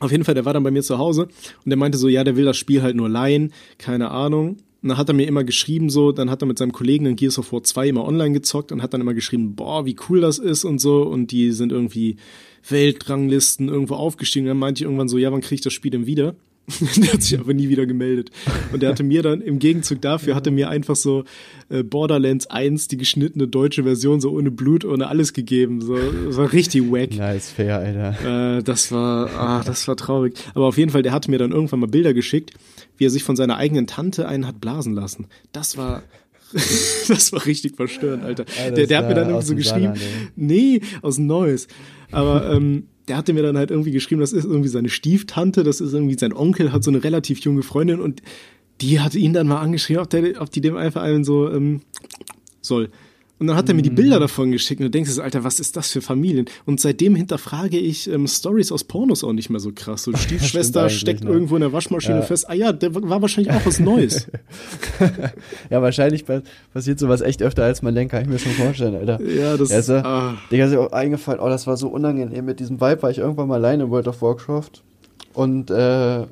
[0.02, 1.28] Auf jeden Fall, der war dann bei mir zu Hause
[1.64, 4.58] und der meinte so, ja, der will das Spiel halt nur leihen, keine Ahnung.
[4.82, 7.16] Und dann hat er mir immer geschrieben so, dann hat er mit seinem Kollegen in
[7.16, 10.20] Gears of War 2 immer online gezockt und hat dann immer geschrieben, boah, wie cool
[10.20, 12.16] das ist und so und die sind irgendwie
[12.68, 14.47] Weltranglisten irgendwo aufgestiegen.
[14.47, 16.36] dann meinte ich irgendwann so, ja, wann krieg ich das Spiel denn wieder?
[16.97, 18.32] der hat sich aber nie wieder gemeldet.
[18.72, 21.24] Und der hatte mir dann im Gegenzug dafür, hatte mir einfach so
[21.70, 25.82] äh, Borderlands 1, die geschnittene deutsche Version, so ohne Blut, ohne alles gegeben.
[25.82, 27.16] So, das war richtig wack.
[27.16, 28.57] Nice, fair, Alter.
[28.57, 30.36] Äh, das war, ah, das war traurig.
[30.53, 32.51] Aber auf jeden Fall, der hatte mir dann irgendwann mal Bilder geschickt,
[32.97, 35.28] wie er sich von seiner eigenen Tante einen hat blasen lassen.
[35.51, 36.03] Das war,
[37.07, 38.45] das war richtig verstörend, Alter.
[38.59, 41.68] Alles der, der hat mir da dann irgendwie so geschrieben, Saarland, nee, aus Neues.
[42.12, 45.82] Aber ähm, der hatte mir dann halt irgendwie geschrieben, das ist irgendwie seine Stieftante, das
[45.82, 48.22] ist irgendwie sein Onkel, hat so eine relativ junge Freundin und
[48.82, 51.82] die hatte ihn dann mal angeschrieben, ob, der, ob die dem einfach einen so ähm,
[52.62, 52.89] soll.
[53.41, 54.21] Und dann hat er mir die Bilder Mhm.
[54.21, 56.45] davon geschickt und du denkst, dir so, Alter, was ist das für Familien?
[56.67, 60.03] Und seitdem hinterfrage ich ähm, Stories aus Pornos auch nicht mehr so krass.
[60.03, 61.31] So, die Stiefschwester steckt ne?
[61.31, 62.47] irgendwo in der Waschmaschine fest.
[62.47, 64.27] Ah ja, der war wahrscheinlich auch was Neues.
[65.69, 66.41] Ja, wahrscheinlich pa-
[66.73, 69.19] passiert sowas echt öfter, als man denkt, kann ich mir schon vorstellen, Alter.
[69.23, 69.89] Ja, das- ja, ist.
[69.89, 70.33] ja- ah.
[70.51, 72.45] Digga, ist mir auch eingefallen, oh, das war so unangenehm.
[72.45, 74.69] Mit diesem Vibe war ich irgendwann mal alleine in World of Warcraft.
[75.33, 76.25] Und äh,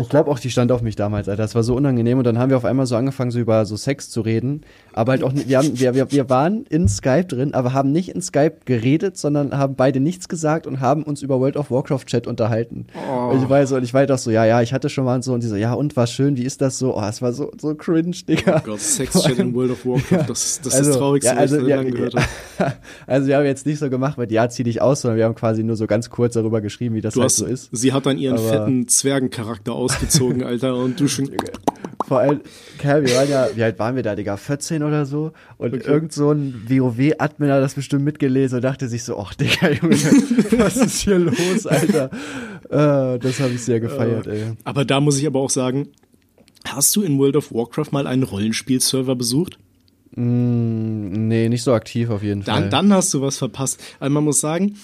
[0.00, 1.42] ich glaube auch, die stand auf mich damals, Alter.
[1.42, 2.18] Das war so unangenehm.
[2.18, 4.62] Und dann haben wir auf einmal so angefangen, so über so Sex zu reden.
[4.92, 7.92] Aber halt auch nicht, wir, haben, wir, wir, wir waren in Skype drin, aber haben
[7.92, 11.70] nicht in Skype geredet, sondern haben beide nichts gesagt und haben uns über World of
[11.70, 12.86] Warcraft Chat unterhalten.
[13.08, 13.30] Oh.
[13.30, 15.22] Und ich weiß so, und ich war auch so, ja, ja, ich hatte schon mal
[15.22, 16.96] so, und die so, ja, und war schön, wie ist das so?
[16.96, 18.62] Oh, es war so, so cringe, Digga.
[18.62, 21.62] Oh Gott, Sex-Chat in World of Warcraft, das, das ist das Traurigste, ja, also, was
[21.62, 22.26] ich ja, gehört habe.
[23.06, 25.34] also wir haben jetzt nicht so gemacht, mit ja, zieh dich aus, sondern wir haben
[25.34, 27.68] quasi nur so ganz kurz darüber geschrieben, wie das Du halt hast, so ist.
[27.72, 31.30] sie hat dann ihren Aber- fetten Zwergencharakter ausgezogen, Alter, und du schon.
[32.06, 32.40] Vor allem,
[32.78, 34.36] Kerl, wir waren ja, wie alt waren wir da, Digga?
[34.36, 35.32] 14 oder so?
[35.56, 39.70] Und irgend so ein WoW-Admin hat das bestimmt mitgelesen und dachte sich so, ach, Digga,
[39.70, 39.94] Junge,
[40.58, 42.10] was ist hier los, Alter?
[42.68, 44.52] Äh, das habe ich sehr gefeiert, ey.
[44.64, 45.88] Aber da muss ich aber auch sagen,
[46.66, 49.58] hast du in World of Warcraft mal einen Rollenspielserver besucht?
[50.14, 52.68] Mm, nee, nicht so aktiv auf jeden Dann, Fall.
[52.68, 53.82] dann hast du was verpasst.
[54.00, 54.76] Also man muss sagen,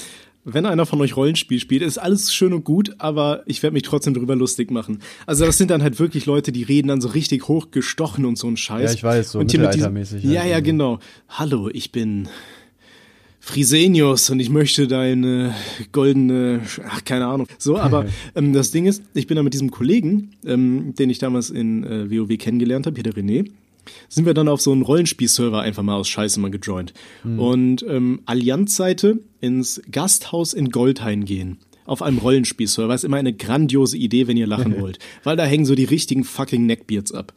[0.51, 3.83] wenn einer von euch Rollenspiel spielt, ist alles schön und gut, aber ich werde mich
[3.83, 5.01] trotzdem drüber lustig machen.
[5.27, 8.49] Also das sind dann halt wirklich Leute, die reden dann so richtig hochgestochen und so
[8.49, 8.91] ein Scheiß.
[8.91, 10.63] Ja, ich weiß, so und hier mit diesem- Ja, halt, ja, also.
[10.65, 10.99] genau.
[11.29, 12.29] Hallo, ich bin
[13.41, 15.55] Frisenius und ich möchte deine
[15.93, 17.47] goldene, ach, keine Ahnung.
[17.59, 21.19] So, aber ähm, das Ding ist, ich bin da mit diesem Kollegen, ähm, den ich
[21.19, 23.51] damals in äh, WoW kennengelernt habe, hier der René,
[24.09, 26.93] sind wir dann auf so einen Rollenspielserver einfach mal aus Scheiße mal gejoint.
[27.25, 31.59] Und ähm, Allianz-Seite ins Gasthaus in Goldhain gehen.
[31.89, 34.99] Auf einem Rollenspielserver ist immer eine grandiose Idee, wenn ihr lachen wollt.
[35.25, 37.33] Weil da hängen so die richtigen fucking Neckbeards ab.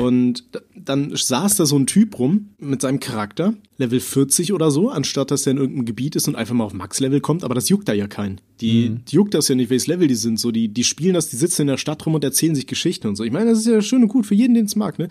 [0.00, 0.44] Und
[0.76, 5.32] dann saß da so ein Typ rum mit seinem Charakter, Level 40 oder so, anstatt
[5.32, 7.88] dass der in irgendeinem Gebiet ist und einfach mal auf Max-Level kommt, aber das juckt
[7.88, 8.40] da ja keinen.
[8.60, 10.38] Die, die juckt das ja nicht, welches Level die sind.
[10.38, 13.08] So, die, die spielen das, die sitzen in der Stadt rum und erzählen sich Geschichten
[13.08, 13.24] und so.
[13.24, 15.08] Ich meine, das ist ja schön und gut für jeden, den es mag, ne?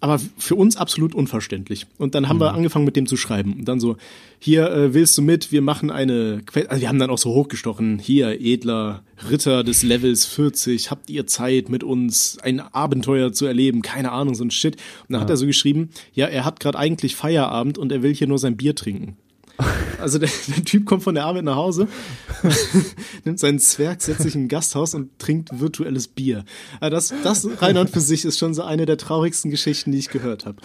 [0.00, 1.86] Aber für uns absolut unverständlich.
[1.98, 2.40] Und dann haben Mhm.
[2.40, 3.52] wir angefangen mit dem zu schreiben.
[3.58, 3.96] Und dann so,
[4.38, 7.30] hier äh, willst du mit, wir machen eine, Que- also wir haben dann auch so
[7.34, 13.44] hochgestochen, hier, edler Ritter des Levels 40, habt ihr Zeit mit uns ein Abenteuer zu
[13.46, 14.76] erleben, keine Ahnung, so ein Shit.
[14.76, 18.14] Und dann hat er so geschrieben, ja, er hat gerade eigentlich Feierabend und er will
[18.14, 19.16] hier nur sein Bier trinken.
[20.00, 21.88] Also der, der Typ kommt von der Arbeit nach Hause,
[23.24, 26.44] nimmt seinen Zwerg, setzt sich ein Gasthaus und trinkt virtuelles Bier.
[26.80, 29.98] Also das, das rein und für sich ist schon so eine der traurigsten Geschichten, die
[29.98, 30.56] ich gehört habe.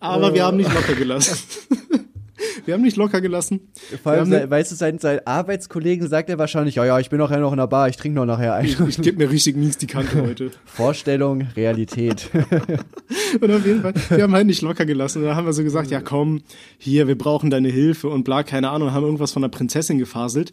[0.00, 1.38] Aber wir haben nicht locker gelassen.
[2.64, 3.72] Wir haben nicht locker gelassen.
[4.02, 7.18] Vor allem, sein, weißt du, sein, sein Arbeitskollegen sagt er wahrscheinlich, ja, ja, ich bin
[7.18, 8.64] nachher noch in der Bar, ich trinke noch nachher ein.
[8.64, 10.50] Ich, ich gebe mir richtig mies die Kante heute.
[10.64, 12.30] Vorstellung, Realität.
[13.40, 15.18] und auf jeden Fall, wir haben halt nicht locker gelassen.
[15.18, 16.42] Und da haben wir so gesagt, ja komm,
[16.78, 20.52] hier, wir brauchen deine Hilfe und bla, keine Ahnung, haben irgendwas von der Prinzessin gefaselt.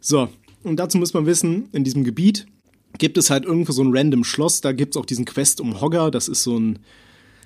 [0.00, 0.28] So,
[0.62, 2.46] und dazu muss man wissen, in diesem Gebiet
[2.98, 5.80] gibt es halt irgendwo so ein random Schloss, da gibt es auch diesen Quest um
[5.80, 6.78] Hogger, das ist so ein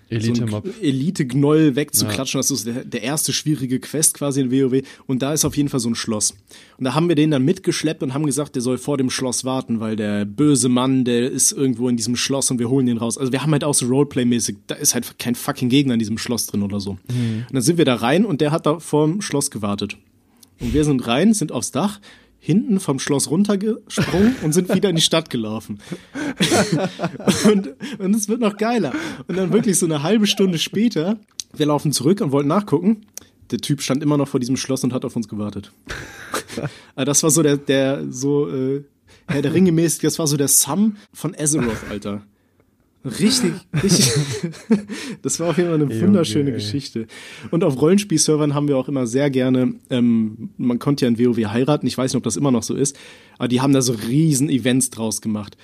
[0.09, 0.67] Elite-Mob.
[0.67, 2.39] So Elite-Gnoll wegzuklatschen.
[2.39, 2.41] Ja.
[2.41, 4.83] Das ist der, der, erste schwierige Quest quasi in WoW.
[5.07, 6.35] Und da ist auf jeden Fall so ein Schloss.
[6.79, 9.45] Und da haben wir den dann mitgeschleppt und haben gesagt, der soll vor dem Schloss
[9.45, 12.99] warten, weil der böse Mann, der ist irgendwo in diesem Schloss und wir holen den
[12.99, 13.19] raus.
[13.19, 16.19] Also wir haben halt auch so Roleplay-mäßig, da ist halt kein fucking Gegner in diesem
[16.19, 16.93] Schloss drin oder so.
[17.09, 17.45] Mhm.
[17.49, 19.97] Und dann sind wir da rein und der hat da vorm Schloss gewartet.
[20.61, 22.01] Und wir sind rein, sind aufs Dach,
[22.47, 25.81] hinten vom Schloss runtergesprungen und sind wieder in die Stadt gelaufen.
[27.45, 28.93] und, und es wird noch geiler.
[29.27, 31.19] Und dann wirklich so eine halbe Stunde später,
[31.57, 33.05] wir laufen zurück und wollten nachgucken.
[33.51, 35.73] Der Typ stand immer noch vor diesem Schloss und hat auf uns gewartet.
[36.95, 38.85] Ah, das war so der, der so äh,
[39.27, 42.23] Herr der Ringe mäßig, das war so der Sam von Azeroth, Alter.
[43.07, 43.53] Richtig,
[43.83, 44.13] richtig.
[45.23, 46.59] das war auf jeden Fall eine wunderschöne okay.
[46.59, 47.07] Geschichte.
[47.51, 51.47] Und auf Rollenspielservern haben wir auch immer sehr gerne, ähm, man konnte ja in WoW
[51.47, 52.99] heiraten, ich weiß nicht, ob das immer noch so ist,
[53.39, 55.57] aber die haben da so riesen Events draus gemacht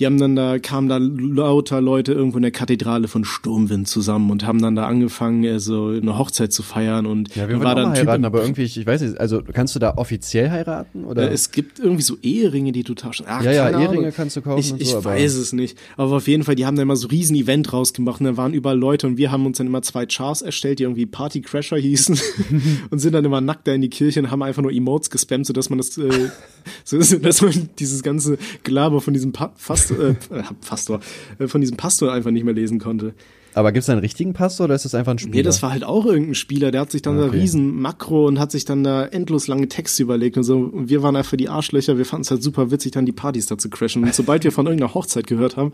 [0.00, 4.30] die haben dann da, kamen da lauter Leute irgendwo in der Kathedrale von Sturmwind zusammen
[4.30, 7.74] und haben dann da angefangen, äh, so eine Hochzeit zu feiern und ja, wir war
[7.76, 11.30] dann heiraten, aber irgendwie, ich, ich, weiß nicht, also kannst du da offiziell heiraten oder?
[11.30, 13.26] Äh, es gibt irgendwie so Eheringe, die du tauschen.
[13.28, 14.12] Ach, ja, ja, Eheringe Ahnung.
[14.16, 14.58] kannst du kaufen.
[14.58, 17.08] Ich, ich so, weiß es nicht, aber auf jeden Fall, die haben da immer so
[17.08, 20.06] riesen Event rausgemacht und da waren überall Leute und wir haben uns dann immer zwei
[20.06, 22.18] Chars erstellt, die irgendwie Party Crasher hießen
[22.90, 25.46] und sind dann immer nackt da in die Kirche und haben einfach nur Emotes gespammt,
[25.46, 26.30] sodass man das, äh,
[26.84, 29.52] so, dass man dieses ganze Gelaber von diesem pa
[29.88, 31.00] Fast, äh, Pastor,
[31.38, 33.14] äh, von diesem Pastor einfach nicht mehr lesen konnte.
[33.54, 35.36] Aber gibt es einen richtigen Pastor oder ist das einfach ein Spieler?
[35.36, 37.30] Nee, das war halt auch irgendein Spieler, der hat sich dann okay.
[37.30, 40.58] da riesen Makro und hat sich dann da endlos lange Texte überlegt und so.
[40.58, 43.46] Und wir waren einfach die Arschlöcher, wir fanden es halt super witzig, dann die Partys
[43.46, 44.02] da zu crashen.
[44.02, 45.72] Und sobald wir von irgendeiner Hochzeit gehört haben,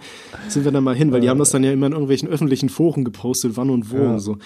[0.48, 2.68] sind wir dann mal hin, weil die haben das dann ja immer in irgendwelchen öffentlichen
[2.68, 4.12] Foren gepostet, wann und wo ja.
[4.12, 4.36] und so.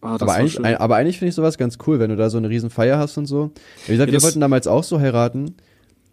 [0.00, 2.48] Ah, aber, eigentlich, aber eigentlich finde ich sowas ganz cool, wenn du da so eine
[2.48, 3.50] riesen Feier hast und so.
[3.86, 5.56] Wie gesagt, ja, wir wollten damals auch so heiraten.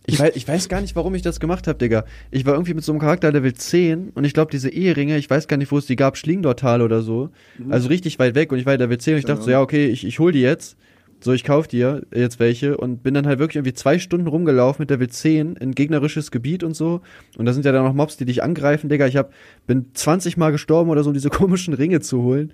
[0.09, 2.05] Ich weiß, ich weiß gar nicht, warum ich das gemacht habe, Digga.
[2.31, 5.29] Ich war irgendwie mit so einem Charakter Level 10 und ich glaube, diese Eheringe, ich
[5.29, 7.29] weiß gar nicht, wo es die gab, Schlingdortal oder so.
[7.57, 7.73] Mhm.
[7.73, 9.87] Also richtig weit weg und ich war Level 10 und ich dachte so, ja, okay,
[9.87, 10.77] ich, ich hol die jetzt
[11.19, 14.83] so, ich kauf dir jetzt welche und bin dann halt wirklich irgendwie zwei Stunden rumgelaufen
[14.83, 17.01] mit der W10 in gegnerisches Gebiet und so.
[17.37, 19.07] Und da sind ja dann noch Mobs, die dich angreifen, Digga.
[19.07, 19.33] Ich hab,
[19.65, 22.53] bin 20 Mal gestorben oder so, um diese komischen Ringe zu holen.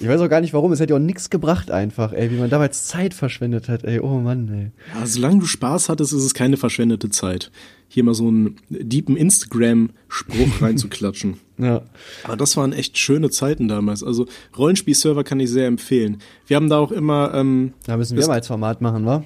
[0.00, 0.72] Ich weiß auch gar nicht warum.
[0.72, 4.00] Es hätte ja auch nichts gebracht einfach, ey, wie man damals Zeit verschwendet hat, ey.
[4.00, 4.98] Oh Mann, ey.
[4.98, 7.50] Ja, solange du Spaß hattest, ist es keine verschwendete Zeit
[7.92, 11.38] hier mal so einen deepen Instagram-Spruch reinzuklatschen.
[11.58, 11.82] ja.
[12.22, 14.04] Aber das waren echt schöne Zeiten damals.
[14.04, 14.26] Also
[14.56, 16.18] Rollenspiel-Server kann ich sehr empfehlen.
[16.46, 17.34] Wir haben da auch immer.
[17.34, 19.24] Ähm, da müssen wir mal als Format machen, wa?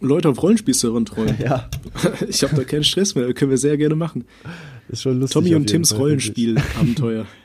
[0.00, 1.36] Leute auf Rollenspielservern treuen.
[1.38, 1.68] ja.
[2.28, 3.32] Ich habe da keinen Stress mehr.
[3.34, 4.24] Können wir sehr gerne machen.
[4.88, 5.34] Ist schon lustig.
[5.34, 7.26] Tommy und Tims Rollenspiel-Abenteuer.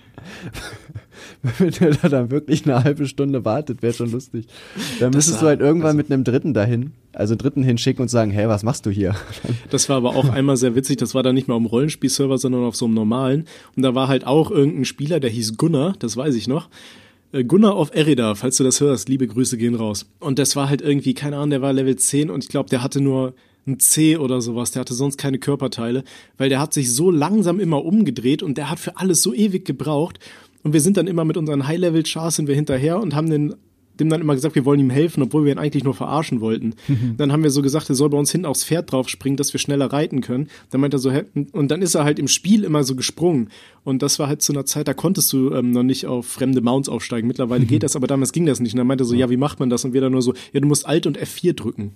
[1.59, 4.47] wenn der da dann wirklich eine halbe Stunde wartet, wäre schon lustig.
[4.99, 8.31] Dann müsstest du halt irgendwann also, mit einem Dritten dahin, also Dritten hinschicken und sagen,
[8.31, 9.15] hey, was machst du hier?
[9.69, 12.37] Das war aber auch einmal sehr witzig, das war dann nicht mehr auf dem Rollenspielserver,
[12.37, 13.45] sondern auf so einem normalen.
[13.75, 16.69] Und da war halt auch irgendein Spieler, der hieß Gunnar, das weiß ich noch.
[17.31, 20.05] Äh, Gunnar auf Erida, falls du das hörst, liebe Grüße gehen raus.
[20.19, 22.81] Und das war halt irgendwie, keine Ahnung, der war Level 10 und ich glaube, der
[22.81, 23.33] hatte nur
[23.67, 26.03] ein C oder sowas, der hatte sonst keine Körperteile,
[26.37, 29.65] weil der hat sich so langsam immer umgedreht und der hat für alles so ewig
[29.65, 30.19] gebraucht
[30.65, 33.53] und wir sind dann immer mit unseren High-Level-Chars sind wir hinterher und haben den,
[33.99, 36.73] dem dann immer gesagt, wir wollen ihm helfen, obwohl wir ihn eigentlich nur verarschen wollten.
[37.17, 39.53] dann haben wir so gesagt, er soll bei uns hinten aufs Pferd drauf springen, dass
[39.53, 40.47] wir schneller reiten können.
[40.71, 41.11] Dann meint er so,
[41.51, 43.49] und dann ist er halt im Spiel immer so gesprungen.
[43.83, 46.61] Und das war halt zu einer Zeit, da konntest du ähm, noch nicht auf fremde
[46.61, 47.27] Mounts aufsteigen.
[47.27, 48.73] Mittlerweile geht das, aber damals ging das nicht.
[48.73, 49.85] Und dann meinte er so, ja, wie macht man das?
[49.85, 51.91] Und wir dann nur so, ja, du musst Alt und F4 drücken.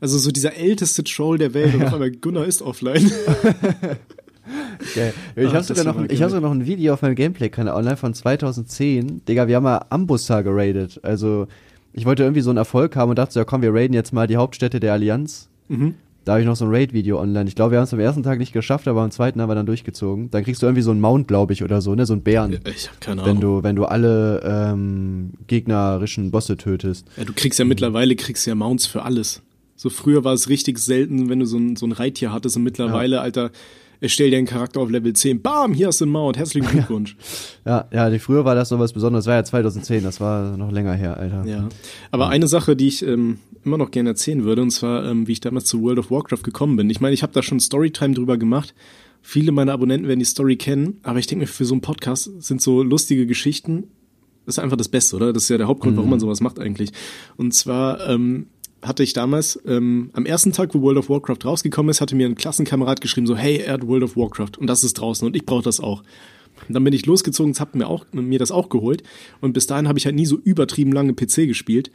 [0.00, 3.12] Also so dieser älteste Troll der Welt und auf einmal Gunnar ist offline.
[4.94, 5.14] Geil.
[5.36, 7.96] Ich ah, habe sogar, noch, ich hab sogar noch ein Video auf meinem Gameplay-Kanal online
[7.96, 9.24] von 2010.
[9.26, 11.00] Digga, wir haben mal Ambussa geradet.
[11.02, 11.46] Also,
[11.92, 14.12] ich wollte irgendwie so einen Erfolg haben und dachte so, ja komm, wir raiden jetzt
[14.12, 15.48] mal die Hauptstädte der Allianz.
[15.68, 15.94] Mhm.
[16.24, 17.48] Da habe ich noch so ein Raid-Video online.
[17.48, 19.56] Ich glaube, wir haben es am ersten Tag nicht geschafft, aber am zweiten haben wir
[19.56, 20.30] dann durchgezogen.
[20.30, 22.06] Dann kriegst du irgendwie so einen Mount, glaube ich, oder so, ne?
[22.06, 22.60] So einen Bären.
[22.64, 23.34] Ich hab keine Ahnung.
[23.34, 27.08] Wenn du, wenn du alle ähm, gegnerischen Bosse tötest.
[27.16, 29.42] Ja, du kriegst ja mittlerweile kriegst ja Mounts für alles.
[29.74, 32.62] So früher war es richtig selten, wenn du so ein, so ein Reittier hattest und
[32.62, 33.22] mittlerweile, ja.
[33.22, 33.50] Alter,
[34.02, 35.40] erstell dir einen Charakter auf Level 10.
[35.40, 36.36] Bam, hier hast du einen Mount.
[36.36, 37.16] Herzlichen Glückwunsch.
[37.64, 39.24] Ja, ja, die, früher war das noch was Besonderes.
[39.24, 41.44] Das war ja 2010, das war noch länger her, Alter.
[41.46, 41.68] Ja.
[42.10, 45.32] Aber eine Sache, die ich ähm, immer noch gerne erzählen würde, und zwar, ähm, wie
[45.32, 46.90] ich damals zu World of Warcraft gekommen bin.
[46.90, 48.74] Ich meine, ich habe da schon Storytime drüber gemacht.
[49.20, 52.42] Viele meiner Abonnenten werden die Story kennen, aber ich denke mir, für so einen Podcast
[52.42, 53.84] sind so lustige Geschichten,
[54.44, 55.32] das ist einfach das Beste, oder?
[55.32, 56.90] Das ist ja der Hauptgrund, warum man sowas macht eigentlich.
[57.36, 58.46] Und zwar ähm,
[58.82, 62.26] hatte ich damals, ähm, am ersten Tag, wo World of Warcraft rausgekommen ist, hatte mir
[62.26, 65.36] ein Klassenkamerad geschrieben, so, hey, er hat World of Warcraft und das ist draußen und
[65.36, 66.02] ich brauche das auch.
[66.68, 69.02] Und dann bin ich losgezogen, hab mir, auch, mir das auch geholt
[69.40, 71.90] und bis dahin habe ich halt nie so übertrieben lange PC gespielt.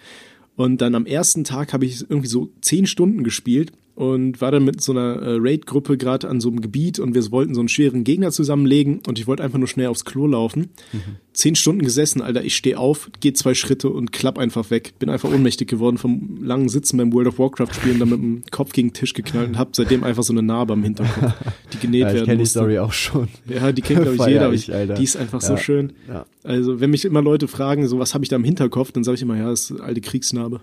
[0.55, 4.63] Und dann am ersten Tag habe ich irgendwie so zehn Stunden gespielt und war dann
[4.63, 7.67] mit so einer äh, Raid-Gruppe gerade an so einem Gebiet und wir wollten so einen
[7.67, 10.69] schweren Gegner zusammenlegen und ich wollte einfach nur schnell aufs Klo laufen.
[10.93, 10.99] Mhm.
[11.33, 14.93] Zehn Stunden gesessen, Alter, ich stehe auf, gehe zwei Schritte und klapp einfach weg.
[14.99, 18.43] Bin einfach ohnmächtig geworden vom langen Sitzen beim World of Warcraft spielen, dann mit dem
[18.51, 21.33] Kopf gegen den Tisch geknallt und hab seitdem einfach so eine Narbe am Hinterkopf,
[21.73, 22.59] die genäht ja, ich werden musste.
[22.59, 23.27] die Story auch schon.
[23.47, 25.47] Ja, die kennt glaube ich jeder, aber ich, die ist einfach ja.
[25.47, 25.93] so schön.
[26.07, 26.27] Ja.
[26.43, 29.15] Also, wenn mich immer Leute fragen, so was habe ich da im Hinterkopf, dann sage
[29.15, 30.61] ich immer, ja, das ist alte Kriegsnarbe.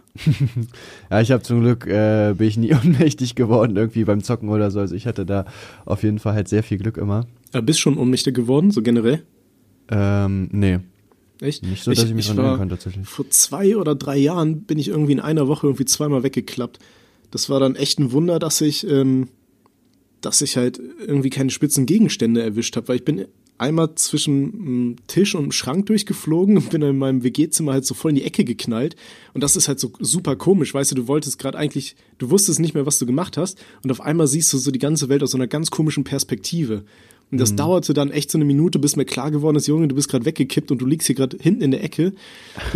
[1.10, 4.70] ja, ich habe zum Glück äh, bin ich nie ohnmächtig geworden irgendwie beim Zocken oder
[4.70, 4.80] so.
[4.80, 5.46] Also ich hatte da
[5.86, 7.26] auf jeden Fall halt sehr viel Glück immer.
[7.52, 9.22] Ja, bist schon ohnmächtig geworden, so generell?
[9.90, 10.80] Ähm, nee.
[11.40, 11.62] Echt?
[11.64, 13.08] Nicht so, dass ich, ich mich dran erinnern kann, tatsächlich.
[13.08, 16.78] Vor zwei oder drei Jahren bin ich irgendwie in einer Woche irgendwie zweimal weggeklappt.
[17.30, 19.28] Das war dann echt ein Wunder, dass ich, ähm,
[20.20, 23.26] dass ich halt irgendwie keine spitzen Gegenstände erwischt habe, weil ich bin
[23.58, 28.16] einmal zwischen Tisch und Schrank durchgeflogen und bin in meinem WG-Zimmer halt so voll in
[28.16, 28.96] die Ecke geknallt.
[29.32, 32.60] Und das ist halt so super komisch, weißt du, du wolltest gerade eigentlich, du wusstest
[32.60, 35.22] nicht mehr, was du gemacht hast und auf einmal siehst du so die ganze Welt
[35.22, 36.84] aus so einer ganz komischen Perspektive.
[37.30, 37.56] Und das mhm.
[37.56, 40.24] dauerte dann echt so eine Minute, bis mir klar geworden ist, Junge, du bist gerade
[40.24, 42.12] weggekippt und du liegst hier gerade hinten in der Ecke.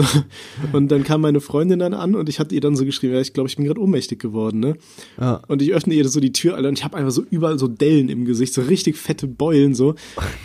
[0.73, 3.21] und dann kam meine Freundin dann an und ich hatte ihr dann so geschrieben, ja,
[3.21, 4.77] ich glaube, ich bin gerade ohnmächtig geworden, ne?
[5.21, 5.43] Ja.
[5.49, 7.69] Und ich öffne ihr so die Tür, Alter, und ich habe einfach so überall so
[7.69, 9.95] Dellen im Gesicht, so richtig fette Beulen so,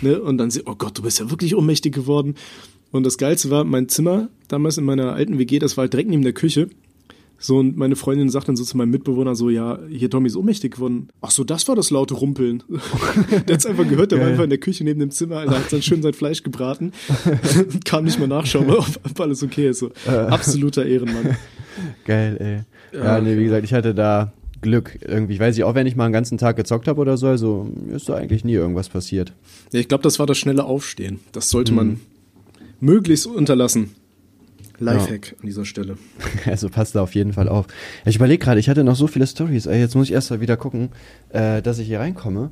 [0.02, 0.22] ne?
[0.22, 2.36] Und dann sie, oh Gott, du bist ja wirklich ohnmächtig geworden.
[2.92, 6.10] Und das Geilste war, mein Zimmer, damals in meiner alten WG, das war halt direkt
[6.10, 6.70] neben der Küche.
[7.44, 10.38] So, und meine Freundin sagt dann so zu meinem Mitbewohner so, ja, hier Tommy ist
[10.38, 11.10] ohnmächtig geworden.
[11.20, 12.64] Ach so, das war das laute Rumpeln.
[13.48, 15.74] der hat's einfach gehört, der war einfach in der Küche neben dem Zimmer, Alter, hat
[15.74, 16.94] dann schön sein Fleisch gebraten
[17.26, 19.80] und kam nicht mal nachschauen, ob, ob alles okay ist.
[19.80, 19.92] So.
[20.08, 21.36] Absoluter Ehrenmann.
[22.06, 22.98] Geil, ey.
[22.98, 24.32] Ja, ja, nee, wie gesagt, ich hatte da
[24.62, 25.34] Glück irgendwie.
[25.34, 27.70] Ich weiß nicht, auch wenn ich mal einen ganzen Tag gezockt habe oder so, also
[27.94, 29.34] ist da eigentlich nie irgendwas passiert.
[29.74, 31.20] Ja, ich glaube, das war das schnelle Aufstehen.
[31.34, 32.00] Das sollte man mhm.
[32.80, 33.92] möglichst unterlassen.
[34.84, 35.34] Lifehack ja.
[35.40, 35.98] an dieser Stelle.
[36.46, 37.68] Also passt da auf jeden Fall auf.
[38.06, 39.66] Ich überlege gerade, ich hatte noch so viele Stories.
[39.66, 40.90] Jetzt muss ich erst mal wieder gucken,
[41.30, 42.52] äh, dass ich hier reinkomme.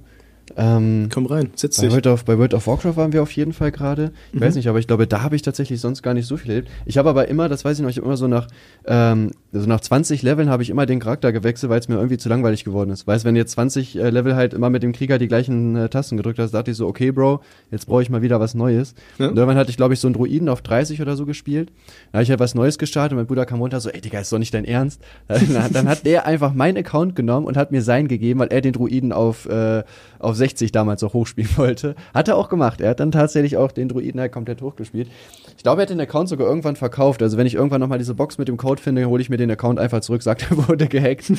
[0.57, 1.91] Ähm, Komm rein, setz bei dich.
[1.91, 4.11] World of, bei World of Warcraft waren wir auf jeden Fall gerade.
[4.33, 4.43] Ich mhm.
[4.43, 6.69] weiß nicht, aber ich glaube, da habe ich tatsächlich sonst gar nicht so viel erlebt.
[6.85, 8.47] Ich habe aber immer, das weiß ich noch, ich habe immer so nach,
[8.85, 12.17] ähm, so nach 20 Leveln habe ich immer den Charakter gewechselt, weil es mir irgendwie
[12.17, 13.05] zu langweilig geworden ist.
[13.05, 16.15] Weißt wenn jetzt 20 äh, Level halt immer mit dem Krieger die gleichen äh, Tasten
[16.15, 18.95] gedrückt hast, dachte ich so, okay, Bro, jetzt brauche ich mal wieder was Neues.
[19.17, 19.27] Ja.
[19.27, 21.71] Und irgendwann hatte ich, glaube ich, so einen Druiden auf 30 oder so gespielt.
[22.11, 24.19] Da habe ich halt was Neues gestartet und mein Bruder kam runter so, ey, Digga,
[24.19, 25.01] ist doch nicht dein Ernst.
[25.27, 25.41] dann,
[25.73, 28.71] dann hat der einfach meinen Account genommen und hat mir seinen gegeben, weil er den
[28.71, 29.83] Druiden auf, äh,
[30.19, 31.95] auf 60 damals auch hochspielen wollte.
[32.13, 32.79] Hat er auch gemacht.
[32.79, 35.09] Er hat dann tatsächlich auch den Druiden halt komplett hochgespielt.
[35.57, 37.21] Ich glaube, er hat den Account sogar irgendwann verkauft.
[37.21, 39.51] Also wenn ich irgendwann nochmal diese Box mit dem Code finde, hole ich mir den
[39.51, 41.29] Account einfach zurück, sagt er wurde gehackt.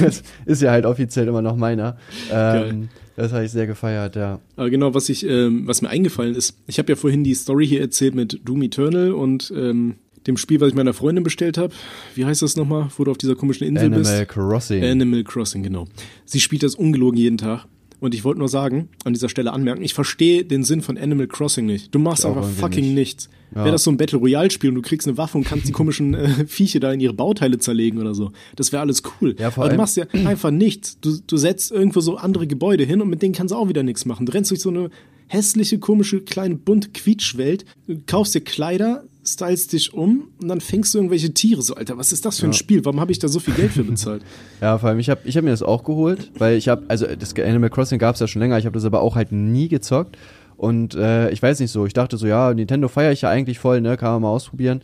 [0.00, 1.96] das ist ja halt offiziell immer noch meiner.
[2.30, 4.40] Ähm, das habe ich sehr gefeiert, ja.
[4.56, 7.66] Aber genau, was ich, ähm, was mir eingefallen ist, ich habe ja vorhin die Story
[7.66, 9.96] hier erzählt mit Doom Eternal und ähm,
[10.26, 11.74] dem Spiel, was ich meiner Freundin bestellt habe.
[12.14, 14.10] Wie heißt das nochmal, wo du auf dieser komischen Insel Animal bist?
[14.12, 14.84] Animal Crossing.
[14.84, 15.86] Animal Crossing, genau.
[16.24, 17.66] Sie spielt das ungelogen jeden Tag.
[18.02, 21.28] Und ich wollte nur sagen, an dieser Stelle anmerken, ich verstehe den Sinn von Animal
[21.28, 21.94] Crossing nicht.
[21.94, 22.94] Du machst einfach fucking nicht.
[22.94, 23.28] nichts.
[23.54, 23.58] Ja.
[23.58, 25.72] Wäre das so ein Battle Royale Spiel und du kriegst eine Waffe und kannst die
[25.72, 28.32] komischen äh, Viecher da in ihre Bauteile zerlegen oder so.
[28.56, 29.36] Das wäre alles cool.
[29.38, 30.98] Ja, Aber du machst ja einfach nichts.
[31.00, 33.84] Du, du setzt irgendwo so andere Gebäude hin und mit denen kannst du auch wieder
[33.84, 34.26] nichts machen.
[34.26, 34.90] Du rennst durch so eine
[35.28, 37.64] hässliche, komische, kleine, bunte Quietschwelt,
[38.08, 41.62] kaufst dir Kleider, stylst dich um und dann fängst du irgendwelche Tiere.
[41.62, 42.58] So, Alter, was ist das für ein ja.
[42.58, 42.84] Spiel?
[42.84, 44.22] Warum habe ich da so viel Geld für bezahlt?
[44.60, 47.06] ja, vor allem, ich habe ich hab mir das auch geholt, weil ich habe, also
[47.06, 49.68] das Animal Crossing gab es ja schon länger, ich habe das aber auch halt nie
[49.68, 50.16] gezockt.
[50.56, 53.58] Und äh, ich weiß nicht so, ich dachte so, ja, Nintendo feiere ich ja eigentlich
[53.58, 54.82] voll, ne, kann man mal ausprobieren.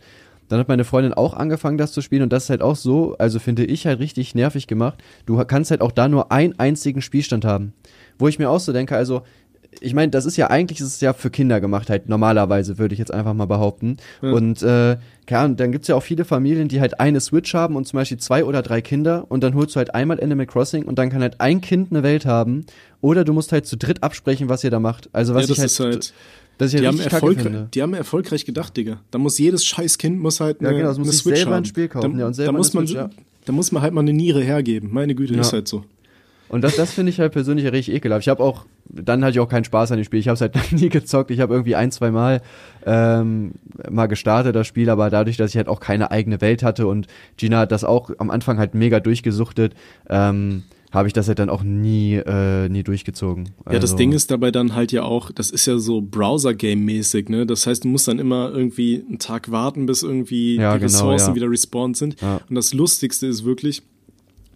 [0.49, 3.15] Dann hat meine Freundin auch angefangen, das zu spielen und das ist halt auch so,
[3.19, 5.01] also finde ich halt richtig nervig gemacht.
[5.25, 7.73] Du kannst halt auch da nur einen einzigen Spielstand haben.
[8.17, 9.21] Wo ich mir auch so denke, also
[9.81, 12.93] ich meine, das ist ja eigentlich ist es ja für Kinder gemacht, halt normalerweise, würde
[12.93, 13.97] ich jetzt einfach mal behaupten.
[14.21, 14.31] Ja.
[14.31, 14.97] Und äh,
[15.29, 17.97] ja, und dann gibt's ja auch viele Familien, die halt eine Switch haben und zum
[17.97, 21.09] Beispiel zwei oder drei Kinder und dann holst du halt einmal Animal Crossing und dann
[21.09, 22.65] kann halt ein Kind eine Welt haben.
[23.01, 25.09] Oder du musst halt zu dritt absprechen, was ihr da macht.
[25.13, 26.13] Also was ja, ich halt, halt
[26.57, 28.99] das ich die, haben erfolgreich, die haben erfolgreich gedacht, Digga.
[29.11, 31.51] Da muss jedes scheiß Kind muss halt eine, ja, genau, das muss eine Switch selber
[31.51, 31.61] haben.
[31.61, 32.13] ein Spiel kaufen.
[32.13, 33.09] Da, ja, und selber da muss man, Switch, ja.
[33.45, 34.89] da muss man halt mal eine Niere hergeben.
[34.91, 35.41] Meine Güte, ja.
[35.41, 35.85] ist halt so.
[36.49, 38.23] Und das, das finde ich halt persönlich richtig ekelhaft.
[38.23, 40.19] Ich habe auch, dann hatte ich auch keinen Spaß an dem Spiel.
[40.19, 41.31] Ich habe es halt nie gezockt.
[41.31, 42.41] Ich habe irgendwie ein, zwei Mal
[42.85, 43.53] ähm,
[43.89, 47.07] mal gestartet, das Spiel, aber dadurch, dass ich halt auch keine eigene Welt hatte und
[47.37, 49.75] Gina hat das auch am Anfang halt mega durchgesuchtet,
[50.09, 53.49] ähm, habe ich das halt dann auch nie, äh, nie durchgezogen.
[53.59, 56.01] Also ja, das also Ding ist dabei dann halt ja auch, das ist ja so
[56.01, 57.45] Browser-Game-mäßig, ne?
[57.45, 60.91] Das heißt, du musst dann immer irgendwie einen Tag warten, bis irgendwie ja, die genau,
[60.91, 61.35] Ressourcen ja.
[61.35, 62.19] wieder respawned sind.
[62.21, 62.41] Ja.
[62.49, 63.83] Und das Lustigste ist wirklich,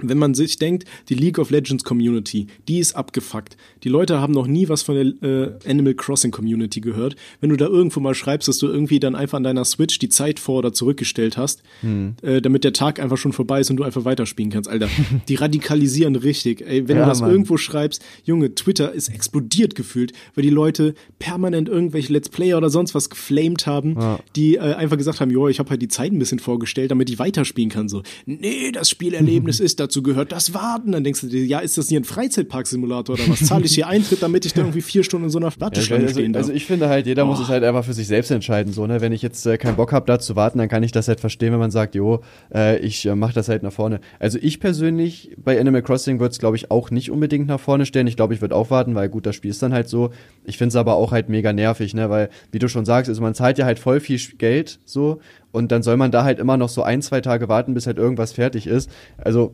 [0.10, 3.58] wenn man sich denkt, die League of Legends Community, die ist abgefuckt.
[3.84, 7.16] Die Leute haben noch nie was von der äh, Animal Crossing Community gehört.
[7.42, 10.10] Wenn du da irgendwo mal schreibst, dass du irgendwie dann einfach an deiner Switch die
[10.10, 12.16] Zeit vor- oder zurückgestellt hast, hm.
[12.22, 14.90] äh, damit der Tag einfach schon vorbei ist und du einfach weiterspielen kannst, Alter.
[15.28, 16.62] Die radikalisieren richtig.
[16.62, 17.32] Ey, wenn ja, du das Mann.
[17.32, 22.70] irgendwo schreibst, Junge, Twitter ist explodiert gefühlt, weil die Leute permanent irgendwelche Let's Player oder
[22.70, 24.20] sonst was geflamed haben, ja.
[24.36, 27.10] die äh, einfach gesagt haben, jo, ich habe halt die Zeit ein bisschen vorgestellt, damit
[27.10, 27.90] ich weiterspielen kann.
[27.90, 30.92] So, nee, das Spielerlebnis ist dazu gehört, das Warten.
[30.92, 33.46] Dann denkst du dir, ja, ist das hier ein Freizeitpark-Simulator oder was?
[33.46, 36.08] Zahle ich hier Eintritt, damit ich da irgendwie vier Stunden in so einer Warteschlange ja,
[36.08, 36.44] also, stehen darf?
[36.44, 37.28] Also ich finde halt, jeder oh.
[37.28, 38.74] muss es halt einfach für sich selbst entscheiden.
[38.74, 39.02] So, ne?
[39.02, 41.20] Wenn ich jetzt äh, keinen Bock habe, da zu warten, dann kann ich das halt
[41.20, 42.22] verstehen, wenn man sagt, jo,
[42.54, 44.00] äh, ich äh, mache das halt nach vorne.
[44.20, 47.86] Also ich persönlich bei Animal Crossing würde es, glaube ich, auch nicht unbedingt nach vorne
[47.86, 48.08] stellen.
[48.08, 50.12] Ich glaube, ich würde auch warten, weil gut, das Spiel ist dann halt so.
[50.44, 52.10] Ich finde es aber auch halt mega nervig, ne?
[52.10, 55.20] Weil, wie du schon sagst, also man zahlt ja halt voll viel Geld so
[55.52, 57.98] und dann soll man da halt immer noch so ein, zwei Tage warten, bis halt
[57.98, 58.90] irgendwas fertig ist.
[59.18, 59.54] Also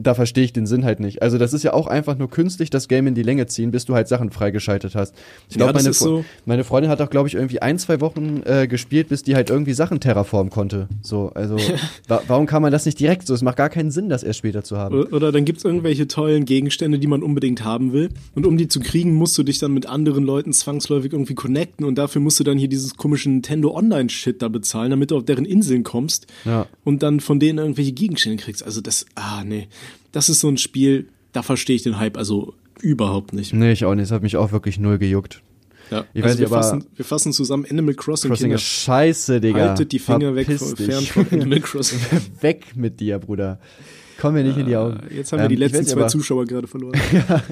[0.00, 1.22] da verstehe ich den Sinn halt nicht.
[1.22, 3.84] Also das ist ja auch einfach nur künstlich das Game in die Länge ziehen, bis
[3.84, 5.14] du halt Sachen freigeschaltet hast.
[5.48, 6.24] Ich glaube, ja, meine, so.
[6.46, 9.50] meine Freundin hat auch, glaube ich, irgendwie ein, zwei Wochen äh, gespielt, bis die halt
[9.50, 10.88] irgendwie Sachen terraformen konnte.
[11.02, 11.56] So, also
[12.08, 13.34] wa warum kann man das nicht direkt so?
[13.34, 15.04] Es macht gar keinen Sinn, das erst später zu haben.
[15.04, 18.08] Oder dann gibt es irgendwelche tollen Gegenstände, die man unbedingt haben will.
[18.34, 21.84] Und um die zu kriegen, musst du dich dann mit anderen Leuten zwangsläufig irgendwie connecten
[21.84, 25.24] und dafür musst du dann hier dieses komische Nintendo Online-Shit da bezahlen, damit du auf
[25.24, 26.66] deren Inseln kommst ja.
[26.84, 28.64] und dann von denen irgendwelche Gegenstände kriegst.
[28.64, 29.68] Also das, ah nee
[30.12, 33.52] das ist so ein Spiel, da verstehe ich den Hype also überhaupt nicht.
[33.52, 34.04] Nee, ich auch nicht.
[34.04, 35.42] Es hat mich auch wirklich null gejuckt.
[35.90, 38.30] Ja, ich also weiß wir, nicht, fassen, wir fassen zusammen Animal Crossing.
[38.30, 39.70] Crossing ist scheiße, Digga.
[39.70, 41.98] Haltet die Finger Verpiss weg von, fern von Animal Crossing.
[42.40, 43.58] weg mit dir, Bruder.
[44.20, 45.00] Komm mir nicht in die Augen.
[45.10, 47.00] Jetzt haben wir ähm, die letzten zwei aber, Zuschauer gerade verloren.
[47.12, 47.42] ja,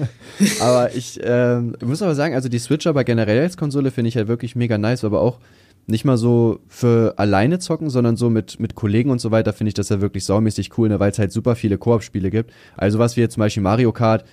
[0.61, 4.15] aber ich ähm, muss aber sagen, also die Switch aber generell als Konsole finde ich
[4.15, 5.39] halt wirklich mega nice, aber auch
[5.89, 9.69] nicht mal so für alleine zocken, sondern so mit, mit Kollegen und so weiter, finde
[9.69, 12.51] ich das ja wirklich saumäßig cool, ne, weil es halt super viele Koop-Spiele gibt.
[12.77, 14.23] Also was wie jetzt zum Beispiel Mario Kart,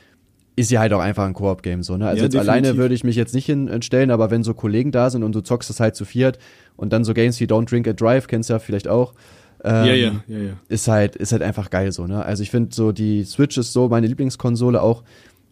[0.54, 2.06] ist ja halt auch einfach ein Koop-Game so, ne?
[2.06, 5.10] Also ja, jetzt alleine würde ich mich jetzt nicht hinstellen, aber wenn so Kollegen da
[5.10, 6.38] sind und du zockst das halt zu viert
[6.76, 9.12] und dann so Games wie Don't Drink and Drive, kennst du ja vielleicht auch.
[9.62, 10.52] Ähm, ja, ja, ja, ja.
[10.68, 12.24] Ist halt, ist halt einfach geil so, ne?
[12.24, 15.02] Also ich finde so, die Switch ist so meine Lieblingskonsole, auch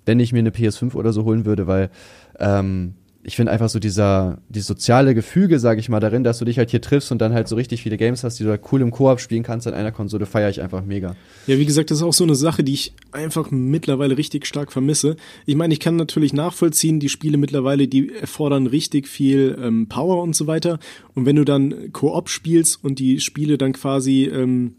[0.07, 1.91] wenn ich mir eine PS5 oder so holen würde, weil
[2.39, 2.95] ähm,
[3.25, 6.59] ich finde einfach so dieser, die soziale Gefüge, sage ich mal, darin, dass du dich
[6.59, 8.83] halt hier triffst und dann halt so richtig viele Games hast, die du halt cool
[8.83, 11.17] im Koop spielen kannst an einer Konsole, feiere ich einfach mega.
[11.47, 14.73] Ja, wie gesagt, das ist auch so eine Sache, die ich einfach mittlerweile richtig stark
[14.73, 15.17] vermisse.
[15.47, 20.23] Ich meine, ich kann natürlich nachvollziehen, die Spiele mittlerweile, die erfordern richtig viel ähm, Power
[20.23, 20.79] und so weiter.
[21.15, 24.75] Und wenn du dann Koop spielst und die Spiele dann quasi ähm,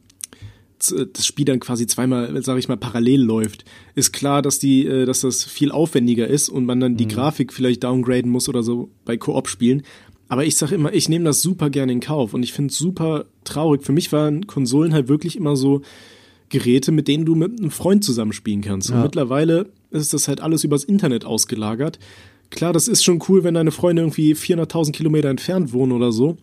[0.91, 5.05] das Spiel dann quasi zweimal, sage ich mal, parallel läuft, ist klar, dass die, äh,
[5.05, 7.09] dass das viel aufwendiger ist und man dann die mhm.
[7.09, 9.83] Grafik vielleicht downgraden muss oder so bei Koop-Spielen.
[10.27, 12.77] Aber ich sage immer, ich nehme das super gerne in Kauf und ich finde es
[12.77, 13.83] super traurig.
[13.83, 15.81] Für mich waren Konsolen halt wirklich immer so
[16.49, 18.89] Geräte, mit denen du mit einem Freund zusammenspielen kannst.
[18.89, 18.95] Ja.
[18.95, 21.99] Und mittlerweile ist das halt alles übers Internet ausgelagert.
[22.49, 26.37] Klar, das ist schon cool, wenn deine Freunde irgendwie 400.000 Kilometer entfernt wohnen oder so.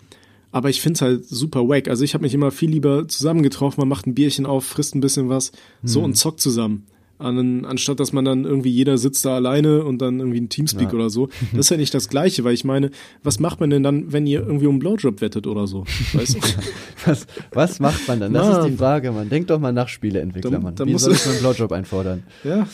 [0.52, 1.88] Aber ich finde es halt super wack.
[1.88, 5.00] Also ich habe mich immer viel lieber zusammengetroffen, man macht ein Bierchen auf, frisst ein
[5.00, 5.50] bisschen was,
[5.82, 6.04] so mhm.
[6.06, 6.86] und zockt zusammen.
[7.18, 10.88] An, anstatt dass man dann irgendwie jeder sitzt da alleine und dann irgendwie ein Teamspeak
[10.88, 10.94] ja.
[10.94, 11.28] oder so.
[11.52, 12.90] Das ist ja nicht das Gleiche, weil ich meine,
[13.22, 15.84] was macht man denn dann, wenn ihr irgendwie um Blowjob wettet oder so?
[16.12, 16.40] Weißt du?
[17.06, 18.32] was, was macht man dann?
[18.32, 18.60] Das Mann.
[18.60, 19.28] ist die Frage, man.
[19.28, 20.74] Denkt doch mal nach Spieleentwickler, dann, Mann.
[20.84, 22.24] Wie soll ich einen Blowjob einfordern?
[22.42, 22.66] Ja.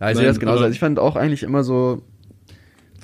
[0.00, 0.62] Ja, ich sehe das genauso.
[0.62, 2.02] Also ich fand auch eigentlich immer so,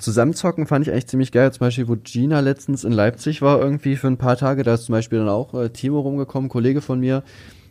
[0.01, 1.51] Zusammenzocken fand ich eigentlich ziemlich geil.
[1.51, 4.85] Zum Beispiel, wo Gina letztens in Leipzig war, irgendwie für ein paar Tage, da ist
[4.85, 7.23] zum Beispiel dann auch äh, Timo rumgekommen, Kollege von mir,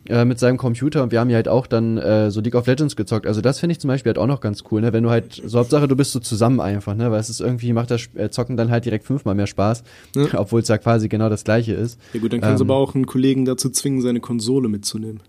[0.09, 2.67] äh, mit seinem Computer und wir haben ja halt auch dann äh, so League of
[2.67, 3.27] Legends gezockt.
[3.27, 4.93] Also das finde ich zum Beispiel halt auch noch ganz cool, ne?
[4.93, 7.11] Wenn du halt, so Hauptsache du bist so zusammen einfach, ne?
[7.11, 9.83] Weil es ist irgendwie, macht das äh, Zocken dann halt direkt fünfmal mehr Spaß,
[10.17, 10.27] ja.
[10.39, 12.01] obwohl es ja quasi genau das gleiche ist.
[12.15, 15.21] Ja gut, dann kannst ähm, du aber auch einen Kollegen dazu zwingen, seine Konsole mitzunehmen.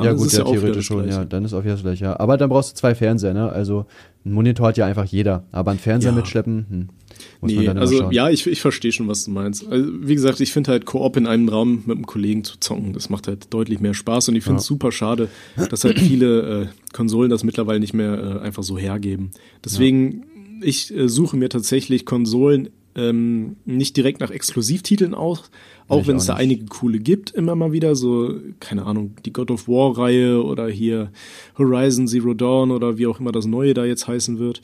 [0.00, 2.18] Dann ja gut, ja, theoretisch schon, ja, dann ist auf jeden Fall ja.
[2.18, 3.50] Aber dann brauchst du zwei Fernseher, ne?
[3.50, 3.86] Also
[4.24, 6.16] ein Monitor hat ja einfach jeder, aber ein Fernseher ja.
[6.16, 6.88] mitschleppen, hm,
[7.40, 9.66] muss nee, also ja, ich, ich verstehe schon, was du meinst.
[9.66, 12.92] Also, wie gesagt, ich finde halt Koop in einem Raum mit einem Kollegen zu zocken,
[12.92, 14.68] das macht halt deutlich mehr Spaß und ich finde es ja.
[14.68, 15.28] super schade,
[15.70, 19.30] dass halt viele äh, Konsolen das mittlerweile nicht mehr äh, einfach so hergeben.
[19.64, 20.24] Deswegen,
[20.60, 20.66] ja.
[20.66, 25.50] ich äh, suche mir tatsächlich Konsolen ähm, nicht direkt nach Exklusivtiteln aus,
[25.88, 29.50] auch wenn es da einige coole gibt, immer mal wieder, so, keine Ahnung, die God
[29.50, 31.10] of War-Reihe oder hier
[31.58, 34.60] Horizon Zero Dawn oder wie auch immer das neue da jetzt heißen wird.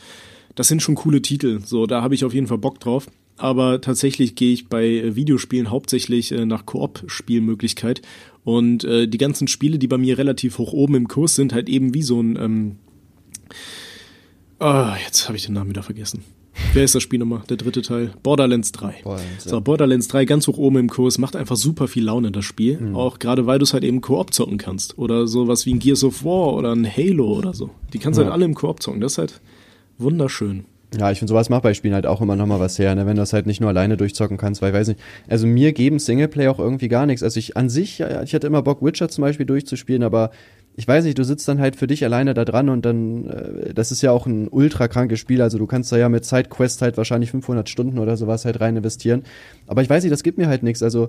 [0.55, 3.09] Das sind schon coole Titel, so, da habe ich auf jeden Fall Bock drauf.
[3.39, 8.03] Aber tatsächlich gehe ich bei äh, Videospielen hauptsächlich äh, nach Koop-Spielmöglichkeit.
[8.45, 11.69] Und äh, die ganzen Spiele, die bei mir relativ hoch oben im Kurs sind, halt
[11.69, 12.37] eben wie so ein.
[12.37, 12.77] Ähm,
[14.59, 16.25] ah, jetzt habe ich den Namen wieder vergessen.
[16.73, 17.43] Wer ist das Spiel nochmal?
[17.49, 18.13] Der dritte Teil?
[18.23, 18.97] Borderlands 3.
[19.03, 22.45] Borderlands, so, Borderlands 3 ganz hoch oben im Kurs, macht einfach super viel Laune, das
[22.45, 22.79] Spiel.
[22.79, 22.97] Mhm.
[22.97, 24.99] Auch gerade weil du es halt eben Koop zocken kannst.
[24.99, 27.71] Oder sowas wie ein Gears of War oder ein Halo oder so.
[27.93, 28.27] Die kannst du ja.
[28.27, 29.01] halt alle im Koop zocken.
[29.01, 29.41] Das ist halt
[29.99, 30.65] wunderschön.
[30.99, 33.07] Ja, ich finde, sowas macht bei Spielen halt auch immer nochmal was her, ne?
[33.07, 35.73] wenn du das halt nicht nur alleine durchzocken kannst, weil ich weiß nicht, also mir
[35.73, 37.23] geben Singleplay auch irgendwie gar nichts.
[37.23, 40.31] Also ich an sich, ich hatte immer Bock, Witcher zum Beispiel durchzuspielen, aber
[40.77, 43.75] ich weiß nicht, du sitzt dann halt für dich alleine da dran und dann, äh,
[43.75, 46.83] das ist ja auch ein ultra krankes Spiel, also du kannst da ja mit Sidequest
[46.83, 49.25] halt wahrscheinlich 500 Stunden oder sowas halt rein investieren.
[49.67, 50.83] Aber ich weiß nicht, das gibt mir halt nichts.
[50.83, 51.09] Also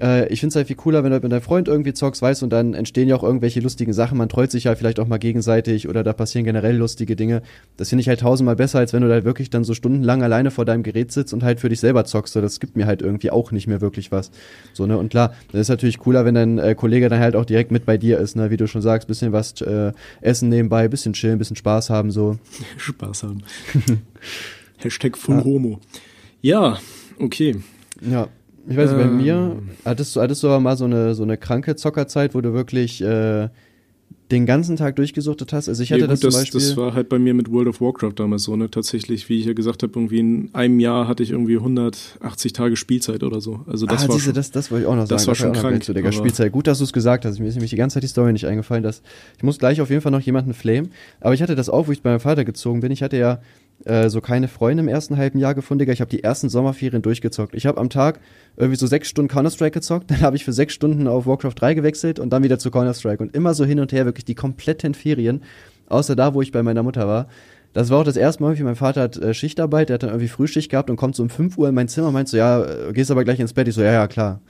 [0.00, 2.42] äh, ich finde es halt viel cooler, wenn du mit deinem Freund irgendwie zockst, weißt
[2.42, 4.18] und dann entstehen ja auch irgendwelche lustigen Sachen.
[4.18, 7.42] Man trollt sich ja vielleicht auch mal gegenseitig oder da passieren generell lustige Dinge.
[7.76, 10.22] Das finde ich halt tausendmal besser, als wenn du da halt wirklich dann so stundenlang
[10.22, 12.34] alleine vor deinem Gerät sitzt und halt für dich selber zockst.
[12.34, 14.30] So, das gibt mir halt irgendwie auch nicht mehr wirklich was.
[14.72, 14.98] So, ne?
[14.98, 17.86] Und klar, das ist natürlich cooler, wenn dein äh, Kollege dann halt auch direkt mit
[17.86, 18.50] bei dir ist, ne?
[18.50, 22.38] Wie du schon sagst, bisschen was äh, essen nebenbei, bisschen chillen, bisschen Spaß haben, so.
[22.76, 23.42] Spaß haben.
[24.78, 25.44] Hashtag Full ja.
[25.44, 25.80] Homo.
[26.40, 26.78] Ja,
[27.18, 27.56] okay.
[28.00, 28.28] Ja,
[28.68, 29.68] ich weiß nicht, bei mir ähm.
[29.84, 33.00] hattest du, hattest du aber mal so eine, so eine kranke Zockerzeit, wo du wirklich
[33.02, 33.48] äh,
[34.30, 35.68] den ganzen Tag durchgesuchtet hast.
[35.68, 36.60] Also ich hatte ja, gut, das zum Beispiel.
[36.60, 38.70] Das war halt bei mir mit World of Warcraft damals so, ne?
[38.70, 42.76] Tatsächlich, wie ich ja gesagt habe, irgendwie in einem Jahr hatte ich irgendwie 180 Tage
[42.76, 43.60] Spielzeit oder so.
[43.66, 45.16] Also das ah, war diese, das, das wollte ich auch noch sagen.
[45.16, 45.82] Das war schon krank.
[45.82, 46.52] Zu der Spielzeit.
[46.52, 47.38] Gut, dass du es gesagt hast.
[47.38, 48.82] Mir ist nämlich die ganze Zeit die Story nicht eingefallen.
[48.82, 49.02] Dass,
[49.36, 50.90] ich muss gleich auf jeden Fall noch jemanden flamen.
[51.20, 52.92] Aber ich hatte das auch, wo ich bei meinem Vater gezogen bin.
[52.92, 53.40] Ich hatte ja
[53.84, 55.92] äh, so keine Freunde im ersten halben Jahr gefunden, Digga.
[55.92, 57.54] Ich habe die ersten Sommerferien durchgezockt.
[57.54, 58.20] Ich habe am Tag
[58.56, 61.74] irgendwie so sechs Stunden Counter-Strike gezockt, dann habe ich für sechs Stunden auf Warcraft 3
[61.74, 64.94] gewechselt und dann wieder zu Counter-Strike und immer so hin und her, wirklich die kompletten
[64.94, 65.42] Ferien,
[65.88, 67.28] außer da, wo ich bei meiner Mutter war.
[67.74, 70.10] Das war auch das erste Mal, wie mein Vater hat äh, Schichtarbeit, der hat dann
[70.10, 72.36] irgendwie Frühschicht gehabt und kommt so um 5 Uhr in mein Zimmer und meint so,
[72.36, 73.68] ja, äh, gehst aber gleich ins Bett.
[73.68, 74.40] Ich so, ja, ja, klar.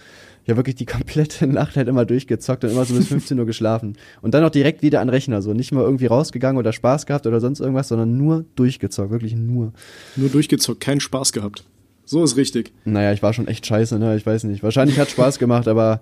[0.48, 3.96] Habe wirklich die komplette Nacht halt immer durchgezockt und immer so bis 15 Uhr geschlafen.
[4.22, 7.26] Und dann auch direkt wieder an Rechner, so nicht mal irgendwie rausgegangen oder Spaß gehabt
[7.26, 9.72] oder sonst irgendwas, sondern nur durchgezockt, wirklich nur.
[10.16, 11.64] Nur durchgezockt, keinen Spaß gehabt.
[12.04, 12.72] So ist richtig.
[12.86, 14.16] Naja, ich war schon echt scheiße, ne?
[14.16, 14.62] Ich weiß nicht.
[14.62, 16.00] Wahrscheinlich hat Spaß gemacht, aber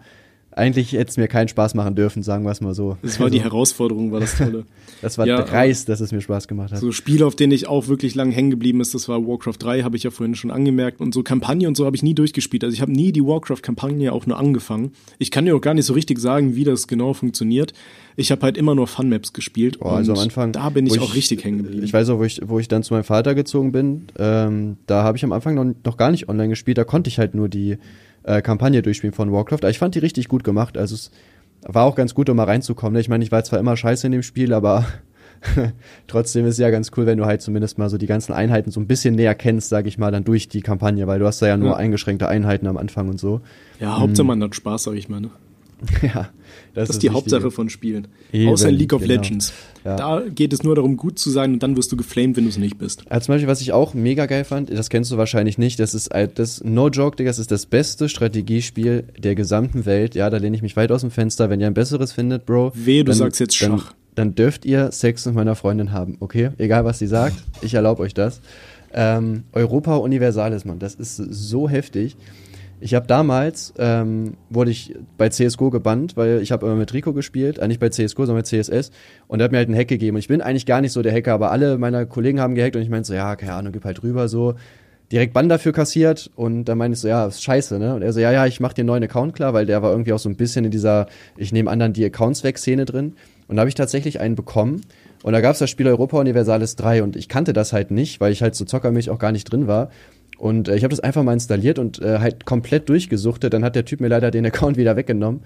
[0.57, 2.97] eigentlich hätte es mir keinen Spaß machen dürfen, sagen wir es mal so.
[3.03, 4.65] Das war also, die Herausforderung, war das Tolle.
[5.03, 6.81] das war ja, dreist, dass es mir Spaß gemacht hat.
[6.81, 9.83] So Spiele, auf denen ich auch wirklich lang hängen geblieben ist, das war Warcraft 3,
[9.83, 11.03] habe ich ja vorhin schon angemerkt.
[11.03, 12.65] Und so Kampagne und so habe ich nie durchgespielt.
[12.65, 14.93] Also ich habe nie die Warcraft-Kampagne auch nur angefangen.
[15.19, 17.75] Ich kann dir auch gar nicht so richtig sagen, wie das genau funktioniert.
[18.17, 19.77] Ich habe halt immer nur Fun-Maps gespielt.
[19.81, 20.53] Oh, also am Anfang.
[20.53, 21.85] Da bin ich auch ich, richtig hängen geblieben.
[21.85, 25.03] Ich weiß auch, wo ich, wo ich dann zu meinem Vater gezogen bin, ähm, da
[25.03, 26.79] habe ich am Anfang noch, noch gar nicht online gespielt.
[26.79, 27.77] Da konnte ich halt nur die
[28.27, 29.61] äh, Kampagne durchspielen von Warcraft.
[29.63, 30.77] Aber ich fand die richtig gut gemacht.
[30.77, 31.11] Also es
[31.63, 32.95] war auch ganz gut, um mal reinzukommen.
[32.95, 33.01] Ne?
[33.01, 34.85] Ich meine, ich war zwar immer scheiße in dem Spiel, aber
[36.07, 38.71] trotzdem ist es ja ganz cool, wenn du halt zumindest mal so die ganzen Einheiten
[38.71, 41.41] so ein bisschen näher kennst, sag ich mal, dann durch die Kampagne, weil du hast
[41.41, 41.77] da ja nur ja.
[41.77, 43.41] eingeschränkte Einheiten am Anfang und so.
[43.81, 44.27] Ja, Hauptsache hm.
[44.27, 45.31] man hat Spaß, sag ich mal, ne?
[46.03, 46.31] ja,
[46.75, 48.09] das, das ist die Hauptsache von Spielen.
[48.33, 49.15] Eben, Außer in League of genau.
[49.15, 49.53] Legends.
[49.85, 49.97] Ja.
[49.97, 52.51] Da geht es nur darum, gut zu sein und dann wirst du geflamed, wenn du
[52.51, 53.05] es nicht bist.
[53.11, 55.95] Also zum Beispiel, was ich auch mega geil fand, das kennst du wahrscheinlich nicht, das
[55.95, 60.15] ist das No Joke, Digga, das ist das beste Strategiespiel der gesamten Welt.
[60.15, 61.51] Ja, da lehne ich mich weit aus dem Fenster.
[61.51, 62.73] Wenn ihr ein besseres findet, Bro.
[62.75, 63.93] Wehe, du dann, sagst jetzt Schach.
[64.15, 66.51] Dann, dann dürft ihr Sex mit meiner Freundin haben, okay?
[66.57, 68.41] Egal, was sie sagt, ich erlaube euch das.
[68.95, 72.17] Ähm, Europa Universalis, Mann, das ist so heftig.
[72.79, 77.15] Ich habe damals, ähm, wurde ich bei CSGO gebannt, weil ich habe immer mit Rico
[77.15, 78.91] gespielt, äh, nicht bei CSGO, sondern mit CSS.
[79.29, 80.17] Und er hat mir halt einen Hack gegeben.
[80.17, 82.77] Und ich bin eigentlich gar nicht so der Hacker, aber alle meiner Kollegen haben gehackt
[82.77, 84.55] und ich meinte so, ja, keine Ahnung, gib halt rüber so.
[85.11, 87.95] Direkt Bann dafür kassiert und dann meinte ich so, ja, ist scheiße, ne?
[87.95, 89.93] Und er so, ja, ja, ich mach dir einen neuen Account klar, weil der war
[89.93, 93.15] irgendwie auch so ein bisschen in dieser, ich nehme anderen die Accounts weg Szene drin.
[93.47, 94.83] Und da habe ich tatsächlich einen bekommen.
[95.23, 98.21] Und da gab es das Spiel Europa Universalis 3 und ich kannte das halt nicht,
[98.21, 99.91] weil ich halt so zockermäßig auch gar nicht drin war.
[100.39, 103.53] Und äh, ich habe das einfach mal installiert und äh, halt komplett durchgesuchtet.
[103.53, 105.41] Dann hat der Typ mir leider den Account wieder weggenommen.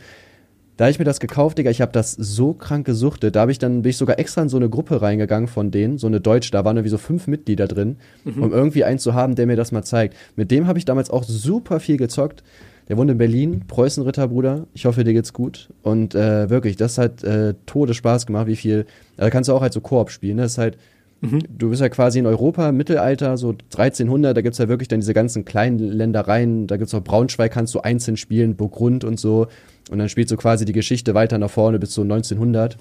[0.76, 1.70] Da habe ich mir das gekauft, Digga.
[1.70, 3.36] Ich habe das so krank gesuchtet.
[3.36, 5.98] Da habe ich dann bin ich sogar extra in so eine Gruppe reingegangen von denen,
[5.98, 6.50] so eine Deutsch.
[6.52, 8.42] Da waren irgendwie so fünf Mitglieder drin, mhm.
[8.42, 10.16] um irgendwie einen zu haben, der mir das mal zeigt.
[10.36, 12.42] Mit dem habe ich damals auch super viel gezockt.
[12.88, 14.66] Der wohnt in Berlin, Preußenritter, Bruder.
[14.72, 15.68] Ich hoffe, dir geht's gut.
[15.82, 18.86] Und äh, wirklich, das hat äh, Todesspaß gemacht, wie viel.
[19.18, 20.36] Da kannst du auch halt so Koop spielen.
[20.36, 20.42] Ne?
[20.42, 20.78] Das ist halt
[21.20, 21.40] Mhm.
[21.50, 25.00] Du bist ja quasi in Europa, Mittelalter, so 1300, da gibt es ja wirklich dann
[25.00, 29.20] diese ganzen kleinen Ländereien, da gibt es auch Braunschweig, kannst du einzeln spielen, Burgund und
[29.20, 29.46] so.
[29.90, 32.76] Und dann spielst du quasi die Geschichte weiter nach vorne bis zu 1900.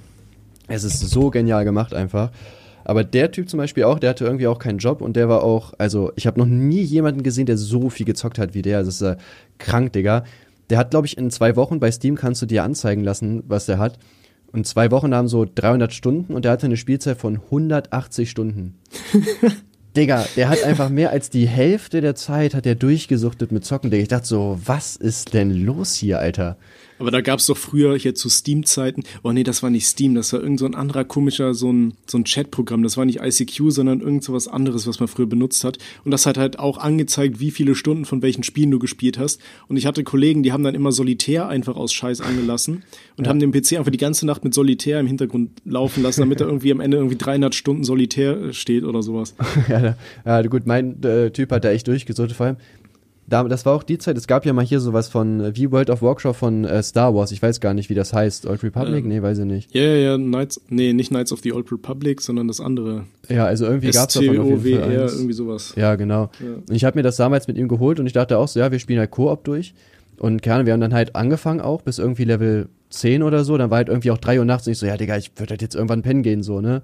[0.68, 2.32] Es ist so genial gemacht einfach.
[2.86, 5.44] Aber der Typ zum Beispiel auch, der hatte irgendwie auch keinen Job und der war
[5.44, 8.80] auch, also ich habe noch nie jemanden gesehen, der so viel gezockt hat wie der.
[8.80, 9.18] Das ist äh,
[9.58, 10.24] krank, Digga.
[10.70, 13.66] Der hat, glaube ich, in zwei Wochen bei Steam kannst du dir anzeigen lassen, was
[13.66, 14.00] der hat.
[14.52, 18.80] Und zwei Wochen haben so 300 Stunden und der hatte eine Spielzeit von 180 Stunden.
[19.96, 23.90] Digga, der hat einfach mehr als die Hälfte der Zeit hat er durchgesuchtet mit Zocken.
[23.90, 24.02] Digga.
[24.02, 26.58] Ich dachte so, was ist denn los hier, Alter?
[27.00, 30.16] Aber da gab es doch früher hier zu Steam-Zeiten, oh nee, das war nicht Steam,
[30.16, 32.84] das war irgend so ein anderer komischer, so ein, so ein Chat-Programm.
[32.84, 35.78] Das war nicht ICQ, sondern irgend so was anderes, was man früher benutzt hat.
[36.04, 39.40] Und das hat halt auch angezeigt, wie viele Stunden von welchen Spielen du gespielt hast.
[39.68, 42.84] Und ich hatte Kollegen, die haben dann immer Solitär einfach aus Scheiß angelassen
[43.18, 43.30] und ja.
[43.30, 46.48] haben den PC einfach die ganze Nacht mit Solitär im Hintergrund laufen lassen, damit er
[46.60, 49.36] irgendwie am Ende irgendwie 300 Stunden Solitär steht oder sowas.
[49.70, 49.96] ja,
[50.26, 52.34] ja, gut, mein äh, Typ hat da echt durchgesucht.
[52.34, 52.58] Vor allem,
[53.30, 55.72] da, das war auch die Zeit, es gab ja mal hier sowas von äh, wie
[55.72, 57.32] World of Warcraft von äh, Star Wars.
[57.32, 58.48] Ich weiß gar nicht, wie das heißt.
[58.48, 59.04] Old Republic?
[59.04, 59.74] Ähm, nee, weiß ich nicht.
[59.74, 63.06] Ja, ja, ja, Knights, nee, nicht Knights of the Old Republic, sondern das andere.
[63.30, 65.14] Ja, also irgendwie gab es davon auf jeden Fall eins.
[65.14, 65.74] irgendwie sowas.
[65.76, 66.30] Ja, genau.
[66.40, 66.56] Ja.
[66.68, 68.72] Und ich habe mir das damals mit ihm geholt und ich dachte auch so, ja,
[68.72, 69.74] wir spielen halt Koop durch.
[70.18, 73.58] Und keine wir haben dann halt angefangen auch bis irgendwie Level 10 oder so.
[73.58, 75.52] Dann war halt irgendwie auch 3 Uhr nachts und ich so, ja, Digga, ich würde
[75.52, 76.82] halt jetzt irgendwann pennen gehen, so, ne?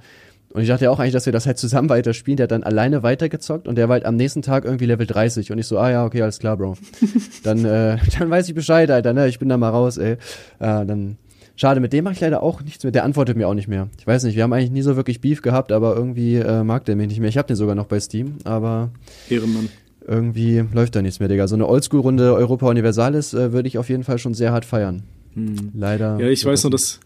[0.55, 2.37] Und ich dachte ja auch eigentlich, dass wir das halt zusammen weiterspielen.
[2.37, 5.51] Der hat dann alleine weitergezockt und der war halt am nächsten Tag irgendwie Level 30.
[5.51, 6.77] Und ich so, ah ja, okay, alles klar, Bro.
[7.43, 9.27] dann, äh, dann weiß ich Bescheid, Alter, ne?
[9.27, 10.13] Ich bin da mal raus, ey.
[10.13, 10.17] Äh,
[10.59, 11.17] dann.
[11.57, 12.91] Schade, mit dem mache ich leider auch nichts mehr.
[12.91, 13.89] Der antwortet mir auch nicht mehr.
[13.99, 16.85] Ich weiß nicht, wir haben eigentlich nie so wirklich Beef gehabt, aber irgendwie äh, mag
[16.85, 17.27] der mich nicht mehr.
[17.27, 18.91] Ich habe den sogar noch bei Steam, aber.
[19.29, 19.67] Ehrenmann.
[20.07, 21.49] Irgendwie läuft da nichts mehr, Digga.
[21.49, 25.03] So eine Oldschool-Runde Europa Universalis äh, würde ich auf jeden Fall schon sehr hart feiern.
[25.33, 25.71] Hm.
[25.73, 26.17] Leider.
[26.17, 27.01] Ja, ich weiß noch, dass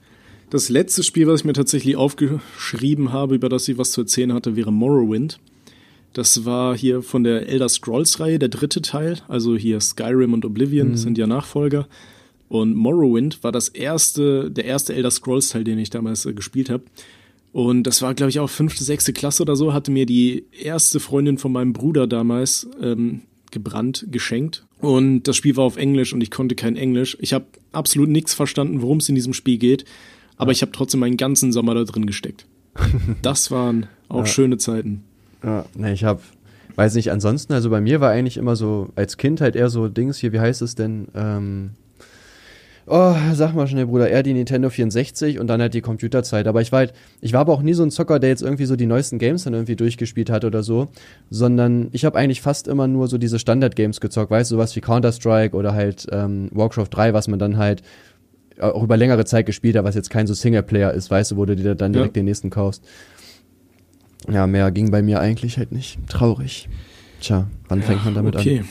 [0.49, 4.33] das letzte Spiel, was ich mir tatsächlich aufgeschrieben habe, über das ich was zu erzählen
[4.33, 5.39] hatte, wäre Morrowind.
[6.13, 9.19] Das war hier von der Elder Scrolls-Reihe, der dritte Teil.
[9.27, 10.97] Also hier Skyrim und Oblivion mhm.
[10.97, 11.87] sind ja Nachfolger.
[12.47, 16.83] Und Morrowind war das erste, der erste Elder Scrolls-Teil, den ich damals äh, gespielt habe.
[17.51, 20.99] Und das war, glaube ich, auch fünfte, sechste Klasse oder so, hatte mir die erste
[20.99, 23.21] Freundin von meinem Bruder damals ähm,
[23.51, 24.65] gebrannt, geschenkt.
[24.79, 27.17] Und das Spiel war auf Englisch und ich konnte kein Englisch.
[27.19, 29.85] Ich habe absolut nichts verstanden, worum es in diesem Spiel geht.
[30.39, 32.47] Aber ich habe trotzdem meinen ganzen Sommer da drin gesteckt.
[33.21, 34.25] Das waren auch ja.
[34.25, 35.03] schöne Zeiten.
[35.43, 36.21] Ja, ne, ich habe,
[36.75, 39.89] weiß nicht, ansonsten, also bei mir war eigentlich immer so, als Kind halt eher so
[39.89, 41.09] Dings hier, wie heißt es denn?
[41.13, 41.71] Ähm,
[42.87, 46.47] oh, sag mal schnell, Bruder, eher die Nintendo 64 und dann halt die Computerzeit.
[46.47, 48.65] Aber ich war halt, ich war aber auch nie so ein Zocker, der jetzt irgendwie
[48.65, 50.87] so die neuesten Games dann irgendwie durchgespielt hat oder so,
[51.29, 54.81] sondern ich habe eigentlich fast immer nur so diese Standard-Games gezockt, weißt du, sowas wie
[54.81, 57.83] Counter-Strike oder halt ähm, Warcraft 3, was man dann halt
[58.59, 61.45] auch über längere Zeit gespielt hat, was jetzt kein so Singleplayer ist, weißt du, wo
[61.45, 62.21] du dir dann direkt ja.
[62.21, 62.83] den nächsten kaufst.
[64.31, 65.97] Ja, mehr ging bei mir eigentlich halt nicht.
[66.07, 66.69] Traurig.
[67.21, 68.59] Tja, wann ja, fängt man damit okay.
[68.59, 68.69] an?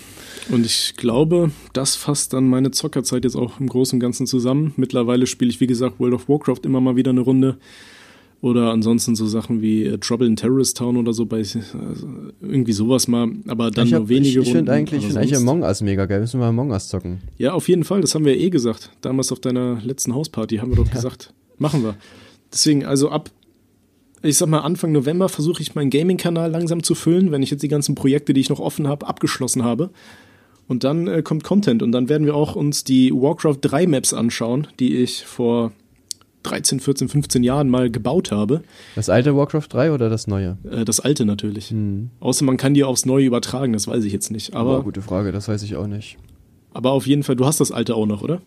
[0.51, 4.73] Und ich glaube, das fasst dann meine Zockerzeit jetzt auch im Großen und Ganzen zusammen.
[4.77, 7.59] Mittlerweile spiele ich, wie gesagt, World of Warcraft immer mal wieder eine Runde.
[8.41, 11.65] Oder ansonsten so Sachen wie äh, Trouble in Terrorist Town oder so, bei, also
[12.41, 14.71] irgendwie sowas mal, aber dann hab, nur wenige ich, ich Runden.
[14.71, 16.21] Eigentlich, ich finde eigentlich Among Us mega geil.
[16.21, 17.19] Müssen wir Among Us zocken.
[17.37, 18.01] Ja, auf jeden Fall.
[18.01, 18.91] Das haben wir eh gesagt.
[19.01, 20.95] Damals auf deiner letzten Hausparty haben wir doch ja.
[20.95, 21.97] gesagt, machen wir.
[22.53, 23.31] Deswegen, also ab,
[24.23, 27.63] ich sag mal, Anfang November versuche ich meinen Gaming-Kanal langsam zu füllen, wenn ich jetzt
[27.63, 29.91] die ganzen Projekte, die ich noch offen habe, abgeschlossen habe.
[30.69, 34.15] Und dann äh, kommt Content und dann werden wir auch uns die Warcraft 3 Maps
[34.15, 35.73] anschauen, die ich vor
[36.45, 38.63] 13, 14, 15 Jahren mal gebaut habe.
[38.95, 40.57] Das alte Warcraft 3 oder das neue?
[40.71, 41.71] Äh, das alte natürlich.
[41.71, 42.11] Hm.
[42.21, 44.55] Außer man kann die aufs neue übertragen, das weiß ich jetzt nicht.
[44.55, 46.17] Aber oh, gute Frage, das weiß ich auch nicht.
[46.73, 48.41] Aber auf jeden Fall, du hast das alte auch noch, oder?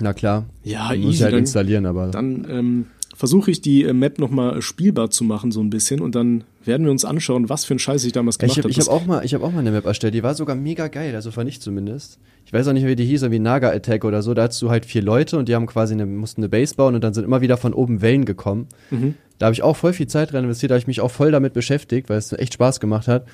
[0.00, 0.46] Na klar.
[0.62, 1.06] Ja, easy.
[1.06, 2.08] Muss ich halt installieren, aber.
[2.08, 6.00] Dann ähm, versuche ich die äh, Map nochmal spielbar zu machen, so ein bisschen.
[6.00, 8.70] Und dann werden wir uns anschauen, was für ein Scheiß ich damals gemacht habe.
[8.70, 10.56] Ich habe hab auch, mal, ich hab auch mal eine Map erstellt, die war sogar
[10.56, 12.18] mega geil, also fand ich zumindest.
[12.46, 14.34] Ich weiß auch nicht, wie die hieß, wie Naga Attack oder so.
[14.34, 16.94] Da hattest du halt vier Leute und die haben quasi eine, mussten eine Base bauen
[16.94, 18.68] und dann sind immer wieder von oben Wellen gekommen.
[18.90, 19.14] Mhm.
[19.38, 21.30] Da habe ich auch voll viel Zeit dran investiert, da habe ich mich auch voll
[21.30, 23.26] damit beschäftigt, weil es echt Spaß gemacht hat.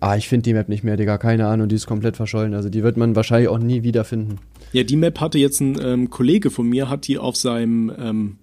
[0.00, 2.54] Ah, ich finde die Map nicht mehr, Digga, keine Ahnung, die ist komplett verschollen.
[2.54, 4.38] Also die wird man wahrscheinlich auch nie wieder finden.
[4.72, 8.36] Ja, die Map hatte jetzt ein ähm, Kollege von mir, hat die auf seinem ähm,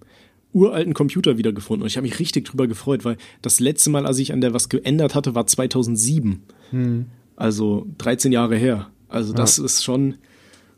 [0.56, 1.82] uralten Computer wiedergefunden.
[1.82, 4.54] Und ich habe mich richtig drüber gefreut, weil das letzte Mal, als ich an der
[4.54, 6.42] was geändert hatte, war 2007.
[6.70, 7.06] Hm.
[7.36, 8.88] Also 13 Jahre her.
[9.08, 9.64] Also das ja.
[9.64, 10.14] ist schon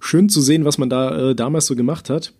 [0.01, 2.35] schön zu sehen, was man da äh, damals so gemacht hat.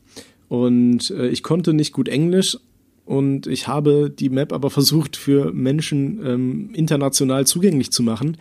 [0.49, 2.59] Und äh, ich konnte nicht gut Englisch
[3.05, 8.37] und ich habe die Map aber versucht für Menschen ähm, international zugänglich zu machen.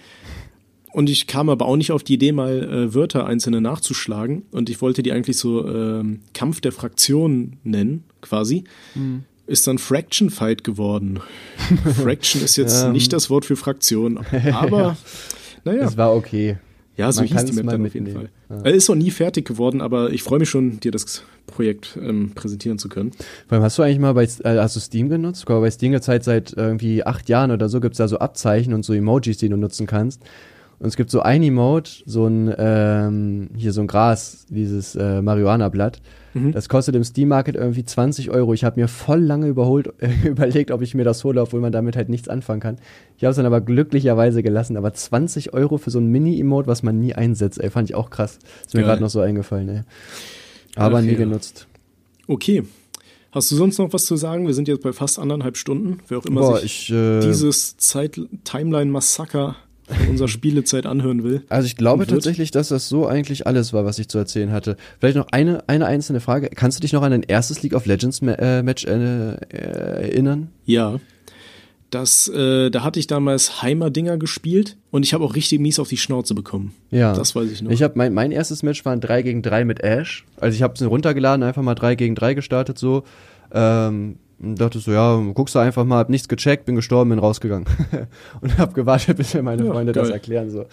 [0.98, 4.48] Und ich kam aber auch nicht auf die Idee, mal äh, Wörter einzelne nachzuschlagen.
[4.50, 6.04] Und ich wollte die eigentlich so äh,
[6.34, 8.64] Kampf der Fraktionen nennen, quasi.
[8.96, 9.22] Mhm.
[9.46, 11.20] Ist dann Fraction Fight geworden.
[12.02, 14.26] Fraction ist jetzt nicht das Wort für Fraktion.
[14.52, 14.98] Aber,
[15.66, 15.86] naja.
[15.86, 16.58] Es war okay.
[16.96, 18.12] Ja, so Man hieß die es Map dann auf jeden.
[18.12, 18.30] Fall.
[18.50, 22.32] Er ist noch nie fertig geworden, aber ich freue mich schon, dir das Projekt ähm,
[22.34, 23.12] präsentieren zu können.
[23.48, 25.42] Vor allem hast du eigentlich mal bei, äh, hast du Steam genutzt?
[25.42, 28.74] Ich glaube, bei Steam Zeit seit irgendwie acht Jahren oder so gibt's da so Abzeichen
[28.74, 30.24] und so Emojis, die du nutzen kannst.
[30.80, 35.24] Und es gibt so ein Emote, so ein, ähm, hier so ein Gras, dieses äh,
[35.24, 36.02] Marihuana-Blatt.
[36.36, 36.52] Mhm.
[36.52, 38.54] Das kostet im Steam Market irgendwie 20 Euro.
[38.54, 41.72] Ich habe mir voll lange überholt, äh, überlegt, ob ich mir das hole, obwohl man
[41.72, 42.78] damit halt nichts anfangen kann.
[43.18, 44.78] Ich habe es dann aber glücklicherweise gelassen.
[44.78, 48.12] Aber 20 Euro für so ein Mini-Emote, was man nie einsetzt, ey, fand ich auch
[48.12, 48.38] krass.
[48.66, 49.82] Ist mir gerade noch so eingefallen, ey.
[50.76, 51.66] Aber Ach nie genutzt.
[52.28, 52.64] Okay.
[53.32, 54.46] Hast du sonst noch was zu sagen?
[54.46, 56.00] Wir sind jetzt bei fast anderthalb Stunden.
[56.08, 59.56] Wer auch immer Boah, sich ich, äh, dieses Zeit Timeline-Massaker
[60.10, 61.44] unserer Spielezeit anhören will.
[61.50, 64.78] Also ich glaube tatsächlich, dass das so eigentlich alles war, was ich zu erzählen hatte.
[65.00, 66.50] Vielleicht noch eine, eine einzelne Frage.
[66.50, 70.50] Kannst du dich noch an dein erstes League of Legends äh, Match äh, erinnern?
[70.66, 71.00] Ja.
[71.90, 75.88] Das, äh, da hatte ich damals Heimerdinger gespielt und ich habe auch richtig mies auf
[75.88, 76.74] die Schnauze bekommen.
[76.92, 77.14] Ja.
[77.14, 77.72] Das weiß ich noch.
[77.72, 80.26] Ich habe mein, mein erstes Match war ein 3 gegen 3 mit Ash.
[80.36, 83.04] Also ich habe es runtergeladen, einfach mal 3 gegen 3 gestartet so.
[83.54, 87.20] Ähm, und dachte so, ja, guckst du einfach mal, hab nichts gecheckt, bin gestorben, bin
[87.20, 87.66] rausgegangen.
[88.42, 90.14] und hab gewartet, bis mir meine Ja, Freunde das geil.
[90.14, 90.50] erklären.
[90.52, 90.66] So.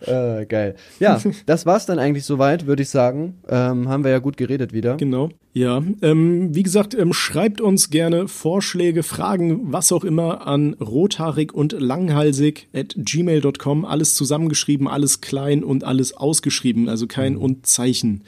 [0.00, 0.74] Äh, geil.
[1.00, 3.38] Ja, das war's dann eigentlich soweit, würde ich sagen.
[3.48, 4.96] Ähm, haben wir ja gut geredet wieder.
[4.96, 5.30] Genau.
[5.54, 11.54] Ja, ähm, wie gesagt, ähm, schreibt uns gerne Vorschläge, Fragen, was auch immer an rothaarig
[11.54, 13.86] und langhalsig at gmail.com.
[13.86, 18.24] Alles zusammengeschrieben, alles klein und alles ausgeschrieben, also kein und Zeichen.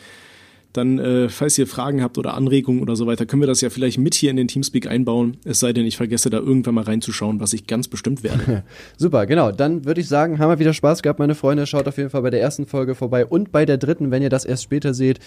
[0.79, 3.69] Dann, äh, falls ihr Fragen habt oder Anregungen oder so weiter, können wir das ja
[3.69, 5.37] vielleicht mit hier in den Teamspeak einbauen.
[5.45, 8.63] Es sei denn, ich vergesse da irgendwann mal reinzuschauen, was ich ganz bestimmt werde.
[8.97, 9.51] Super, genau.
[9.51, 11.67] Dann würde ich sagen, haben wir wieder Spaß gehabt, meine Freunde.
[11.67, 14.31] Schaut auf jeden Fall bei der ersten Folge vorbei und bei der dritten, wenn ihr
[14.31, 15.19] das erst später seht.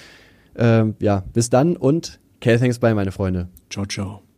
[0.56, 3.50] Ähm, ja, bis dann und Care Thanks bei, meine Freunde.
[3.70, 4.31] ciao, ciao.